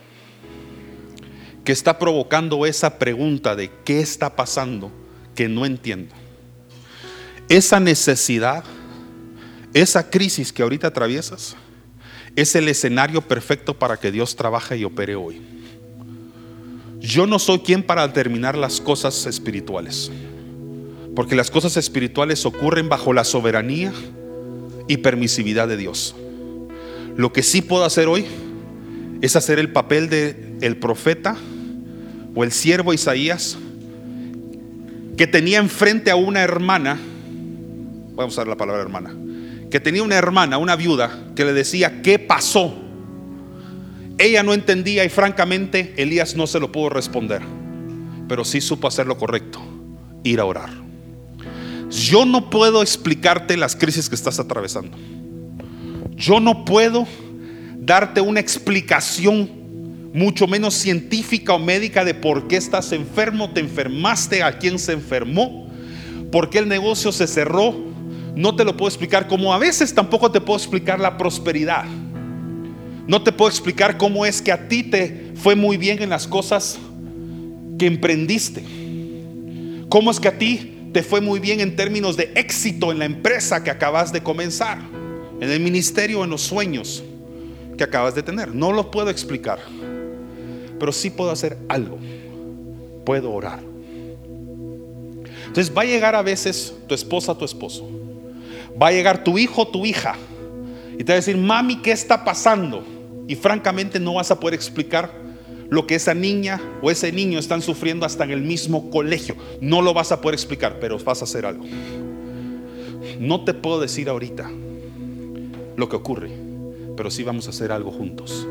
que 1.64 1.72
está 1.72 1.98
provocando 1.98 2.66
esa 2.66 3.00
pregunta 3.00 3.56
de 3.56 3.72
qué 3.84 4.00
está 4.00 4.36
pasando 4.36 4.92
que 5.34 5.50
no 5.50 5.66
entiendo. 5.66 6.14
Esa 7.50 7.80
necesidad, 7.80 8.64
esa 9.76 10.10
crisis 10.10 10.54
que 10.54 10.64
ahorita 10.64 10.88
atraviesas, 10.88 11.58
es 12.38 12.56
el 12.56 12.70
escenario 12.70 13.22
perfecto 13.22 13.74
para 13.74 13.98
que 13.98 14.10
Dios 14.10 14.38
trabaje 14.38 14.78
y 14.78 14.86
opere 14.86 15.16
hoy. 15.16 15.42
Yo 17.02 17.28
no 17.28 17.40
soy 17.40 17.60
quien 17.60 17.84
para 17.84 18.08
determinar 18.08 18.58
las 18.58 18.80
cosas 18.80 19.26
espirituales, 19.26 20.12
porque 21.14 21.36
las 21.36 21.52
cosas 21.52 21.76
espirituales 21.76 22.46
ocurren 22.46 22.88
bajo 22.88 23.12
la 23.12 23.26
soberanía 23.26 23.92
y 24.88 24.98
permisividad 24.98 25.68
de 25.68 25.76
Dios. 25.76 26.16
Lo 27.18 27.34
que 27.34 27.44
sí 27.44 27.62
puedo 27.62 27.84
hacer 27.84 28.08
hoy 28.08 28.26
es 29.22 29.36
hacer 29.36 29.60
el 29.60 29.74
papel 29.74 30.10
de 30.10 30.56
el 30.62 30.78
profeta 30.78 31.36
o 32.34 32.46
el 32.46 32.54
siervo 32.54 32.94
Isaías, 32.94 33.58
que 35.18 35.28
tenía 35.28 35.60
enfrente 35.60 36.12
a 36.12 36.16
una 36.16 36.42
hermana, 36.42 36.98
voy 38.14 38.24
a 38.24 38.28
usar 38.28 38.48
la 38.48 38.56
palabra 38.56 38.82
hermana, 38.82 39.14
que 39.76 39.82
tenía 39.82 40.04
una 40.04 40.16
hermana, 40.16 40.58
una 40.58 40.78
viuda, 40.78 41.12
que 41.36 41.44
le 41.44 41.52
decía, 41.52 42.02
¿qué 42.02 42.18
pasó? 42.18 42.74
Ella 44.18 44.42
no 44.42 44.54
entendía 44.54 45.04
y 45.04 45.10
francamente 45.10 45.94
Elías 45.98 46.34
no 46.38 46.48
se 46.48 46.62
lo 46.62 46.72
pudo 46.72 46.88
responder, 46.88 47.42
pero 48.30 48.46
sí 48.46 48.62
supo 48.62 48.88
hacer 48.88 49.06
lo 49.06 49.18
correcto, 49.18 49.60
ir 50.24 50.40
a 50.40 50.46
orar. 50.46 50.70
Yo 51.90 52.24
no 52.24 52.50
puedo 52.50 52.82
explicarte 52.82 53.58
las 53.58 53.76
crisis 53.76 54.08
que 54.08 54.16
estás 54.16 54.40
atravesando. 54.40 54.98
Yo 56.16 56.40
no 56.40 56.64
puedo 56.64 57.06
darte 57.78 58.22
una 58.22 58.40
explicación 58.40 59.50
mucho 60.14 60.48
menos 60.48 60.74
científica 60.74 61.54
o 61.54 61.60
médica 61.60 62.06
de 62.06 62.14
por 62.14 62.48
qué 62.48 62.56
estás 62.56 62.94
enfermo, 62.94 63.52
te 63.52 63.60
enfermaste, 63.60 64.42
a 64.42 64.58
quién 64.58 64.80
se 64.80 64.94
enfermó, 64.94 65.70
por 66.32 66.50
qué 66.50 66.60
el 66.60 66.70
negocio 66.70 67.12
se 67.12 67.28
cerró. 67.28 67.94
No 68.36 68.56
te 68.56 68.66
lo 68.66 68.76
puedo 68.76 68.90
explicar 68.90 69.28
como 69.28 69.54
a 69.54 69.58
veces 69.58 69.94
tampoco 69.94 70.32
te 70.32 70.42
puedo 70.42 70.58
explicar 70.58 71.00
la 71.00 71.18
prosperidad. 71.18 71.86
No 73.08 73.22
te 73.22 73.32
puedo 73.32 73.50
explicar 73.50 73.98
cómo 73.98 74.26
es 74.26 74.42
que 74.42 74.52
a 74.52 74.68
ti 74.68 74.84
te 74.84 75.32
fue 75.36 75.56
muy 75.56 75.78
bien 75.78 76.02
en 76.02 76.10
las 76.10 76.28
cosas 76.28 76.78
que 77.78 77.86
emprendiste. 77.86 78.64
Cómo 79.90 80.12
es 80.12 80.20
que 80.20 80.28
a 80.28 80.38
ti 80.38 80.90
te 80.92 81.04
fue 81.04 81.22
muy 81.22 81.40
bien 81.40 81.60
en 81.60 81.76
términos 81.76 82.18
de 82.18 82.32
éxito 82.36 82.92
en 82.92 83.00
la 83.00 83.06
empresa 83.06 83.64
que 83.64 83.70
acabas 83.70 84.12
de 84.12 84.24
comenzar, 84.24 84.80
en 85.40 85.50
el 85.50 85.60
ministerio, 85.60 86.24
en 86.24 86.30
los 86.30 86.42
sueños 86.42 87.04
que 87.78 87.84
acabas 87.84 88.16
de 88.16 88.24
tener. 88.24 88.56
No 88.56 88.72
lo 88.72 88.90
puedo 88.90 89.10
explicar 89.10 89.60
pero 90.80 90.92
sí 90.92 91.10
puedo 91.10 91.32
hacer 91.32 91.58
algo. 91.68 91.98
Puedo 93.06 93.32
orar. 93.32 93.60
Entonces 95.48 95.76
va 95.76 95.84
a 95.84 95.86
llegar 95.86 96.16
a 96.16 96.22
veces 96.22 96.74
tu 96.88 96.96
esposa, 96.96 97.38
tu 97.38 97.46
esposo. 97.46 97.88
Va 98.82 98.88
a 98.88 98.92
llegar 98.92 99.24
tu 99.24 99.38
hijo, 99.38 99.68
tu 99.68 99.86
hija. 99.86 100.16
Y 100.98 101.04
te 101.04 101.12
va 101.12 101.14
a 101.14 101.16
decir, 101.16 101.38
mami, 101.38 101.82
¿qué 101.82 101.92
está 101.92 102.24
pasando? 102.24 102.84
Y 103.28 103.36
francamente 103.36 104.00
no 104.00 104.16
vas 104.16 104.32
a 104.32 104.40
poder 104.40 104.54
explicar 104.54 105.12
lo 105.70 105.88
que 105.88 105.96
esa 105.96 106.14
niña 106.14 106.62
o 106.82 106.92
ese 106.92 107.12
niño 107.12 107.40
están 107.40 107.62
sufriendo 107.62 108.06
hasta 108.06 108.24
en 108.24 108.32
el 108.32 108.42
mismo 108.42 108.90
colegio. 108.90 109.36
No 109.62 109.82
lo 109.82 109.94
vas 109.94 110.12
a 110.12 110.22
poder 110.22 110.36
explicar, 110.36 110.78
pero 110.80 110.98
vas 111.00 111.22
a 111.22 111.26
hacer 111.26 111.46
algo. 111.46 111.66
No 113.20 113.44
te 113.44 113.54
puedo 113.54 113.80
decir 113.80 114.10
ahorita 114.10 114.50
lo 115.76 115.90
que 115.90 115.96
ocurre, 115.96 116.32
pero 116.96 117.12
sí 117.12 117.24
vamos 117.24 117.48
a 117.48 117.50
hacer 117.50 117.72
algo 117.72 117.92
juntos. 117.92 118.48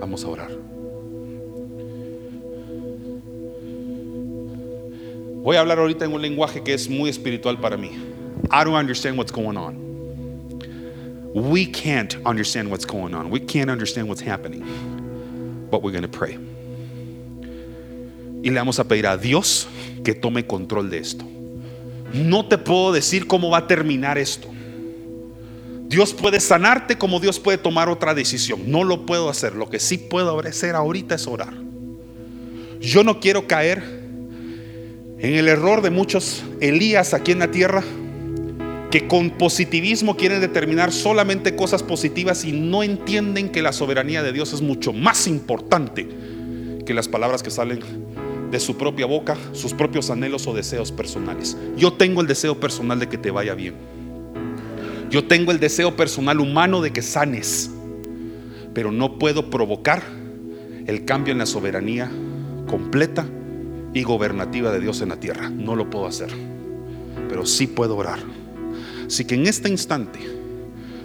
Vamos 0.00 0.24
a 0.24 0.28
orar. 0.28 0.50
Voy 5.42 5.56
a 5.56 5.60
hablar 5.60 5.78
ahorita 5.78 6.04
en 6.04 6.12
un 6.12 6.20
lenguaje 6.20 6.62
que 6.62 6.74
es 6.74 6.88
muy 6.90 7.08
espiritual 7.08 7.58
para 7.58 7.76
mí. 7.76 7.90
I 8.50 8.64
don't 8.64 8.74
understand 8.74 9.18
what's 9.18 9.32
going 9.32 9.56
on. 9.56 9.88
We 11.34 11.66
can't 11.66 12.16
understand 12.24 12.70
what's 12.70 12.86
going 12.86 13.14
on. 13.14 13.30
We 13.30 13.40
can't 13.40 13.70
understand 13.70 14.08
what's 14.08 14.22
happening. 14.22 14.64
But 15.70 15.82
we're 15.82 15.92
going 15.92 16.02
to 16.02 16.08
pray. 16.08 16.38
Y 18.42 18.50
le 18.50 18.58
vamos 18.58 18.78
a 18.78 18.84
pedir 18.84 19.06
a 19.06 19.16
Dios 19.16 19.68
que 20.04 20.14
tome 20.14 20.46
control 20.46 20.88
de 20.88 20.98
esto. 20.98 21.24
No 22.14 22.46
te 22.46 22.56
puedo 22.56 22.92
decir 22.92 23.26
cómo 23.26 23.50
va 23.50 23.58
a 23.58 23.66
terminar 23.66 24.16
esto. 24.16 24.48
Dios 25.88 26.14
puede 26.14 26.40
sanarte 26.40 26.96
como 26.96 27.20
Dios 27.20 27.38
puede 27.38 27.58
tomar 27.58 27.88
otra 27.88 28.14
decisión. 28.14 28.70
No 28.70 28.84
lo 28.84 29.04
puedo 29.04 29.28
hacer. 29.28 29.54
Lo 29.54 29.68
que 29.68 29.78
sí 29.78 29.98
puedo 29.98 30.38
hacer 30.40 30.74
ahorita 30.74 31.14
es 31.16 31.26
orar. 31.26 31.52
Yo 32.80 33.02
no 33.04 33.20
quiero 33.20 33.46
caer 33.46 33.82
en 35.18 35.34
el 35.34 35.48
error 35.48 35.82
de 35.82 35.90
muchos 35.90 36.44
Elías 36.60 37.12
aquí 37.12 37.32
en 37.32 37.40
la 37.40 37.50
tierra 37.50 37.82
que 38.90 39.06
con 39.06 39.30
positivismo 39.30 40.16
quieren 40.16 40.40
determinar 40.40 40.92
solamente 40.92 41.54
cosas 41.54 41.82
positivas 41.82 42.44
y 42.44 42.52
no 42.52 42.82
entienden 42.82 43.50
que 43.50 43.60
la 43.60 43.72
soberanía 43.72 44.22
de 44.22 44.32
Dios 44.32 44.52
es 44.52 44.62
mucho 44.62 44.92
más 44.92 45.26
importante 45.26 46.08
que 46.86 46.94
las 46.94 47.08
palabras 47.08 47.42
que 47.42 47.50
salen 47.50 47.80
de 48.50 48.60
su 48.60 48.78
propia 48.78 49.04
boca, 49.04 49.36
sus 49.52 49.74
propios 49.74 50.08
anhelos 50.08 50.46
o 50.46 50.54
deseos 50.54 50.90
personales. 50.90 51.56
Yo 51.76 51.92
tengo 51.92 52.22
el 52.22 52.26
deseo 52.26 52.58
personal 52.58 52.98
de 52.98 53.08
que 53.08 53.18
te 53.18 53.30
vaya 53.30 53.54
bien. 53.54 53.74
Yo 55.10 55.24
tengo 55.26 55.52
el 55.52 55.60
deseo 55.60 55.94
personal 55.96 56.40
humano 56.40 56.80
de 56.80 56.90
que 56.90 57.02
sanes, 57.02 57.70
pero 58.72 58.90
no 58.90 59.18
puedo 59.18 59.50
provocar 59.50 60.02
el 60.86 61.04
cambio 61.04 61.32
en 61.32 61.38
la 61.38 61.46
soberanía 61.46 62.10
completa 62.66 63.26
y 63.92 64.02
gobernativa 64.02 64.72
de 64.72 64.80
Dios 64.80 65.02
en 65.02 65.10
la 65.10 65.20
tierra. 65.20 65.50
No 65.50 65.76
lo 65.76 65.90
puedo 65.90 66.06
hacer, 66.06 66.30
pero 67.28 67.44
sí 67.44 67.66
puedo 67.66 67.96
orar. 67.96 68.37
Así 69.08 69.24
que 69.24 69.34
en 69.34 69.46
este 69.46 69.70
instante 69.70 70.20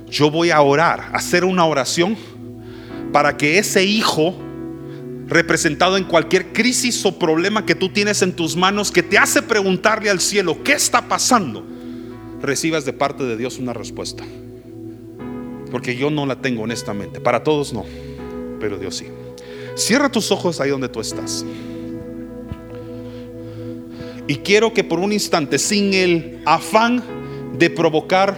yo 0.09 0.29
voy 0.29 0.51
a 0.51 0.61
orar, 0.61 1.09
hacer 1.13 1.45
una 1.45 1.65
oración 1.65 2.15
para 3.13 3.37
que 3.37 3.57
ese 3.57 3.83
hijo 3.83 4.35
representado 5.27 5.95
en 5.95 6.03
cualquier 6.03 6.51
crisis 6.51 7.03
o 7.05 7.17
problema 7.17 7.65
que 7.65 7.75
tú 7.75 7.89
tienes 7.89 8.21
en 8.21 8.33
tus 8.33 8.57
manos 8.57 8.91
que 8.91 9.01
te 9.01 9.17
hace 9.17 9.41
preguntarle 9.41 10.09
al 10.09 10.19
cielo, 10.19 10.61
¿qué 10.63 10.73
está 10.73 11.07
pasando? 11.07 11.65
Recibas 12.41 12.83
de 12.83 12.91
parte 12.91 13.23
de 13.23 13.37
Dios 13.37 13.57
una 13.57 13.71
respuesta. 13.71 14.25
Porque 15.71 15.95
yo 15.95 16.11
no 16.11 16.25
la 16.25 16.41
tengo 16.41 16.63
honestamente. 16.63 17.21
Para 17.21 17.41
todos 17.41 17.71
no, 17.73 17.85
pero 18.59 18.77
Dios 18.77 18.97
sí. 18.97 19.07
Cierra 19.75 20.11
tus 20.11 20.29
ojos 20.29 20.59
ahí 20.59 20.69
donde 20.69 20.89
tú 20.89 20.99
estás. 20.99 21.45
Y 24.27 24.35
quiero 24.35 24.73
que 24.73 24.83
por 24.83 24.99
un 24.99 25.13
instante, 25.13 25.57
sin 25.57 25.93
el 25.93 26.41
afán 26.45 27.22
de 27.57 27.69
provocar 27.69 28.35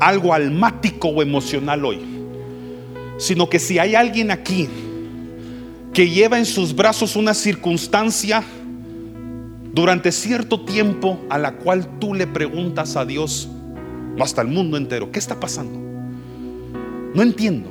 algo 0.00 0.32
almático 0.32 1.08
o 1.08 1.22
emocional 1.22 1.84
hoy, 1.84 2.00
sino 3.18 3.48
que 3.48 3.58
si 3.58 3.78
hay 3.78 3.94
alguien 3.94 4.30
aquí 4.30 4.68
que 5.92 6.08
lleva 6.08 6.38
en 6.38 6.46
sus 6.46 6.74
brazos 6.74 7.16
una 7.16 7.34
circunstancia 7.34 8.42
durante 9.72 10.12
cierto 10.12 10.64
tiempo 10.64 11.18
a 11.28 11.38
la 11.38 11.56
cual 11.56 11.98
tú 11.98 12.14
le 12.14 12.26
preguntas 12.26 12.96
a 12.96 13.04
Dios 13.04 13.48
hasta 14.18 14.42
el 14.42 14.48
mundo 14.48 14.76
entero, 14.76 15.10
¿qué 15.10 15.18
está 15.18 15.38
pasando? 15.38 15.78
No 17.14 17.22
entiendo. 17.22 17.70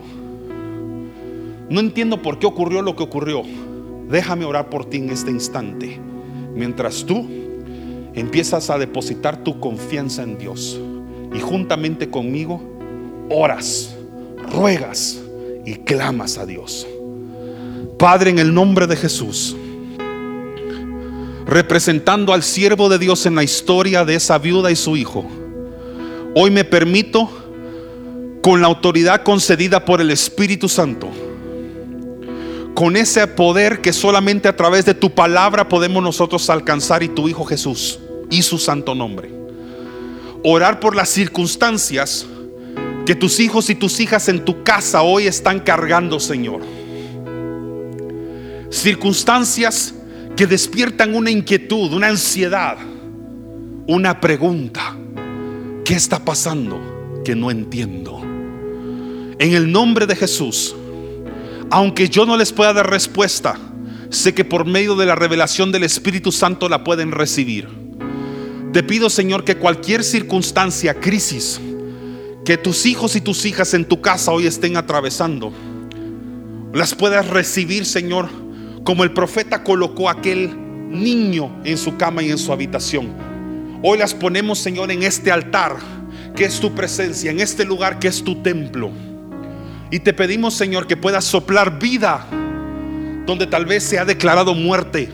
No 1.70 1.80
entiendo 1.80 2.22
por 2.22 2.40
qué 2.40 2.48
ocurrió 2.48 2.82
lo 2.82 2.96
que 2.96 3.04
ocurrió. 3.04 3.44
Déjame 4.10 4.46
orar 4.46 4.70
por 4.70 4.86
ti 4.86 4.98
en 4.98 5.12
este 5.12 5.30
instante. 5.30 6.00
Mientras 6.56 7.06
tú 7.06 7.28
empiezas 8.14 8.70
a 8.70 8.78
depositar 8.78 9.44
tu 9.44 9.60
confianza 9.60 10.24
en 10.24 10.38
Dios 10.38 10.80
y 11.34 11.40
juntamente 11.40 12.10
conmigo 12.10 12.62
oras, 13.30 13.96
ruegas 14.52 15.20
y 15.66 15.76
clamas 15.76 16.38
a 16.38 16.46
Dios. 16.46 16.88
Padre, 17.98 18.32
en 18.32 18.40
el 18.40 18.54
nombre 18.54 18.88
de 18.88 18.96
Jesús, 18.96 19.56
representando 21.46 22.34
al 22.34 22.44
siervo 22.44 22.90
de 22.90 22.98
Dios 22.98 23.26
en 23.26 23.36
la 23.36 23.44
historia 23.44 24.06
de 24.06 24.16
esa 24.16 24.38
viuda 24.38 24.72
y 24.72 24.76
su 24.76 24.96
hijo, 24.96 25.26
hoy 26.36 26.52
me 26.52 26.64
permito, 26.64 27.30
con 28.42 28.62
la 28.62 28.68
autoridad 28.68 29.24
concedida 29.24 29.84
por 29.84 30.00
el 30.00 30.12
Espíritu 30.12 30.70
Santo, 30.70 31.10
con 32.80 32.96
ese 32.96 33.28
poder 33.28 33.82
que 33.82 33.92
solamente 33.92 34.48
a 34.48 34.56
través 34.56 34.86
de 34.86 34.94
tu 34.94 35.14
palabra 35.14 35.68
podemos 35.68 36.02
nosotros 36.02 36.50
alcanzar 36.50 37.04
y 37.04 37.10
tu 37.10 37.28
Hijo 37.28 37.44
Jesús 37.44 38.00
y 38.30 38.42
su 38.42 38.58
santo 38.58 38.96
nombre. 38.96 39.30
Orar 40.46 40.80
por 40.80 40.96
las 40.96 41.10
circunstancias 41.10 42.26
que 43.06 43.16
tus 43.16 43.42
hijos 43.42 43.70
y 43.70 43.76
tus 43.76 44.00
hijas 44.00 44.30
en 44.30 44.46
tu 44.46 44.64
casa 44.64 45.02
hoy 45.02 45.28
están 45.28 45.60
cargando, 45.60 46.22
Señor. 46.22 46.62
Circunstancias 48.70 49.94
que 50.38 50.48
despiertan 50.48 51.16
una 51.16 51.32
inquietud, 51.32 51.92
una 51.92 52.08
ansiedad, 52.08 52.78
una 53.88 54.22
pregunta. 54.22 54.96
¿Qué 55.84 55.96
está 55.96 56.24
pasando 56.24 57.22
que 57.26 57.36
no 57.36 57.52
entiendo? 57.52 58.22
En 59.38 59.54
el 59.54 59.70
nombre 59.70 60.08
de 60.08 60.16
Jesús, 60.16 60.78
aunque 61.72 62.10
yo 62.10 62.26
no 62.26 62.38
les 62.38 62.52
pueda 62.52 62.74
dar 62.74 62.90
respuesta, 62.90 63.58
sé 64.10 64.34
que 64.34 64.46
por 64.46 64.66
medio 64.66 64.96
de 64.96 65.06
la 65.06 65.16
revelación 65.16 65.72
del 65.72 65.84
Espíritu 65.84 66.32
Santo 66.32 66.68
la 66.70 66.84
pueden 66.84 67.12
recibir. 67.12 67.68
Te 68.74 68.84
pido, 68.84 69.10
Señor, 69.10 69.44
que 69.44 69.58
cualquier 69.58 70.04
circunstancia, 70.04 71.00
crisis, 71.00 71.60
que 72.46 72.58
tus 72.58 72.86
hijos 72.86 73.16
y 73.16 73.22
tus 73.22 73.46
hijas 73.46 73.74
en 73.74 73.86
tu 73.86 74.02
casa 74.02 74.32
hoy 74.32 74.48
estén 74.48 74.78
atravesando, 74.78 75.52
las 76.74 76.94
puedas 76.94 77.28
recibir, 77.28 77.86
Señor, 77.86 78.30
como 78.84 79.04
el 79.04 79.12
profeta 79.12 79.64
colocó 79.64 80.10
aquel 80.10 80.52
niño 80.90 81.62
en 81.64 81.78
su 81.78 81.98
cama 81.98 82.24
y 82.24 82.32
en 82.32 82.38
su 82.38 82.52
habitación. 82.52 83.10
Hoy 83.84 83.98
las 83.98 84.14
ponemos, 84.14 84.60
Señor, 84.60 84.92
en 84.92 85.04
este 85.04 85.32
altar 85.32 85.78
que 86.36 86.46
es 86.46 86.60
tu 86.60 86.74
presencia, 86.74 87.32
en 87.32 87.40
este 87.40 87.66
lugar 87.66 88.00
que 88.00 88.08
es 88.08 88.24
tu 88.24 88.36
templo. 88.42 88.92
Y 89.92 90.00
te 90.00 90.14
pedimos, 90.14 90.54
Señor, 90.54 90.88
que 90.88 90.98
puedas 90.98 91.26
soplar 91.26 91.80
vida 91.80 92.26
donde 93.26 93.48
tal 93.48 93.66
vez 93.66 93.84
se 93.84 93.98
ha 94.00 94.06
declarado 94.06 94.54
muerte. 94.54 95.10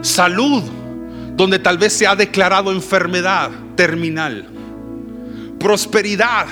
Salud 0.00 0.62
donde 1.36 1.58
tal 1.58 1.78
vez 1.78 1.92
se 1.92 2.06
ha 2.06 2.16
declarado 2.16 2.72
enfermedad 2.72 3.50
terminal. 3.76 4.46
Prosperidad, 5.58 6.46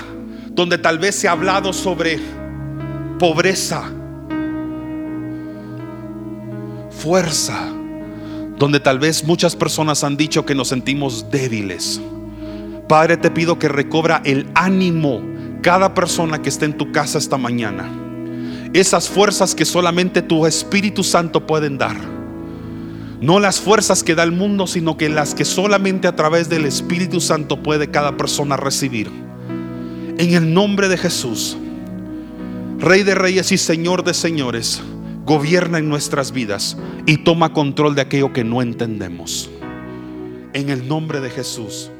donde 0.49 0.77
tal 0.77 0.99
vez 0.99 1.15
se 1.15 1.27
ha 1.27 1.31
hablado 1.31 1.73
sobre 1.73 2.19
pobreza. 3.19 3.83
Fuerza, 6.89 7.67
donde 8.57 8.79
tal 8.79 8.99
vez 8.99 9.23
muchas 9.23 9.55
personas 9.55 10.03
han 10.03 10.17
dicho 10.17 10.45
que 10.45 10.55
nos 10.55 10.67
sentimos 10.67 11.29
débiles. 11.31 11.99
Padre, 12.87 13.17
te 13.17 13.31
pido 13.31 13.57
que 13.57 13.69
recobra 13.69 14.21
el 14.23 14.47
ánimo 14.53 15.21
cada 15.61 15.93
persona 15.93 16.41
que 16.41 16.49
esté 16.49 16.65
en 16.65 16.77
tu 16.77 16.91
casa 16.91 17.17
esta 17.17 17.37
mañana. 17.37 17.89
Esas 18.73 19.09
fuerzas 19.09 19.53
que 19.53 19.65
solamente 19.65 20.21
tu 20.21 20.45
Espíritu 20.45 21.03
Santo 21.03 21.45
pueden 21.45 21.77
dar 21.77 21.95
no 23.21 23.39
las 23.39 23.61
fuerzas 23.61 24.03
que 24.03 24.15
da 24.15 24.23
el 24.23 24.31
mundo, 24.31 24.65
sino 24.65 24.97
que 24.97 25.07
las 25.07 25.35
que 25.35 25.45
solamente 25.45 26.07
a 26.07 26.15
través 26.15 26.49
del 26.49 26.65
Espíritu 26.65 27.21
Santo 27.21 27.61
puede 27.61 27.91
cada 27.91 28.17
persona 28.17 28.57
recibir. 28.57 29.11
En 30.17 30.33
el 30.33 30.51
nombre 30.51 30.89
de 30.89 30.97
Jesús, 30.97 31.55
Rey 32.79 33.03
de 33.03 33.13
Reyes 33.13 33.51
y 33.51 33.59
Señor 33.59 34.03
de 34.03 34.15
Señores, 34.15 34.81
gobierna 35.23 35.77
en 35.77 35.87
nuestras 35.87 36.31
vidas 36.31 36.77
y 37.05 37.17
toma 37.17 37.53
control 37.53 37.93
de 37.93 38.01
aquello 38.01 38.33
que 38.33 38.43
no 38.43 38.63
entendemos. 38.63 39.51
En 40.53 40.71
el 40.71 40.87
nombre 40.87 41.21
de 41.21 41.29
Jesús. 41.29 41.90